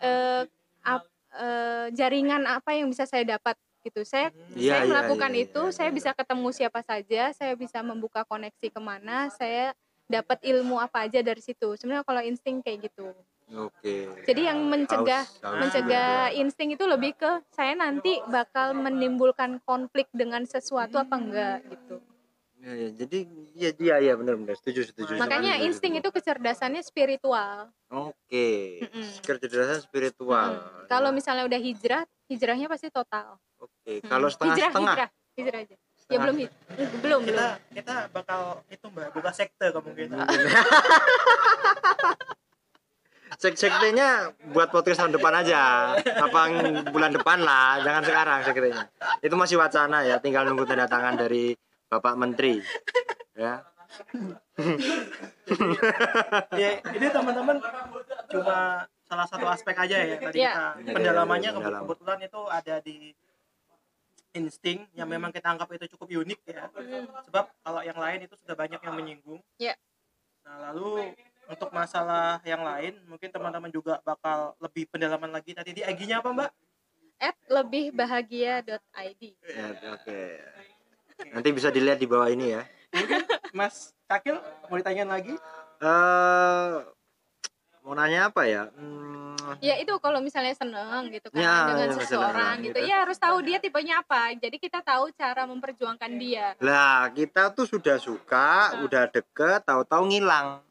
eh, 0.00 0.42
ap- 0.80 1.12
eh, 1.36 1.86
jaringan 1.92 2.48
apa 2.48 2.72
yang 2.72 2.88
bisa 2.88 3.04
saya 3.04 3.36
dapat 3.36 3.60
gitu. 3.84 4.00
Saya. 4.02 4.32
Iya, 4.56 4.72
saya 4.72 4.82
iya, 4.82 4.90
melakukan 4.90 5.32
iya, 5.36 5.44
itu, 5.44 5.62
iya, 5.68 5.74
saya 5.76 5.88
iya. 5.92 5.96
bisa 6.00 6.10
ketemu 6.16 6.48
siapa 6.56 6.80
saja, 6.80 7.22
saya 7.36 7.52
bisa 7.54 7.78
membuka 7.84 8.24
koneksi 8.24 8.66
ke 8.72 8.80
mana, 8.80 9.28
saya 9.30 9.76
dapat 10.08 10.40
ilmu 10.42 10.80
apa 10.80 11.04
aja 11.04 11.20
dari 11.20 11.44
situ. 11.44 11.76
Sebenarnya 11.76 12.02
kalau 12.02 12.24
insting 12.24 12.64
kayak 12.64 12.88
gitu. 12.90 13.12
Oke. 13.48 14.10
Jadi 14.24 14.40
yang 14.42 14.58
mencegah 14.60 15.22
Haus- 15.22 15.38
haus 15.38 15.56
mencegah 15.56 16.26
juga. 16.26 16.36
insting 16.36 16.68
itu 16.72 16.84
lebih 16.84 17.12
ke 17.14 17.30
saya 17.48 17.72
nanti 17.72 18.18
bakal 18.26 18.72
menimbulkan 18.72 19.60
konflik 19.62 20.04
dengan 20.10 20.42
sesuatu 20.42 20.96
apa 20.96 21.14
enggak 21.14 21.58
gitu. 21.64 21.96
Ya, 22.56 22.72
ya, 22.74 22.88
jadi 22.96 23.18
ya 23.54 23.68
iya 23.72 23.94
iya 24.00 24.12
benar 24.12 24.34
benar 24.34 24.56
setuju 24.56 24.84
setuju. 24.84 25.12
Makanya 25.14 25.54
setuju, 25.54 25.64
insting 25.64 25.92
setuju. 25.94 26.02
itu 26.02 26.08
kecerdasannya 26.12 26.80
spiritual. 26.82 27.70
Oke. 27.86 28.48
Mm-mm. 28.82 29.06
Kecerdasan 29.22 29.78
spiritual. 29.80 30.58
Mm. 30.58 30.84
Kalau 30.86 31.08
misalnya 31.10 31.44
udah 31.44 31.56
hijrah, 31.56 32.02
hijrahnya 32.26 32.66
pasti 32.66 32.88
total. 32.88 33.36
Oke, 33.56 33.96
Mm. 33.96 34.00
kalau 34.04 34.26
hijrah, 34.26 34.50
setengah-setengah. 34.50 34.90
hijrah, 34.90 35.08
hijrah 35.36 35.58
aja. 35.60 35.70
Ya 35.70 35.76
Setengah. 35.96 36.20
belum 36.20 36.36
hij- 36.36 36.52
belum 36.74 36.90
belum. 36.98 37.20
kita 37.24 37.46
kita 37.72 37.94
bakal 38.10 38.40
itu 38.66 38.84
mbak 38.88 39.06
buka 39.12 39.30
sekte 39.32 39.66
kemungkinan 39.68 40.24
Sek-sektenya 43.34 44.30
buat 44.50 44.70
podcast 44.70 45.02
tahun 45.02 45.12
depan 45.12 45.34
aja. 45.36 45.92
Apa 45.98 46.40
bulan 46.88 47.10
depan 47.10 47.42
lah, 47.42 47.82
jangan 47.82 48.02
sekarang 48.02 48.38
sektenya. 48.42 48.86
Itu 49.18 49.34
masih 49.34 49.58
wacana 49.58 50.06
ya, 50.06 50.16
tinggal 50.16 50.46
nunggu 50.46 50.62
tanda 50.62 50.86
tangan 50.86 51.18
dari 51.18 51.52
Bapak 51.86 52.14
Menteri. 52.14 52.62
Ya. 53.34 53.66
ya 56.52 56.68
ini 56.90 57.06
teman-teman 57.08 57.56
cuma 58.28 58.58
salah 59.06 59.26
satu 59.26 59.46
aspek 59.46 59.76
aja 59.78 59.96
ya 59.96 60.16
tadi 60.18 60.42
Iya. 60.42 60.52
kita 60.52 60.66
Iya, 60.82 60.92
pendalamannya 60.92 61.50
iya, 61.50 61.56
pendalam. 61.56 61.82
kebetulan 61.86 62.18
itu 62.20 62.40
ada 62.50 62.74
di 62.82 62.96
insting 64.34 64.78
yang 64.92 65.08
memang 65.08 65.30
kita 65.30 65.48
anggap 65.48 65.70
itu 65.70 65.86
cukup 65.96 66.08
unik 66.26 66.40
ya 66.44 66.66
Mm. 66.74 67.06
sebab 67.24 67.44
kalau 67.62 67.80
yang 67.80 67.96
lain 67.96 68.26
itu 68.26 68.34
sudah 68.36 68.52
banyak 68.52 68.80
yang 68.82 68.94
menyinggung 68.94 69.40
Iya. 69.56 69.74
nah 70.44 70.70
lalu 70.70 71.14
untuk 71.46 71.70
masalah 71.70 72.42
yang 72.42 72.62
lain 72.62 72.98
mungkin 73.06 73.30
teman-teman 73.30 73.70
juga 73.70 74.02
bakal 74.02 74.54
lebih 74.58 74.90
pendalaman 74.90 75.30
lagi 75.30 75.54
tadi 75.54 75.70
di 75.72 75.82
IG-nya 75.82 76.18
apa 76.20 76.30
mbak 76.30 76.50
At 77.16 77.32
lebihbahagia.id. 77.48 79.22
Ya, 79.40 79.66
oke. 79.88 80.20
Nanti 81.32 81.48
bisa 81.48 81.72
dilihat 81.72 81.96
di 81.96 82.04
bawah 82.04 82.28
ini 82.28 82.52
ya. 82.52 82.62
Mas 83.56 83.96
Cakil 84.04 84.36
mau 84.68 84.76
ditanyain 84.76 85.08
lagi 85.08 85.32
Eh 85.80 86.72
mau 87.80 87.94
nanya 87.94 88.28
apa 88.28 88.42
ya? 88.44 88.66
Hmm, 88.74 89.62
Ya 89.62 89.78
itu 89.78 89.94
kalau 90.02 90.18
misalnya 90.18 90.52
seneng 90.58 91.06
gitu 91.14 91.30
kan 91.30 91.38
Ya, 91.38 91.70
dengan 91.70 91.88
ya, 91.88 91.94
seseorang 91.94 92.34
seneng 92.34 92.58
gitu. 92.66 92.78
gitu. 92.82 92.90
Ya 92.90 92.96
harus 93.06 93.16
tahu 93.16 93.38
dia 93.46 93.62
tipenya 93.62 94.02
apa. 94.02 94.34
Jadi 94.34 94.58
kita 94.58 94.82
tahu 94.82 95.14
cara 95.14 95.46
memperjuangkan 95.46 96.10
dia. 96.18 96.52
lah 96.58 97.08
kita 97.14 97.54
tuh 97.54 97.64
sudah 97.64 97.96
suka, 97.96 98.74
udah 98.82 99.06
deket, 99.06 99.62
tahu-tahu 99.62 100.02
ngilang. 100.10 100.65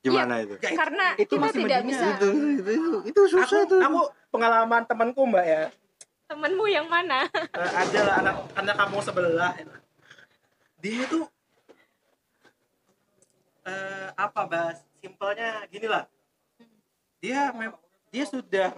Gimana 0.00 0.40
itu? 0.40 0.56
Ya, 0.64 0.72
Karena 0.72 1.06
itu 1.20 1.34
kita 1.36 1.44
masih 1.44 1.62
tidak 1.68 1.80
bisa. 1.84 2.06
Itu, 2.16 2.28
itu, 2.32 2.70
itu, 2.72 2.90
itu 3.12 3.20
susah 3.36 3.44
aku, 3.44 3.68
tuh. 3.68 3.80
aku 3.84 4.00
pengalaman 4.32 4.82
temanku 4.88 5.22
mbak 5.28 5.44
ya. 5.44 5.62
Temenmu 6.24 6.64
yang 6.72 6.86
mana? 6.88 7.28
Eh, 7.34 7.70
ada 7.74 8.00
lah 8.06 8.14
anak 8.24 8.34
anak 8.56 8.74
kamu 8.80 8.98
sebelah. 9.04 9.52
Dia 10.80 11.04
itu 11.04 11.20
eh, 13.68 14.08
apa 14.16 14.40
bahas 14.48 14.78
simpelnya 15.04 15.68
gini 15.68 15.84
lah. 15.90 16.08
Dia 17.20 17.52
mem- 17.52 17.82
dia 18.08 18.24
sudah 18.24 18.72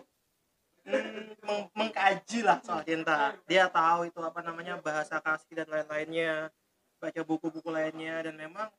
mm, 0.83 1.39
meng- 1.47 1.71
mengkaji 1.71 2.43
lah 2.43 2.59
soal 2.67 2.83
cinta. 2.83 3.39
Dia 3.47 3.71
tahu 3.71 4.11
itu 4.11 4.19
apa 4.19 4.43
namanya 4.43 4.83
bahasa 4.83 5.23
kasih 5.23 5.63
dan 5.63 5.69
lain-lainnya 5.71 6.51
baca 6.99 7.21
buku-buku 7.23 7.71
lainnya 7.71 8.27
dan 8.27 8.35
memang 8.35 8.71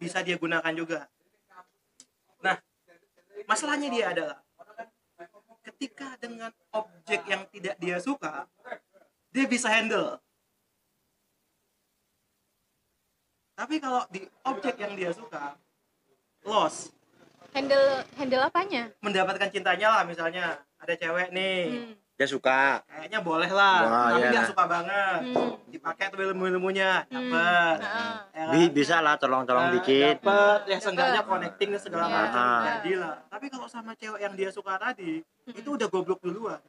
bisa 0.00 0.24
dia 0.24 0.36
gunakan 0.40 0.72
juga 0.72 1.08
nah 2.44 2.60
masalahnya 3.48 3.88
dia 3.88 4.12
adalah 4.12 4.38
ketika 5.64 6.20
dengan 6.20 6.52
objek 6.76 7.24
yang 7.24 7.48
tidak 7.48 7.80
dia 7.80 7.96
suka 7.96 8.44
dia 9.32 9.48
bisa 9.48 9.72
handle 9.72 10.20
tapi 13.56 13.80
kalau 13.80 14.04
di 14.12 14.28
objek 14.44 14.76
yang 14.76 14.92
dia 14.92 15.10
suka 15.16 15.56
loss 16.44 16.92
Handle 17.54 18.02
handle 18.18 18.42
apanya? 18.42 18.90
mendapatkan 18.98 19.46
cintanya 19.46 19.88
lah 19.94 20.02
misalnya 20.02 20.58
ada 20.76 20.94
cewek 20.98 21.32
nih 21.32 21.62
Hmm. 21.70 22.03
Dia 22.14 22.26
suka. 22.26 22.80
kayaknya 22.86 23.18
boleh 23.20 23.50
lah 23.50 23.78
Wah, 23.82 24.06
tapi 24.14 24.30
iya. 24.30 24.42
suka 24.46 24.64
banget 24.64 25.18
Hmm. 25.26 25.50
dipakai 25.66 26.04
tuh 26.08 26.18
ilmu-ilmunya 26.22 27.04
Hmm. 27.04 27.10
dapat 27.26 27.76
Nah, 27.76 28.14
ya 28.30 28.40
kan? 28.40 28.52
Bi- 28.54 28.72
bisa 28.72 28.94
lah 28.98 29.14
colong-colong 29.18 29.64
Nah, 29.64 29.72
dikit. 29.74 30.16
dapet 30.22 30.58
ya 30.64 30.76
seenggaknya 30.78 31.20
connecting 31.22 31.68
dan 31.68 31.80
segala 31.80 32.04
Iya. 32.04 32.16
macam 32.16 32.58
jadi 32.64 32.92
lah 32.96 33.14
tapi 33.26 33.44
kalau 33.48 33.66
sama 33.66 33.90
cewek 33.92 34.20
yang 34.20 34.32
dia 34.32 34.48
suka 34.48 34.72
tadi 34.76 35.20
Hmm. 35.20 35.54
itu 35.54 35.68
udah 35.68 35.86
goblok 35.88 36.20
duluan 36.20 36.60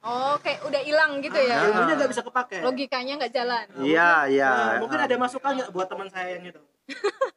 Oh, 0.00 0.38
kayak 0.38 0.62
udah 0.62 0.80
hilang 0.80 1.18
gitu 1.18 1.36
ya. 1.36 1.56
Ah. 1.56 1.66
ilmunya 1.66 1.92
nggak 1.98 2.08
bisa 2.08 2.22
kepake 2.22 2.56
Logikanya 2.62 3.12
nggak 3.18 3.32
jalan. 3.34 3.64
Iya, 3.76 4.10
iya. 4.30 4.50
Nah, 4.70 4.78
mungkin 4.78 4.98
ada 5.02 5.14
masukan 5.16 5.50
nggak 5.52 5.68
buat 5.68 5.84
teman 5.90 6.06
saya 6.06 6.38
yang 6.38 6.46
itu 6.46 6.60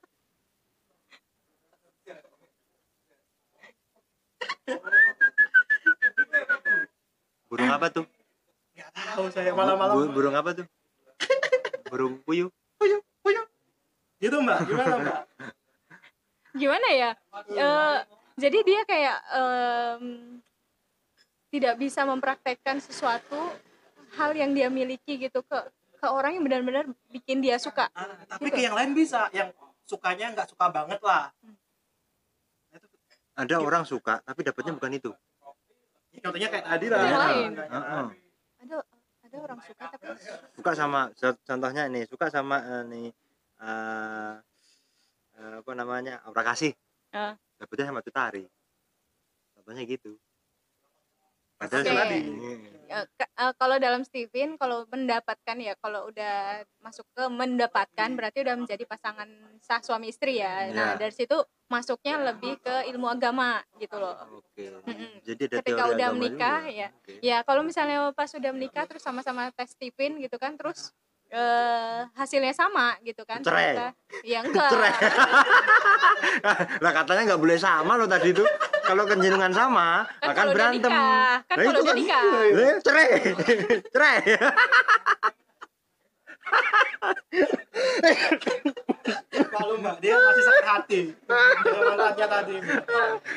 Burung 7.50 7.68
apa 7.68 7.88
tuh? 7.90 8.06
nggak 8.72 8.90
tahu 8.96 9.26
saya 9.28 9.52
Bu- 9.52 9.60
malam-malam 9.60 10.14
burung 10.14 10.36
apa 10.38 10.54
tuh? 10.54 10.66
Burung 11.90 12.22
puyuh. 12.24 12.48
puyuh 12.78 13.02
puyuh 13.20 13.44
gitu 14.20 14.38
mbak 14.40 14.64
gimana 14.64 14.96
mbak 15.00 15.20
Gimana 16.52 16.88
ya? 16.92 17.12
Eh, 17.50 17.98
jadi 18.36 18.58
dia 18.64 18.82
kayak 18.84 19.18
em, 19.32 20.04
tidak 21.50 21.76
bisa 21.76 22.04
mempraktekkan 22.04 22.78
sesuatu 22.78 23.38
hal 24.16 24.32
yang 24.34 24.52
dia 24.52 24.68
miliki 24.68 25.18
gitu 25.20 25.42
ke 25.42 25.58
ke 26.00 26.08
orang 26.08 26.40
yang 26.40 26.44
benar-benar 26.44 26.84
bikin 27.12 27.44
dia 27.44 27.60
suka. 27.60 27.92
Ah, 27.92 28.08
tapi 28.26 28.48
Gitu. 28.48 28.56
ke 28.56 28.62
yang 28.64 28.74
lain 28.74 28.92
bisa 28.94 29.28
yang 29.30 29.52
sukanya 29.84 30.32
nggak 30.32 30.48
suka 30.48 30.66
banget 30.70 31.00
lah 31.02 31.30
Nah, 32.70 32.78
itu 32.78 32.88
Ada 33.36 33.56
orang 33.60 33.84
suka 33.84 34.20
tapi 34.22 34.44
dapatnya 34.44 34.76
bukan 34.76 34.92
itu. 34.94 35.12
Ya, 36.12 36.20
contohnya 36.22 36.50
kayak 36.50 36.66
tadi 36.66 36.86
lah 36.88 37.00
Yang 37.00 37.20
lain. 37.20 37.52
Heeh. 37.60 38.06
Ada 38.60 38.78
ada 39.30 39.38
orang 39.40 39.60
suka 39.62 39.84
tapi 39.94 40.06
Suka 40.58 40.72
sama 40.74 41.02
co- 41.14 41.42
contohnya 41.44 41.84
nih, 41.88 42.04
suka 42.10 42.28
sama 42.28 42.58
eh, 42.60 42.84
nih 42.86 43.08
eh, 43.62 44.34
eh, 45.38 45.54
apa 45.62 45.72
namanya? 45.74 46.20
Aura 46.26 46.44
kasih. 46.44 46.74
Ah. 47.12 47.34
Dapatnya 47.58 47.90
sama 47.90 48.02
tutari. 48.02 48.44
Contohnya 49.56 49.84
gitu. 49.84 50.16
Padahal 51.60 51.84
Oke. 51.84 51.92
tadi. 51.92 52.20
eh, 52.88 53.06
ke- 53.20 53.32
eh, 53.36 53.54
kalau 53.60 53.76
dalam 53.78 54.02
Steven 54.02 54.56
kalau 54.56 54.88
mendapatkan 54.88 55.58
ya 55.60 55.76
kalau 55.78 56.08
udah 56.08 56.64
masuk 56.80 57.04
ke 57.12 57.28
mendapatkan 57.28 58.10
berarti 58.16 58.48
udah 58.48 58.56
menjadi 58.56 58.88
pasangan 58.88 59.28
sah 59.60 59.84
suami 59.84 60.08
istri 60.08 60.40
ya. 60.40 60.72
Nah, 60.72 60.96
Ya. 60.96 61.06
dari 61.06 61.12
situ 61.12 61.36
masuknya 61.68 62.32
lebih 62.32 62.64
ke 62.64 62.88
ilmu 62.90 63.12
agama 63.12 63.60
gitu 63.76 64.00
loh. 64.00 64.16
Oke. 64.40 64.72
Mm-mm. 64.72 64.88
Jadi 64.88 65.04
ada 65.12 65.19
Ketika 65.40 65.64
teori 65.64 65.94
udah 65.94 66.08
menikah 66.12 66.60
juga. 66.62 66.74
ya. 66.74 66.88
Oke. 66.92 67.12
Ya, 67.22 67.38
kalau 67.42 67.62
misalnya 67.62 68.10
pas 68.12 68.26
sudah 68.26 68.50
menikah 68.50 68.84
terus 68.84 69.00
sama-sama 69.00 69.48
tes 69.50 69.70
Steven 69.70 70.18
gitu 70.18 70.36
kan 70.36 70.54
terus 70.54 70.92
eh 71.30 72.00
hasilnya 72.14 72.52
sama 72.52 72.98
gitu 73.00 73.22
kan. 73.22 73.40
Cerai. 73.40 73.72
ternyata- 73.72 73.94
Ya 74.24 74.42
enggak. 74.42 74.68
Cerai. 74.68 74.92
lah 76.84 76.92
katanya 76.92 77.22
nggak 77.26 77.40
boleh 77.40 77.56
sama 77.56 77.96
loh 77.96 78.06
tadi 78.06 78.32
itu. 78.32 78.44
Kalau 78.82 79.06
kenjenungan 79.06 79.52
sama 79.52 80.02
Kan 80.18 80.26
akan 80.26 80.34
kalau 80.34 80.50
udah 80.50 80.58
berantem. 80.58 80.90
nikah, 80.90 81.34
kan 81.46 81.56
kalau 81.62 81.80
udah 81.80 81.94
nikah. 81.94 82.22
Eh, 82.50 82.74
cerai. 82.82 83.08
cerai. 83.94 84.18
Malu 89.50 89.74
mbak, 89.78 89.96
dia 90.00 90.16
masih 90.16 90.44
sakit 90.44 90.66
hati. 90.66 91.02
Mantannya 91.26 92.28
tadi. 92.28 92.56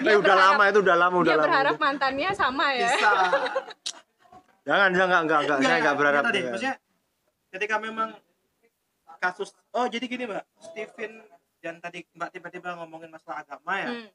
Eh, 0.02 0.16
udah 0.16 0.34
lama 0.36 0.62
itu 0.66 0.78
udah 0.80 0.96
lama 0.96 1.16
udah 1.16 1.26
Dia 1.26 1.36
lama. 1.36 1.44
berharap 1.44 1.76
mantannya 1.76 2.30
sama 2.32 2.66
ya. 2.72 2.88
Bisa. 2.88 3.12
Jangan 4.62 4.90
jangan 4.92 5.20
enggak 5.20 5.40
enggak 5.40 5.40
enggak 5.40 5.58
saya 5.60 5.78
enggak 5.78 5.96
berharap. 5.96 6.22
tadi. 6.24 6.38
ya. 6.38 6.46
Maksudnya 6.48 6.74
ketika 7.50 7.76
memang 7.78 8.08
kasus 9.18 9.48
oh 9.70 9.86
jadi 9.86 10.02
gini 10.02 10.24
mbak 10.24 10.42
Steven 10.58 11.12
dan 11.58 11.78
tadi 11.78 12.02
mbak 12.10 12.30
tiba-tiba 12.30 12.74
ngomongin 12.74 13.06
masalah 13.08 13.40
agama 13.40 13.74
ya 13.76 13.88
Hmm. 13.88 14.08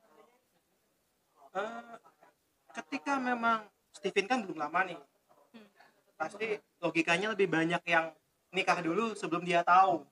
Eh, 1.53 1.95
ketika 2.75 3.15
memang 3.17 3.63
Steven 3.91 4.25
kan 4.25 4.43
belum 4.43 4.59
lama 4.59 4.79
nih 4.83 4.99
Hmm. 5.49 5.67
pasti 6.15 6.47
logikanya 6.77 7.31
lebih 7.31 7.47
banyak 7.47 7.79
yang 7.83 8.11
nikah 8.49 8.79
dulu 8.79 9.13
sebelum 9.13 9.41
dia 9.41 9.61
tahu 9.61 10.03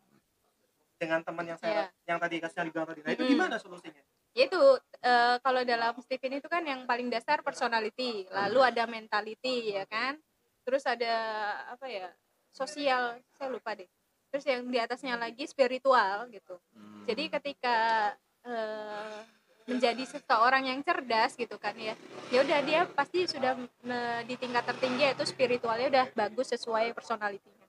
dengan 0.95 1.19
teman 1.21 1.45
yang 1.45 1.59
saya 1.59 1.91
yang 2.07 2.19
tadi 2.19 2.39
kasusnya 2.39 2.67
dibilang 2.67 2.87
tadi 2.87 3.01
nah 3.03 3.11
itu 3.11 3.23
Hmm. 3.23 3.31
gimana 3.31 3.55
solusinya 3.59 4.03
Yaitu 4.35 4.59
eh, 4.99 5.39
kalau 5.39 5.63
dalam 5.63 5.95
Stephen 6.03 6.35
itu 6.35 6.51
kan 6.51 6.59
yang 6.67 6.83
paling 6.83 7.07
dasar 7.07 7.39
personality, 7.39 8.27
lalu 8.27 8.67
ada 8.67 8.83
mentality 8.83 9.71
ya 9.79 9.87
kan. 9.87 10.19
Terus 10.67 10.83
ada 10.83 11.15
apa 11.71 11.87
ya? 11.87 12.11
sosial, 12.55 13.19
saya 13.35 13.51
lupa 13.51 13.75
deh. 13.75 13.87
Terus 14.31 14.43
yang 14.47 14.67
di 14.67 14.79
atasnya 14.79 15.15
lagi 15.19 15.43
spiritual 15.47 16.27
gitu. 16.31 16.55
Hmm. 16.75 17.03
Jadi 17.07 17.31
ketika 17.31 18.11
eh, 18.43 19.19
menjadi 19.71 20.03
seseorang 20.03 20.67
yang 20.67 20.79
cerdas 20.85 21.35
gitu 21.35 21.55
kan 21.55 21.75
ya. 21.75 21.95
Ya 22.31 22.39
udah 22.43 22.59
dia 22.63 22.81
pasti 22.91 23.25
sudah 23.25 23.55
di 24.23 24.35
tingkat 24.35 24.63
tertinggi 24.67 25.03
yaitu 25.09 25.25
spiritualnya 25.25 25.87
udah 25.91 26.05
bagus 26.11 26.53
sesuai 26.53 26.91
personalitinya. 26.91 27.65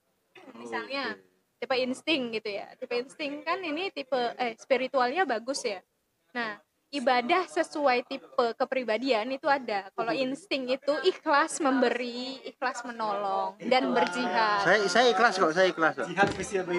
Misalnya 0.55 1.15
Oke. 1.15 1.26
Tipe 1.57 1.75
insting 1.75 2.31
gitu 2.31 2.49
ya 2.49 2.69
tipe 2.75 2.93
insting 2.93 3.41
kan 3.41 3.57
ini 3.59 3.89
tipe 3.89 4.15
eh 4.37 4.53
spiritualnya 4.55 5.25
bagus 5.25 5.65
ya 5.65 5.81
nah 6.31 6.61
ibadah 6.87 7.43
sesuai 7.43 8.07
tipe 8.07 8.45
kepribadian 8.55 9.27
itu 9.29 9.45
ada 9.45 9.91
kalau 9.91 10.13
insting 10.13 10.69
itu 10.69 10.93
ikhlas 11.03 11.59
memberi 11.59 12.39
ikhlas 12.45 12.85
menolong 12.85 13.59
dan 13.65 13.91
berjihad 13.91 14.63
Saya 14.63 14.79
saya 14.87 15.05
ikhlas 15.11 15.35
kok, 15.35 15.51
saya 15.51 15.67
ikhlas 15.67 15.99
kok. 15.99 16.07
jihad 16.07 16.29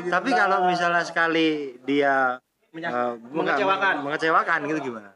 Tapi 0.09 0.31
kalau 0.33 0.65
misalnya 0.65 1.05
sekali 1.05 1.77
dia 1.85 2.41
Menyak- 2.73 3.21
bukan, 3.21 3.45
mengecewakan. 3.53 3.95
mengecewakan 4.05 4.59
gitu 4.65 4.81
gimana? 4.81 5.11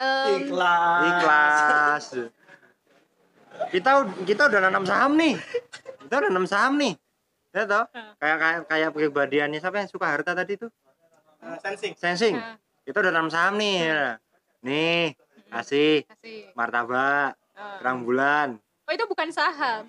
Em, 0.00 0.42
ikhlas 0.42 1.02
Ikhlas. 1.06 2.04
Kita 3.70 3.90
kita 4.26 4.42
udah 4.50 4.60
nanam 4.60 4.82
saham 4.82 5.14
nih. 5.14 5.34
Kita 6.02 6.14
udah 6.18 6.30
nanam 6.30 6.46
saham 6.46 6.74
nih. 6.74 6.94
Ya 7.54 7.62
toh? 7.64 7.84
Kayak 8.18 8.36
kayak 8.36 8.60
kayak 8.66 8.88
kepribadiannya 8.90 9.58
siapa 9.58 9.78
yang 9.78 9.86
suka 9.86 10.06
harta 10.08 10.34
tadi 10.34 10.58
tuh? 10.58 10.70
Eh, 11.38 11.56
sensing 11.62 11.92
Sensing. 11.94 12.34
Nah. 12.34 12.58
Kita 12.82 12.98
udah 12.98 13.10
nanam 13.10 13.30
saham 13.30 13.54
nih. 13.56 13.76
ya. 13.80 14.04
Nih, 14.60 15.14
kasih 15.46 16.02
martabak, 16.52 17.36
Eh. 17.54 17.76
terang 17.78 18.02
bulan. 18.02 18.58
oh 18.84 18.92
itu 18.92 19.06
bukan 19.06 19.32
saham 19.32 19.88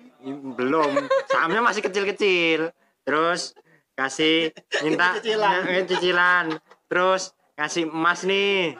belum 0.56 0.88
sahamnya 1.28 1.60
masih 1.60 1.84
kecil-kecil 1.84 2.72
terus 3.04 3.52
kasih 3.92 4.48
minta 4.80 5.20
Cicilan. 5.20 5.68
eh, 5.68 5.84
cicilan 5.84 6.46
terus 6.86 7.36
kasih 7.52 7.84
emas 7.86 8.24
nih 8.24 8.72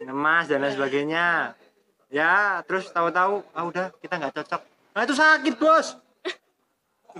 emas 0.00 0.48
dan 0.48 0.64
lain 0.64 0.72
sebagainya 0.72 1.52
ya 2.08 2.64
terus 2.64 2.88
tahu-tahu 2.88 3.44
ah 3.52 3.64
udah 3.64 3.92
kita 3.98 4.16
nggak 4.16 4.32
cocok 4.34 4.62
nah 4.96 5.02
itu 5.02 5.12
sakit 5.12 5.54
bos 5.54 6.00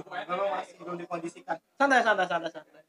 memang 0.02 0.50
masih 0.58 0.74
belum 0.80 0.96
dikondisikan. 0.98 1.56
Santai 1.78 2.02
santai 2.02 2.26
santai 2.26 2.50
santai. 2.50 2.82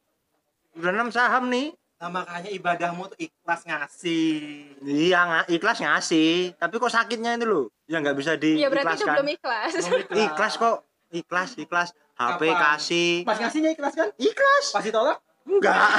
Udah 0.76 0.92
enam 0.92 1.10
saham 1.14 1.48
nih. 1.48 1.72
Nah 1.96 2.12
makanya 2.12 2.52
ibadahmu 2.52 3.08
tuh 3.08 3.18
ikhlas 3.18 3.64
ngasih. 3.64 4.68
Iya 4.84 5.20
nga- 5.24 5.48
ikhlas 5.48 5.80
ngasih. 5.80 6.52
Tapi 6.60 6.74
kok 6.76 6.92
sakitnya 6.92 7.40
itu 7.40 7.46
loh? 7.48 7.66
Ya 7.88 8.04
nggak 8.04 8.18
bisa 8.20 8.36
ya 8.36 8.68
berarti 8.68 9.00
itu 9.00 9.06
diikhlaskan 9.06 9.16
belum 9.16 9.30
ikhlas. 9.32 9.72
Ikhlas 10.12 10.54
kok. 10.60 10.78
Ikhlas 11.14 11.50
ikhlas. 11.56 11.90
HP 12.16 12.42
Kapan? 12.48 12.60
kasih. 12.64 13.12
Pas 13.28 13.38
ngasihnya 13.40 13.72
ikhlas 13.76 13.94
kan? 13.96 14.10
Ikhlas. 14.16 14.66
Pas 14.72 14.84
ditolak? 14.84 15.20
Enggak. 15.46 15.76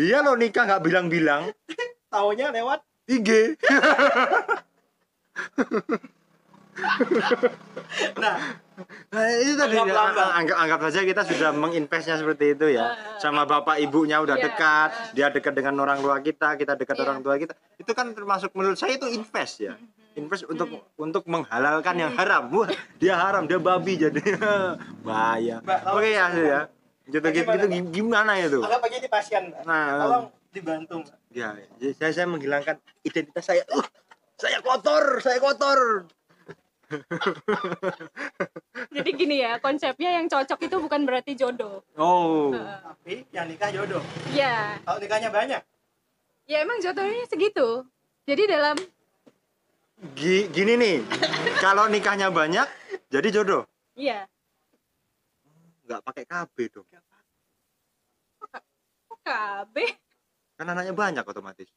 Dia 0.00 0.24
lo 0.24 0.32
nikah 0.32 0.64
nggak 0.64 0.80
bilang-bilang. 0.80 1.52
taunya 2.08 2.48
lewat 2.54 2.80
IG. 3.04 3.58
nah 8.22 8.36
Nah, 9.14 9.22
itu 9.38 9.54
tadi 9.54 9.78
Anggap 9.78 9.94
lambang. 9.94 10.30
anggap 10.34 10.56
anggap 10.58 10.78
saja 10.90 11.06
kita 11.06 11.22
sudah 11.22 11.54
menginvestnya 11.54 12.18
seperti 12.18 12.58
itu 12.58 12.74
ya. 12.74 12.90
Sama 13.22 13.46
bapak 13.46 13.78
ibunya 13.78 14.18
udah 14.18 14.34
Iya. 14.34 14.50
dekat, 14.50 14.90
dia 15.14 15.30
dekat 15.30 15.54
dengan 15.54 15.78
orang 15.78 16.02
tua 16.02 16.18
kita, 16.18 16.58
kita 16.58 16.74
dekat 16.74 16.98
Iya. 16.98 17.04
orang 17.06 17.18
tua 17.22 17.38
kita. 17.38 17.54
Itu 17.78 17.94
kan 17.94 18.10
termasuk 18.10 18.50
menurut 18.50 18.74
saya 18.74 18.98
itu 18.98 19.06
invest 19.06 19.62
ya. 19.62 19.78
Invest 20.18 20.50
untuk 20.50 20.66
untuk 20.98 21.22
menghalalkan 21.24 21.94
yang 21.94 22.18
haram. 22.18 22.50
Wah, 22.50 22.66
dia 22.98 23.14
haram, 23.14 23.46
dia 23.46 23.62
babi 23.62 23.94
jadi 23.94 24.18
bahaya. 25.06 25.62
Oke 25.94 26.10
ya, 26.10 26.26
ya. 26.34 26.60
Gitu 27.06 27.22
gitu, 27.22 27.46
Gimana, 27.46 27.62
gitu 27.62 27.66
gimana 27.92 28.32
itu? 28.42 28.58
anggap 28.58 28.82
aja 28.82 28.96
ini 28.98 29.06
pasien. 29.06 29.42
Nah, 29.62 29.86
tolong 30.02 30.24
dibantu. 30.50 30.98
Ya, 31.30 31.54
saya, 31.94 32.10
saya 32.10 32.26
menghilangkan 32.26 32.74
identitas 33.06 33.46
saya. 33.46 33.62
Uh, 33.70 33.86
saya 34.34 34.58
kotor, 34.58 35.22
saya 35.22 35.38
kotor. 35.38 36.10
Jadi 38.90 39.10
gini 39.10 39.36
ya 39.38 39.58
konsepnya 39.58 40.10
yang 40.14 40.26
cocok 40.26 40.58
itu 40.60 40.76
bukan 40.78 41.02
berarti 41.02 41.32
jodoh 41.34 41.82
Oh, 41.94 42.52
tapi 42.52 43.24
yang 43.30 43.46
nikah 43.46 43.70
jodoh 43.70 44.02
ya 44.30 44.78
kalau 44.80 44.98
nikahnya 44.98 45.28
banyak 45.28 45.62
ya 46.44 46.56
emang 46.60 46.78
jodohnya 46.78 47.24
segitu 47.24 47.84
jadi 48.24 48.48
dalam 48.50 48.76
gi- 50.12 50.48
gini 50.48 50.74
nih. 50.74 50.96
Kalau 51.56 51.86
nikahnya 51.86 52.28
banyak, 52.28 52.64
jadi 53.08 53.28
jodoh. 53.30 53.62
iya 53.94 54.24
Nggak 55.84 56.00
pakai 56.02 56.24
KB 56.24 56.56
dong. 56.68 56.88
kok 58.40 59.20
KB 59.22 59.76
Kan 60.54 60.66
anaknya 60.66 60.92
banyak 60.92 61.20
otomatis. 61.22 61.68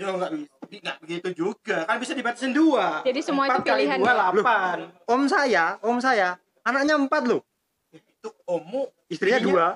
Ya 0.00 0.08
nggak 0.10 0.30
bisa 0.32 0.80
nggak 0.80 0.96
begitu 0.98 1.28
juga 1.36 1.84
kan 1.84 2.00
bisa 2.00 2.12
dibatasin 2.12 2.50
dua 2.50 3.04
Jadi 3.04 3.20
semua 3.20 3.44
Empat 3.44 3.58
itu 3.58 3.66
kali 3.66 3.84
pilihan 3.84 3.98
dua 3.98 4.12
delapan 4.14 4.76
Om 5.04 5.22
saya, 5.26 5.64
om 5.80 5.98
saya, 5.98 6.28
anaknya 6.62 6.96
empat 6.96 7.22
loh. 7.26 7.44
itu 7.92 8.28
omu 8.44 8.88
Istrinya 9.06 9.40
dua. 9.40 9.66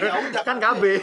ya 0.00 0.14
udah 0.22 0.40
Kan 0.40 0.56
KB. 0.64 0.82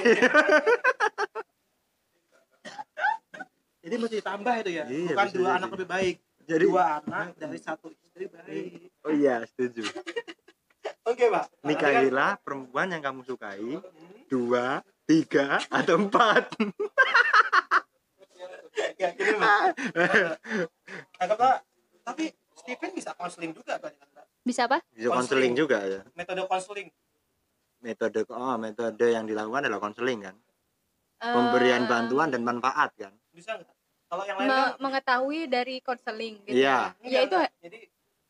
jadi 3.84 3.95
mesti 3.95 4.15
ditambah 4.17 4.53
itu 4.57 4.71
ya 4.71 4.84
Iya, 4.86 5.11
bukan 5.11 5.25
bisa 5.27 5.36
dua 5.36 5.45
jadi. 5.45 5.57
anak 5.59 5.69
lebih 5.71 5.88
baik 5.88 6.15
Jadi- 6.43 6.65
dua 6.65 6.84
anak 6.99 7.27
dari 7.36 7.59
satu 7.59 7.88
istri 7.93 8.25
baik 8.27 8.89
Oh 9.01 9.11
iya, 9.11 9.43
setuju. 9.45 9.84
oke 11.09 11.23
pak 11.27 11.45
Nikahilah 11.61 12.39
perempuan 12.39 12.88
yang 12.88 13.03
kamu 13.03 13.21
sukai. 13.21 13.59
Dua, 14.25 14.79
tiga, 15.03 15.59
atau 15.69 15.99
empat. 15.99 16.55
Ya 18.95 19.09
gini 19.13 19.34
mbak 19.36 19.59
anggaplah 21.17 21.61
tapi 22.03 22.34
Stephen 22.53 22.91
bisa 22.93 23.11
konseling 23.13 23.51
juga 23.51 23.78
kan 23.78 23.93
bisa 24.43 24.67
apa? 24.67 24.84
Bisa 24.91 25.07
konseling 25.07 25.55
juga 25.55 25.80
ya. 25.82 26.01
metode 26.13 26.43
konseling 26.45 26.91
Metode 27.84 28.24
oh, 28.32 28.55
metode 28.55 29.03
yang 29.03 29.28
dilakukan 29.28 29.67
adalah 29.67 29.84
konseling 29.84 30.24
kan. 30.24 30.36
Eh, 31.19 31.34
Pemberian 31.36 31.84
bantuan 31.84 32.32
dan 32.32 32.39
manfaat 32.39 32.95
kan. 32.95 33.11
bisa 33.28 33.59
nggak? 33.59 33.76
Kalau 34.07 34.24
yang 34.24 34.38
lain 34.39 34.47
me- 34.47 34.55
kan 34.55 34.71
mengetahui 34.80 35.39
dari 35.51 35.76
konseling 35.80 36.39
gitu 36.45 36.63
Iya. 36.63 36.95
ya? 37.03 37.19
Itu 37.24 37.36
enggak. 37.36 37.51
jadi 37.59 37.80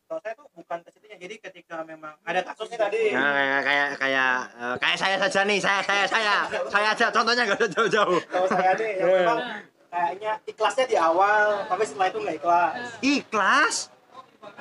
kalau 0.04 0.20
saya 0.20 0.34
tuh 0.34 0.46
bukan 0.50 0.78
ke 0.82 0.90
situnya 0.90 1.16
jadi 1.16 1.34
ketika 1.38 1.86
memang 1.86 2.18
ada 2.22 2.40
kasusnya 2.42 2.78
tadi. 2.82 3.14
Nah, 3.14 3.30
kayak 3.30 3.60
kayak 3.62 3.88
kayak 3.94 4.32
eh, 4.54 4.76
kayak 4.82 4.98
saya 4.98 5.16
saja 5.22 5.40
nih, 5.46 5.58
saya 5.62 5.80
saya 5.86 6.04
saya. 6.04 6.36
Saya 6.66 6.86
aja. 6.90 7.06
Contohnya 7.14 7.42
nggak 7.46 7.58
usah 7.58 7.70
jauh-jauh. 7.70 8.18
kalau 8.26 8.48
saya 8.48 8.70
nih 8.74 8.90
yang 8.98 9.10
memang 9.12 9.38
kayaknya 9.94 10.32
ikhlasnya 10.44 10.86
di 10.90 10.96
awal 10.98 11.62
tapi 11.70 11.82
setelah 11.86 12.06
itu 12.10 12.18
nggak 12.18 12.36
ikhlas 12.36 12.74
Ikhlas. 13.00 13.76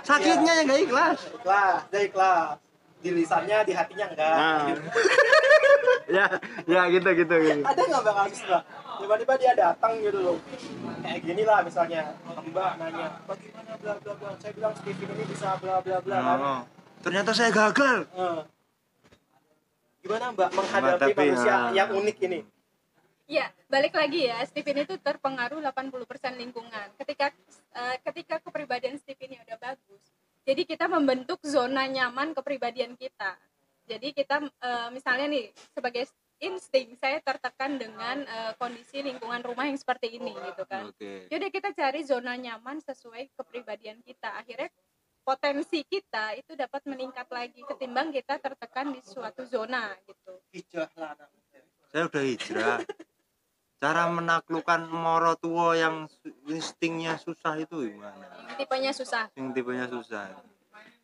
Sakitnya 0.06 0.54
yang 0.62 0.66
nggak 0.70 0.82
ikhlas. 0.86 1.18
ikhlas 1.34 1.80
dia 1.90 2.02
ikhlas 2.06 2.62
di 3.04 3.10
lisannya 3.12 3.58
di 3.66 3.74
hatinya 3.74 4.06
enggak 4.08 4.36
Nah. 4.38 4.68
ya, 6.16 6.26
ya 6.64 6.82
gitu 6.88 7.10
gitu. 7.18 7.36
gitu. 7.36 7.62
ada 7.64 7.82
nggak 7.82 8.02
mbak 8.02 8.16
kasus 8.22 8.42
mbak 8.46 8.62
tiba-tiba 8.94 9.34
dia 9.36 9.52
datang 9.58 9.94
gitu 10.00 10.20
loh 10.22 10.38
kayak 11.02 11.20
gini 11.20 11.44
lah 11.44 11.60
misalnya 11.66 12.02
mbak 12.24 12.72
nanya 12.78 13.08
bagaimana 13.26 13.72
bla 13.76 13.94
bla 13.98 14.14
bla 14.16 14.30
saya 14.38 14.52
bilang 14.54 14.74
Steven 14.78 15.10
ini 15.10 15.24
bisa 15.26 15.48
bla 15.58 15.76
bla 15.82 15.98
bla 16.00 16.16
kan 16.16 16.40
Oh, 16.40 16.62
ternyata 17.04 17.32
saya 17.36 17.52
gagal. 17.52 18.08
Gimana 20.00 20.26
mbak 20.32 20.50
menghadapi 20.52 21.12
Menghadapi, 21.12 21.20
manusia 21.28 21.52
ah. 21.52 21.64
yang 21.72 21.90
unik 21.92 22.18
ini 22.22 22.40
Iya, 23.24 23.48
balik 23.72 23.96
lagi 23.96 24.28
ya, 24.28 24.44
Stephen 24.44 24.84
itu 24.84 25.00
terpengaruh 25.00 25.64
80% 25.64 26.36
lingkungan. 26.36 26.88
Ketika 27.00 27.32
eh, 27.72 27.96
ketika 28.04 28.36
kepribadian 28.44 29.00
Stephen 29.00 29.40
udah 29.40 29.58
bagus, 29.64 30.04
jadi 30.44 30.68
kita 30.68 30.92
membentuk 30.92 31.40
zona 31.48 31.88
nyaman 31.88 32.36
kepribadian 32.36 33.00
kita. 33.00 33.40
Jadi 33.88 34.12
kita 34.12 34.44
eh, 34.44 34.90
misalnya 34.92 35.32
nih 35.32 35.46
sebagai 35.72 36.04
insting 36.44 37.00
saya 37.00 37.24
tertekan 37.24 37.80
dengan 37.80 38.28
eh, 38.28 38.52
kondisi 38.60 39.00
lingkungan 39.00 39.40
rumah 39.40 39.72
yang 39.72 39.80
seperti 39.80 40.20
ini 40.20 40.36
gitu 40.36 40.68
kan. 40.68 40.92
oke. 40.92 41.32
Jadi 41.32 41.46
kita 41.48 41.72
cari 41.72 42.04
zona 42.04 42.36
nyaman 42.36 42.84
sesuai 42.84 43.40
kepribadian 43.40 44.04
kita. 44.04 44.36
Akhirnya 44.36 44.68
potensi 45.24 45.80
kita 45.88 46.36
itu 46.36 46.60
dapat 46.60 46.84
meningkat 46.84 47.32
lagi 47.32 47.64
ketimbang 47.64 48.12
kita 48.12 48.36
tertekan 48.44 48.92
di 48.92 49.00
suatu 49.00 49.48
zona 49.48 49.96
gitu. 50.04 50.44
Hijrah 50.52 50.92
saya 51.94 52.10
udah 52.10 52.24
hijrah 52.26 52.78
cara 53.84 54.08
menaklukkan 54.08 54.88
moro 54.88 55.36
tua 55.36 55.76
yang 55.76 56.08
instingnya 56.48 57.20
susah 57.20 57.60
itu 57.60 57.92
gimana? 57.92 58.32
Yang 58.48 58.56
tipenya 58.64 58.92
susah. 58.96 59.24
Yang 59.36 59.48
tipenya 59.60 59.86
susah. 59.92 60.24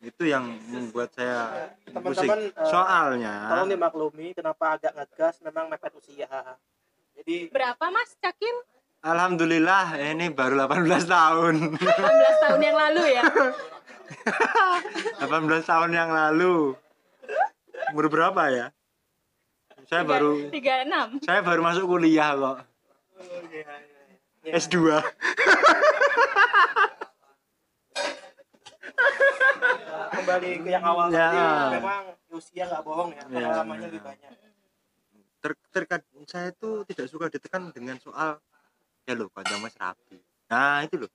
Itu 0.00 0.24
yang 0.24 0.48
membuat 0.72 1.12
saya 1.12 1.76
pusing. 1.92 2.24
Teman-teman, 2.24 2.40
eh, 2.56 2.68
soalnya 2.72 3.34
tolong 3.52 3.68
dimaklumi 3.68 4.32
kenapa 4.32 4.80
agak 4.80 4.96
ngegas 4.96 5.44
memang 5.44 5.68
mepet 5.68 5.92
usia. 5.92 6.56
Jadi 7.20 7.52
berapa 7.52 7.84
mas 7.92 8.16
Cakil 8.16 8.64
alhamdulillah 9.04 10.00
ini 10.00 10.32
baru 10.32 10.64
18 10.64 11.04
tahun. 11.04 11.76
18 11.76 12.44
tahun 12.48 12.60
yang 12.64 12.76
lalu 12.80 13.02
ya? 13.12 13.24
18 15.20 15.68
tahun 15.68 15.90
yang 15.92 16.08
lalu. 16.16 16.72
Umur 17.92 18.08
berapa 18.08 18.48
ya? 18.48 18.72
Saya 19.90 20.06
baru 20.06 20.48
36 20.54 21.26
saya 21.26 21.42
baru 21.42 21.60
masuk 21.66 21.84
kuliah 21.90 22.38
kok 22.38 22.69
oh, 23.20 23.40
iya, 23.52 23.64
iya. 23.64 23.98
Ya, 24.40 24.56
S2 24.56 24.76
kembali 30.10 30.50
ke 30.64 30.68
yang 30.72 30.84
awal 30.84 31.06
Ya. 31.12 31.28
tadi 31.28 31.40
memang 31.80 32.02
usia 32.32 32.64
nggak 32.66 32.82
bohong 32.84 33.10
ya 33.12 33.22
Ya. 33.28 33.28
pengalamannya 33.28 33.86
lebih 33.92 34.02
banyak 34.02 34.30
ter 35.40 35.52
terkadang 35.72 36.24
saya 36.28 36.52
itu 36.52 36.84
tidak 36.88 37.06
suka 37.08 37.32
ditekan 37.32 37.72
dengan 37.72 37.96
soal 37.96 38.36
ya 39.08 39.12
loh 39.16 39.32
panjang 39.32 39.60
mas 39.60 39.76
rapi 39.76 40.20
nah 40.48 40.84
itu 40.84 41.00
loh 41.00 41.10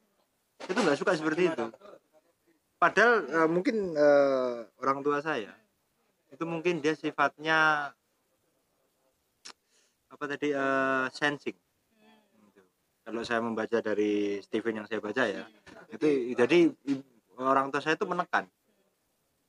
itu 0.65 0.79
nggak 0.81 0.97
suka 0.97 1.13
seperti 1.13 1.53
itu 1.53 1.65
padahal 2.81 3.13
eh, 3.25 3.49
mungkin 3.49 3.93
eh, 3.93 4.55
orang 4.81 5.01
tua 5.05 5.21
saya 5.21 5.53
itu 6.33 6.43
mungkin 6.43 6.81
dia 6.81 6.97
sifatnya 6.97 7.89
apa 10.09 10.23
tadi 10.31 10.47
eh, 10.55 11.05
sensing. 11.11 11.55
Kalau 13.05 13.21
saya 13.21 13.37
membaca 13.39 13.77
dari 13.79 14.41
Stephen 14.41 14.81
yang 14.81 14.87
saya 14.89 14.97
baca 14.97 15.23
ya 15.23 15.45
itu 15.87 16.33
jadi 16.33 16.73
orang 17.37 17.69
tua 17.69 17.79
saya 17.79 17.93
itu 17.93 18.03
menekan. 18.03 18.49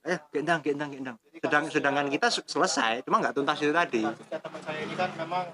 Eh 0.05 0.21
gendang 0.31 0.61
gendang 0.61 0.93
gendang 0.93 1.17
sedang 1.35 1.65
sedangkan 1.67 2.07
kita 2.07 2.29
se- 2.29 2.45
selesai 2.45 3.01
cuma 3.03 3.19
nggak 3.19 3.33
tuntas 3.33 3.59
itu 3.59 3.73
tadi. 3.73 4.05
Kasusnya 4.05 4.39
teman 4.39 4.61
saya 4.61 4.81
ini 4.85 4.95
kan 4.95 5.11
memang 5.17 5.45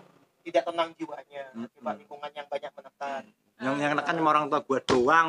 tidak 0.42 0.62
tenang 0.66 0.88
jiwanya 0.92 1.42
akibat 1.54 1.94
lingkungan 1.96 2.30
yang 2.34 2.46
banyak 2.50 2.70
menekan. 2.74 3.22
Yang 3.62 3.74
yang 3.78 3.92
nekan 3.94 4.14
cuma 4.18 4.28
orang 4.30 4.46
tua 4.50 4.60
gua 4.60 4.80
doang. 4.82 5.28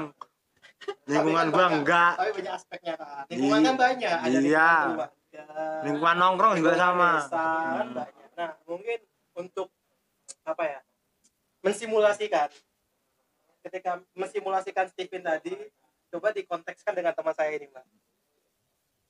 Lingkungan 1.08 1.48
gua 1.48 1.66
enggak. 1.72 2.14
tapi 2.20 2.32
banyak 2.36 2.54
aspeknya 2.54 2.94
kan 3.00 3.24
lingkungan 3.32 3.60
kan 3.64 3.76
banyak 3.80 4.12
ada 4.12 4.40
Iya. 4.44 4.72
lingkungan 5.88 6.16
nongkrong 6.20 6.54
juga 6.60 6.72
sama. 6.76 7.12
kan 7.30 7.88
banyak. 7.94 8.28
Nah 8.36 8.50
mungkin 8.66 9.00
untuk 9.38 9.68
apa 10.44 10.64
ya 10.68 10.80
mensimulasikan. 11.64 12.52
Ketika 13.64 14.04
mensimulasikan 14.14 14.92
Stephen 14.92 15.24
tadi 15.24 15.56
coba 16.12 16.36
dikontekskan 16.36 16.94
dengan 16.94 17.16
teman 17.16 17.34
saya 17.34 17.56
ini 17.56 17.72
mbak. 17.72 17.86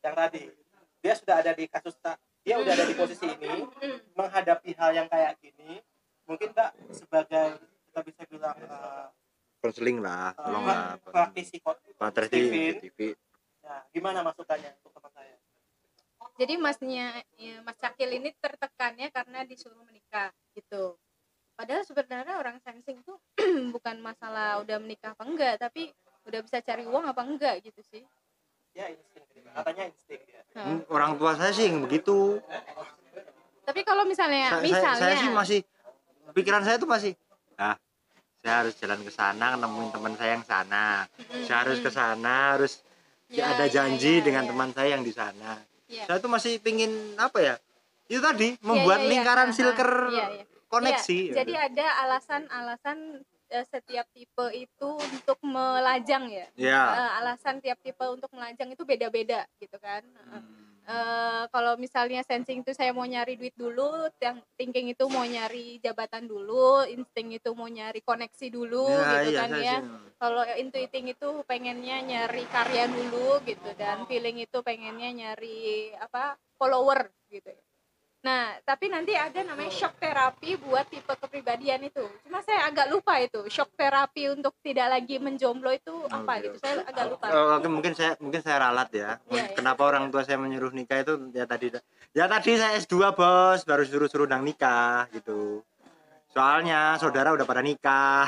Yang 0.05 0.15
tadi 0.15 0.41
dia 1.03 1.13
sudah 1.17 1.35
ada 1.41 1.51
di 1.51 1.65
kasus 1.67 1.97
tak 1.99 2.21
dia 2.45 2.61
udah 2.61 2.71
ada 2.71 2.85
di 2.87 2.95
posisi 2.95 3.27
ini 3.27 3.67
menghadapi 4.15 4.71
hal 4.77 4.91
yang 4.95 5.07
kayak 5.11 5.35
gini 5.41 5.83
mungkin 6.23 6.55
mbak 6.55 6.71
sebagai 6.95 7.59
kita 7.91 7.99
bisa 8.07 8.21
bilang 8.31 8.55
uh, 8.71 9.07
konseling 9.59 9.99
lah 9.99 10.31
uh, 10.37 10.47
tolong 10.47 10.63
pra- 10.63 10.75
lah 10.75 10.87
praktisi 11.03 11.59
Stephen. 12.39 12.79
TV 12.79 12.99
Nah, 13.63 13.79
gimana 13.95 14.19
masukannya 14.27 14.75
untuk 14.83 14.91
teman 14.91 15.11
saya? 15.15 15.35
jadi 16.35 16.53
masnya 16.59 17.23
ya, 17.39 17.63
mas 17.63 17.79
Cakil 17.79 18.09
ini 18.19 18.35
tertekannya 18.35 19.07
karena 19.07 19.47
disuruh 19.47 19.79
menikah 19.87 20.35
gitu 20.51 20.99
padahal 21.53 21.83
sebenarnya 21.83 22.35
orang 22.35 22.57
sensing 22.59 22.99
tuh 23.01 23.17
bukan 23.75 24.01
masalah 24.01 24.59
udah 24.59 24.77
menikah 24.77 25.13
apa 25.13 25.23
enggak 25.23 25.55
tapi 25.57 25.93
udah 26.25 26.39
bisa 26.41 26.59
cari 26.59 26.83
uang 26.83 27.05
apa 27.05 27.21
enggak 27.21 27.61
gitu 27.61 27.81
sih 27.83 28.03
Ya 28.73 28.89
insting, 28.89 29.21
katanya 29.53 29.83
insting 29.85 30.21
ya. 30.25 30.41
Hmm, 30.57 30.81
orang 30.89 31.13
tua 31.15 31.37
saya 31.37 31.53
sih 31.53 31.69
yang 31.69 31.85
begitu 31.85 32.41
tapi 33.63 33.85
kalau 33.85 34.03
misalnya 34.03 34.49
Sa- 34.49 34.57
saya, 34.57 34.65
misalnya 34.65 34.97
saya 34.97 35.15
sih 35.15 35.29
masih 35.29 35.59
pikiran 36.33 36.65
saya 36.65 36.81
tuh 36.81 36.89
masih 36.89 37.13
ah 37.55 37.77
saya 38.41 38.65
harus 38.65 38.73
jalan 38.75 38.99
ke 38.99 39.11
sana 39.13 39.53
nemuin 39.55 39.89
teman 39.93 40.13
saya 40.17 40.31
yang 40.35 40.45
sana 40.45 41.05
saya 41.45 41.57
harus 41.63 41.77
ke 41.79 41.89
sana 41.89 42.57
harus 42.57 42.81
Ya, 43.33 43.49
ada 43.49 43.65
ya, 43.65 43.81
janji 43.81 44.21
ya, 44.21 44.29
dengan 44.29 44.45
ya. 44.45 44.49
teman 44.53 44.69
saya 44.73 44.89
yang 44.93 45.01
di 45.01 45.09
sana 45.09 45.57
Ya. 45.89 46.05
saya 46.05 46.17
tuh 46.17 46.29
masih 46.29 46.57
pingin 46.57 47.17
apa 47.17 47.41
ya 47.41 47.55
itu 48.05 48.21
tadi 48.21 48.53
membuat 48.59 48.99
iya, 48.99 49.05
iya. 49.05 49.09
lingkaran 49.09 49.49
silker. 49.49 49.89
Koneksi 50.73 51.17
Iya, 51.29 51.33
jadi 51.37 51.53
ada 51.69 51.87
alasan-alasan 52.07 53.21
eh, 53.53 53.65
setiap 53.69 54.09
tipe 54.09 54.45
itu 54.57 54.89
untuk 54.97 55.37
melajang 55.45 56.25
ya 56.33 56.47
ya 56.57 56.81
alasan 57.21 57.61
tiap 57.61 57.77
tipe 57.85 58.01
untuk 58.09 58.33
melajang 58.33 58.73
itu 58.73 58.81
beda-beda 58.81 59.45
gitu 59.61 59.77
kan 59.77 60.01
Hmm. 60.33 60.41
eh, 60.83 61.43
kalau 61.53 61.79
misalnya 61.79 62.25
sensing 62.27 62.59
itu 62.59 62.75
saya 62.75 62.91
mau 62.91 63.07
nyari 63.07 63.39
duit 63.39 63.55
dulu, 63.55 64.09
yang 64.19 64.43
thinking 64.59 64.91
itu 64.91 65.07
mau 65.07 65.23
nyari 65.23 65.79
jabatan 65.79 66.27
dulu, 66.27 66.83
insting 66.89 67.31
itu 67.31 67.55
mau 67.55 67.71
nyari 67.71 68.03
koneksi 68.03 68.51
dulu 68.51 68.91
Ya, 68.91 69.07
gitu 69.15 69.29
iya, 69.31 69.39
kan 69.39 69.49
ya. 69.63 69.77
Kalau 70.19 70.43
intuiting 70.59 71.07
itu 71.15 71.29
pengennya 71.47 72.03
nyari 72.03 72.43
karya 72.51 72.91
dulu 72.91 73.39
gitu 73.47 73.69
dan 73.79 74.03
feeling 74.11 74.43
itu 74.43 74.59
pengennya 74.59 75.07
nyari 75.15 75.95
apa 76.03 76.35
follower 76.59 77.07
gitu. 77.31 77.55
Nah, 78.23 78.55
tapi 78.63 78.87
nanti 78.87 79.11
ada 79.19 79.43
namanya 79.43 79.67
shock 79.67 79.99
terapi 79.99 80.55
buat 80.55 80.87
tipe 80.87 81.11
kepribadian 81.11 81.83
itu. 81.83 82.07
Cuma 82.23 82.39
saya 82.39 82.71
agak 82.71 82.87
lupa 82.87 83.19
itu 83.19 83.43
shock 83.51 83.75
terapi 83.75 84.31
untuk 84.31 84.55
tidak 84.63 84.95
lagi 84.95 85.19
menjomblo 85.19 85.67
itu 85.75 85.91
apa 86.07 86.39
Oke, 86.39 86.43
gitu. 86.47 86.57
Saya 86.63 86.87
agak 86.87 87.05
lupa. 87.11 87.25
Oh, 87.35 87.59
oke 87.59 87.67
mungkin 87.67 87.91
saya 87.91 88.15
mungkin 88.23 88.39
saya 88.39 88.63
ralat 88.63 88.87
ya. 88.95 89.19
Iya, 89.27 89.51
iya. 89.51 89.55
Kenapa 89.59 89.83
orang 89.83 90.07
tua 90.07 90.23
saya 90.23 90.39
menyuruh 90.39 90.71
nikah 90.71 91.03
itu 91.03 91.19
ya 91.35 91.43
tadi 91.43 91.75
ya 92.15 92.31
tadi 92.31 92.55
saya 92.55 92.79
S2 92.79 93.11
bos 93.11 93.59
baru 93.67 93.83
suruh-suruh 93.83 94.27
nang 94.31 94.47
nikah 94.47 95.11
gitu. 95.11 95.59
Soalnya 96.31 96.95
saudara 97.03 97.35
udah 97.35 97.43
pada 97.43 97.59
nikah. 97.59 98.23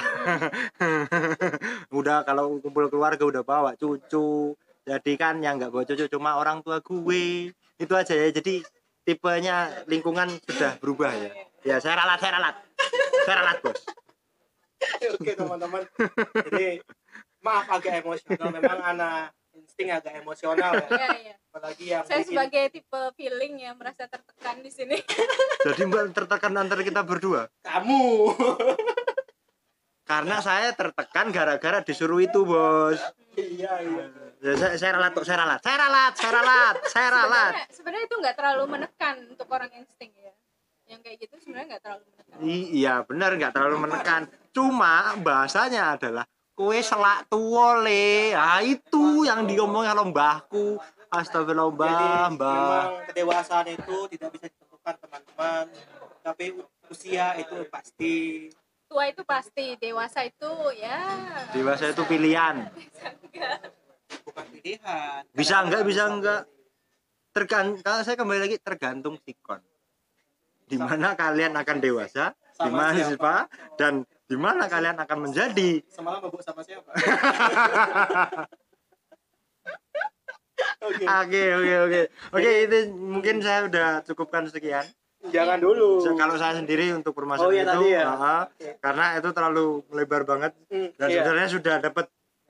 udah 2.03 2.27
kalau 2.27 2.59
kumpul 2.59 2.91
keluarga 2.91 3.23
udah 3.23 3.47
bawa 3.47 3.79
cucu. 3.79 4.59
Jadi 4.83 5.11
kan 5.15 5.39
yang 5.39 5.55
nggak 5.55 5.71
bawa 5.71 5.87
cucu 5.87 6.11
cuma 6.11 6.35
orang 6.35 6.59
tua 6.59 6.83
gue. 6.83 7.55
Itu 7.79 7.95
aja 7.95 8.11
ya. 8.11 8.27
Jadi 8.35 8.59
tipenya 9.05 9.85
lingkungan 9.85 10.27
sudah 10.43 10.75
berubah 10.81 11.13
ya. 11.13 11.29
Ya 11.61 11.77
saya 11.77 11.95
ralat, 11.95 12.19
saya 12.19 12.33
ralat. 12.35 12.55
Saya 13.23 13.35
ralat, 13.39 13.57
Bos. 13.61 13.79
Oke 15.15 15.31
teman-teman. 15.33 15.81
Jadi 16.49 16.81
maaf 17.39 17.69
agak 17.71 18.01
emosional. 18.01 18.49
Memang 18.51 18.81
anak 18.83 19.33
insting 19.55 19.89
agak 19.89 20.19
emosional 20.19 20.73
ya. 20.75 20.87
Iya, 20.89 21.09
iya. 21.21 21.35
Apalagi 21.47 21.85
yang 21.87 22.03
Saya 22.03 22.21
bikin- 22.21 22.29
sebagai 22.35 22.63
tipe 22.69 23.01
feeling 23.15 23.53
ya 23.61 23.71
merasa 23.71 24.05
tertekan 24.05 24.59
di 24.59 24.69
sini. 24.69 24.97
Jadi 25.63 25.81
Mbak 25.85 26.03
tertekan 26.11 26.53
antara 26.53 26.81
kita 26.83 27.01
berdua. 27.01 27.47
kamu. 27.63 28.35
Karena 30.05 30.37
saya 30.37 30.69
tertekan 30.69 31.33
gara-gara 31.33 31.81
disuruh 31.81 32.21
itu, 32.21 32.45
Bos. 32.45 33.01
iya 33.33 33.73
iya. 33.81 34.05
Ya, 34.45 34.53
saya, 34.61 34.77
saya 34.77 34.91
ralat, 34.93 35.09
kok, 35.17 35.25
saya 35.25 35.41
ralat. 35.41 35.59
Saya 35.65 35.77
ralat, 35.81 36.13
saya 36.21 36.31
ralat, 36.37 36.75
saya 36.93 37.07
ralat. 37.09 37.25
Sebenarnya, 37.33 37.65
sebenarnya 37.73 38.03
itu 38.05 38.15
nggak 38.21 38.35
terlalu 38.37 38.63
menekan 38.69 39.15
untuk 39.33 39.47
orang 39.49 39.71
insting 39.73 40.13
ya. 40.21 40.33
Yang 40.85 40.99
kayak 41.01 41.17
gitu 41.17 41.35
sebenarnya 41.41 41.67
nggak 41.73 41.81
terlalu 41.81 42.03
menekan. 42.13 42.35
I- 42.45 42.69
iya, 42.77 42.93
benar 43.01 43.29
nggak 43.41 43.53
terlalu 43.57 43.77
menekan. 43.89 44.21
Cuma 44.53 45.17
bahasanya 45.17 45.97
adalah 45.97 46.29
kue 46.53 46.77
selak 46.77 47.25
tua 47.25 47.81
le. 47.81 48.37
Ah, 48.37 48.61
itu 48.61 49.25
yang 49.25 49.49
diomongin 49.49 49.89
kalau 49.97 50.05
mbahku. 50.13 50.77
Astagfirullah, 51.09 51.73
mbah, 51.73 51.89
Jadi 51.89 52.07
mbah. 52.37 52.53
memang 52.53 52.89
kedewasaan 53.09 53.65
itu 53.73 53.97
tidak 54.13 54.29
bisa 54.29 54.45
ditentukan 54.45 54.93
teman-teman. 55.01 55.65
Tapi 56.21 56.45
usia 56.93 57.33
itu 57.41 57.65
pasti. 57.65 58.15
Tua 58.85 59.09
itu 59.09 59.25
pasti, 59.25 59.73
dewasa 59.81 60.21
itu 60.21 60.53
ya. 60.77 61.01
Dewasa 61.49 61.89
itu 61.89 62.05
pilihan. 62.05 62.69
bukan 64.23 64.45
pilihan. 64.53 65.21
Bisa 65.33 65.55
enggak, 65.65 65.81
bisa 65.83 66.03
enggak. 66.07 66.41
Tergan, 67.35 67.75
kalau 67.83 68.01
saya 68.05 68.15
kembali 68.15 68.39
lagi 68.47 68.57
tergantung 68.63 69.19
sikon. 69.19 69.59
Di 70.65 70.79
mana 70.79 71.13
kalian 71.13 71.53
akan 71.53 71.77
dewasa, 71.77 72.33
di 72.55 72.71
siapa? 72.71 73.45
dan 73.75 74.07
di 74.25 74.37
mana 74.39 74.65
kalian 74.65 74.97
akan 74.97 75.29
menjadi 75.29 75.83
Semalam 75.91 76.23
mabuk 76.25 76.41
sama 76.41 76.65
siapa? 76.65 76.89
Oke. 80.85 81.03
Oke 81.03 81.43
oke 81.51 81.73
oke 81.89 82.01
oke 82.31 82.51
itu 82.69 82.77
mungkin 82.95 83.43
saya 83.43 83.67
udah 83.67 83.89
cukupkan 84.07 84.47
sekian. 84.47 84.85
Jangan 85.25 85.57
dulu. 85.57 86.05
Kalau 86.13 86.37
saya 86.37 86.61
sendiri 86.61 86.93
untuk 86.93 87.17
permasalahan 87.17 87.49
Oh, 87.49 87.53
iya, 87.53 87.63
itu, 87.65 87.73
tadi 87.73 87.87
ya? 87.97 88.03
ah, 88.05 88.43
karena 88.77 89.05
itu 89.17 89.29
terlalu 89.33 89.65
lebar 89.89 90.21
banget 90.23 90.53
Hmm, 90.69 90.93
dan 90.95 91.07
iya. 91.09 91.15
sebenarnya 91.25 91.49
sudah 91.49 91.75
dapat 91.81 92.05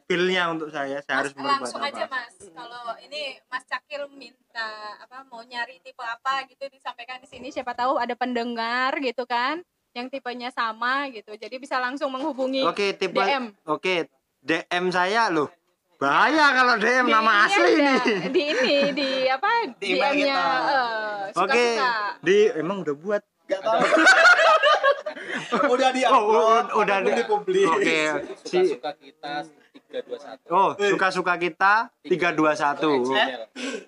feel-nya 0.05 0.43
untuk 0.47 0.69
saya. 0.69 1.01
Saya 1.01 1.17
harus 1.19 1.33
berbuat 1.33 1.59
langsung 1.59 1.79
apa. 1.79 1.89
aja 1.89 2.03
mas 2.05 2.29
kalau 2.47 2.83
ini 2.99 3.21
mas 3.45 3.63
Cakil 3.63 4.05
minta 4.11 4.69
apa 4.97 5.25
mau 5.25 5.41
nyari 5.41 5.77
tipe 5.79 5.99
apa 5.99 6.45
gitu 6.45 6.65
disampaikan 6.67 7.17
di 7.17 7.27
sini 7.27 7.49
siapa 7.49 7.73
tahu 7.73 7.97
ada 7.97 8.13
pendengar 8.13 8.93
gitu 8.97 9.25
kan 9.25 9.65
yang 9.91 10.07
tipenya 10.07 10.49
sama 10.49 11.07
gitu 11.09 11.33
jadi 11.33 11.55
bisa 11.55 11.77
langsung 11.77 12.09
menghubungi 12.09 12.61
Oke 12.63 12.93
tipe 12.93 13.15
DM. 13.15 13.49
oke 13.63 14.05
DM 14.39 14.85
saya 14.89 15.27
loh. 15.27 15.49
Bahaya 15.95 16.51
kalau 16.51 16.75
DM 16.75 17.07
Di 17.07 17.09
nama 17.09 17.31
ini 17.31 17.41
asli 17.41 17.71
ini. 17.71 17.95
di 18.27 18.41
ini 18.45 18.75
di 18.91 19.09
apa 19.25 19.49
Di 19.73 19.89
DM-nya 19.89 20.11
kita. 20.11 20.43
eh, 20.67 21.19
Oke 21.33 21.63
suka-suka 21.65 21.91
di 22.21 22.37
emang 22.53 22.77
udah 22.83 22.95
buat. 22.95 23.23
Gak 23.45 23.61
tahu. 23.61 23.79
udah 25.73 25.89
di 25.91 26.01
Oh, 26.03 26.61
udah 26.75 26.97
belum 26.99 27.07
di- 27.07 27.17
dipublis. 27.17 27.67
Oke. 27.69 27.99
Si 28.43 28.57
suka 28.67 28.91
kita 28.93 29.47
321 29.95 30.51
Oh, 30.51 30.75
suka-suka 30.75 31.33
kita 31.37 31.73
321 32.03 33.15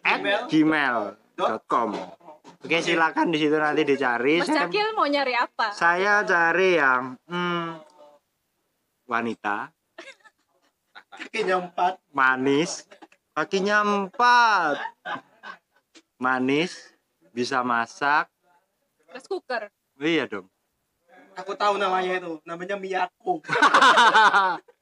at 0.01 0.19
gmail.com. 0.47 1.89
Oke, 2.57 2.77
silakan 2.79 3.29
di 3.29 3.37
situ 3.37 3.53
nanti 3.53 3.83
dicari. 3.83 4.39
Mas 4.39 4.47
Saya, 4.47 4.65
Cakil 4.65 4.87
mau 4.91 5.05
nyari 5.05 5.33
apa 5.33 5.67
saya 5.71 6.23
cari 6.23 6.69
yang 6.75 7.19
hmm, 7.23 7.67
wanita, 9.05 9.69
Kakinya 11.09 11.57
empat. 11.59 11.93
manis, 12.09 12.85
kakinya 13.31 13.81
empat, 13.81 14.77
manis, 16.15 16.93
bisa 17.31 17.61
masak. 17.61 18.29
rice 19.07 19.25
cooker 19.25 19.67
Oh, 19.97 20.05
iya 20.05 20.23
dong. 20.23 20.45
Aku 21.35 21.53
tahu 21.53 21.77
namanya 21.77 22.17
itu. 22.17 22.37
Namanya 22.43 22.77
Miyako. 22.77 23.41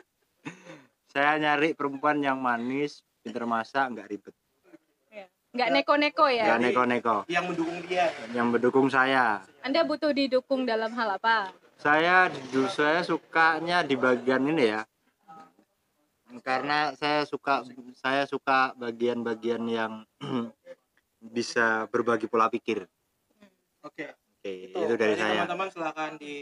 Saya 1.16 1.40
nyari 1.40 1.72
perempuan 1.72 2.20
yang 2.20 2.44
manis, 2.44 3.00
pinter 3.24 3.48
masak, 3.48 3.88
nggak 3.88 4.08
ribet, 4.12 4.36
Ya. 5.08 5.24
nggak 5.56 5.70
neko-neko 5.72 6.28
ya 6.28 6.44
nggak 6.44 6.60
neko-neko, 6.60 7.16
Yang 7.32 7.44
mendukung 7.48 7.80
dia. 7.88 8.06
yang 8.36 8.48
mendukung 8.52 8.88
saya. 8.92 9.40
Anda 9.64 9.88
butuh 9.88 10.12
didukung 10.12 10.68
dalam 10.68 10.92
hal 10.92 11.16
apa 11.16 11.56
saya 11.76 12.28
dulu 12.52 12.68
saya 12.68 13.00
sukanya 13.00 13.80
di 13.80 13.96
bagian 13.96 14.44
ini 14.44 14.76
ya 14.76 14.82
karena 16.44 16.92
saya 16.96 17.24
suka 17.24 17.64
saya 17.96 18.24
suka 18.28 18.76
bagian-bagian 18.76 19.64
yang 19.68 19.94
bisa 21.36 21.88
berbagi 21.88 22.28
pola 22.28 22.48
pikir 22.48 22.84
Oke. 23.84 24.12
oke 24.12 24.52
Itu, 24.72 24.78
itu 24.78 24.94
dari 24.96 25.16
Jadi 25.16 25.22
saya 25.22 25.42
Teman-teman 25.44 25.70
silakan 25.72 26.12
di 26.16 26.36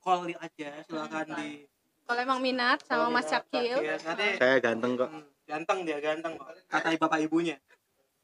call 0.00 0.20
aja, 0.36 0.68
silakan 0.84 1.26
di 1.36 1.64
kalau 2.10 2.26
emang 2.26 2.42
minat 2.42 2.82
sama 2.82 3.06
call 3.06 3.14
Mas 3.14 3.26
Cakil 3.30 3.62
Iya, 3.78 3.94
nanti 4.02 4.26
saya 4.34 4.58
ganteng 4.58 4.98
kok. 4.98 5.10
Ganteng 5.46 5.78
dia 5.86 6.02
ganteng. 6.02 6.34
Kok 6.34 6.50
kata 6.66 6.98
bapak 6.98 7.22
ibunya. 7.22 7.54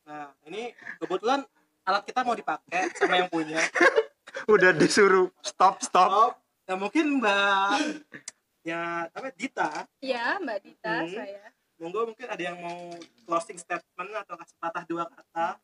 Nah 0.03 0.35
ini 0.43 0.75
kebetulan 0.99 1.47
alat 1.87 2.03
kita 2.03 2.27
mau 2.27 2.35
dipakai 2.35 2.91
sama 2.99 3.15
yang 3.15 3.31
punya. 3.31 3.63
Udah 4.51 4.75
disuruh. 4.75 5.31
Stop 5.39 5.87
stop. 5.87 6.11
Oh 6.11 6.31
nah 6.67 6.75
mungkin 6.75 7.23
mbak 7.23 7.79
ya 8.67 9.07
apa 9.07 9.31
Dita. 9.39 9.87
Ya 10.03 10.35
Mbak 10.43 10.59
Dita 10.67 11.07
Hmm. 11.07 11.15
saya. 11.15 11.47
Monggo 11.79 12.11
mungkin 12.11 12.27
ada 12.27 12.43
yang 12.43 12.59
mau 12.59 12.91
closing 13.23 13.55
statement 13.55 14.11
atau 14.19 14.35
kasih 14.35 14.57
patah 14.59 14.83
dua 14.83 15.07
kata? 15.07 15.63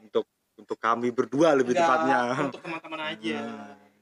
Untuk 0.00 0.24
untuk 0.56 0.80
kami 0.80 1.12
berdua 1.12 1.52
lebih 1.52 1.76
Enggak, 1.76 1.84
tepatnya. 1.92 2.18
untuk 2.40 2.60
teman-teman 2.64 3.00
aja. 3.12 3.40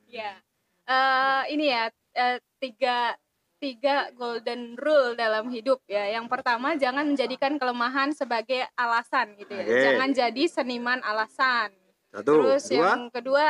Ya, 0.06 0.38
Eh, 0.86 1.42
ini 1.50 1.66
ya 1.66 1.90
eh, 2.14 2.38
tiga 2.62 3.18
tiga 3.58 4.12
golden 4.14 4.78
rule 4.78 5.18
dalam 5.18 5.50
hidup 5.50 5.82
ya. 5.90 6.14
Yang 6.14 6.30
pertama 6.30 6.78
jangan 6.78 7.02
menjadikan 7.10 7.58
kelemahan 7.58 8.14
sebagai 8.14 8.62
alasan 8.78 9.34
gitu 9.34 9.50
ya. 9.50 9.64
Oke. 9.66 9.82
Jangan 9.82 10.10
jadi 10.14 10.42
seniman 10.46 11.00
alasan. 11.02 11.74
satu 12.14 12.22
Terus 12.22 12.62
dua 12.70 12.76
yang 12.78 13.02
kedua 13.10 13.46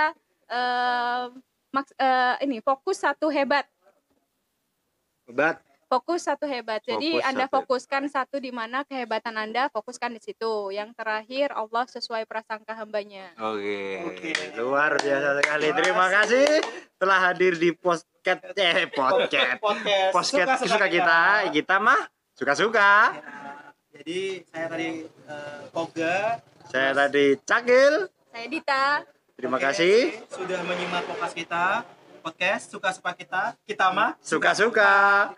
eh, 0.49 1.25
maks- 1.71 1.99
eh, 2.01 2.35
ini 2.49 2.65
fokus 2.65 3.05
satu 3.05 3.29
hebat. 3.29 3.69
obat 5.27 5.59
Fokus 5.87 6.27
satu 6.27 6.51
hebat. 6.51 6.83
Jadi 6.83 7.15
Fokus 7.15 7.27
Anda 7.31 7.47
satu. 7.47 7.55
fokuskan 7.63 8.03
satu 8.11 8.37
di 8.43 8.51
mana 8.51 8.83
kehebatan 8.83 9.39
Anda, 9.39 9.71
fokuskan 9.71 10.19
di 10.19 10.21
situ. 10.21 10.75
Yang 10.75 10.99
terakhir 10.99 11.55
Allah 11.55 11.87
sesuai 11.87 12.27
prasangka 12.27 12.75
hambanya. 12.75 13.31
Oke, 13.39 14.03
Oke. 14.03 14.31
luar 14.59 14.99
biasa 14.99 15.39
sekali. 15.39 15.71
Terima 15.71 15.85
Terima 15.87 16.07
kasih. 16.11 16.47
telah 16.99 17.19
hadir 17.31 17.55
di 17.55 17.71
podcast 17.71 18.43
eh 18.59 18.91
podcast 18.91 19.63
podcast 19.63 20.11
podcast 20.11 20.59
Suka-suka 20.59 20.67
suka 20.75 20.87
kita. 20.91 21.21
Kita 21.55 21.77
mah 21.79 22.01
suka-suka. 22.35 22.93
Ya, 23.15 23.23
jadi 23.95 24.21
saya 24.51 24.67
tadi 24.67 24.89
eh, 25.07 25.61
Koga 25.71 26.17
Saya 26.67 26.91
tadi 26.99 27.27
Cakil. 27.47 27.95
Saya 28.35 28.47
Dita. 28.51 28.85
Terima 29.39 29.55
Oke, 29.55 29.65
kasih. 29.71 30.19
sudah 30.35 30.61
menyimak 30.67 31.07
podcast 31.07 31.35
kita 31.39 31.65
podcast 32.27 32.75
suka-suka 32.75 33.15
kita 33.15 33.55
kita 33.63 33.87
mah 33.95 34.19
Suka-suka. 34.19 35.31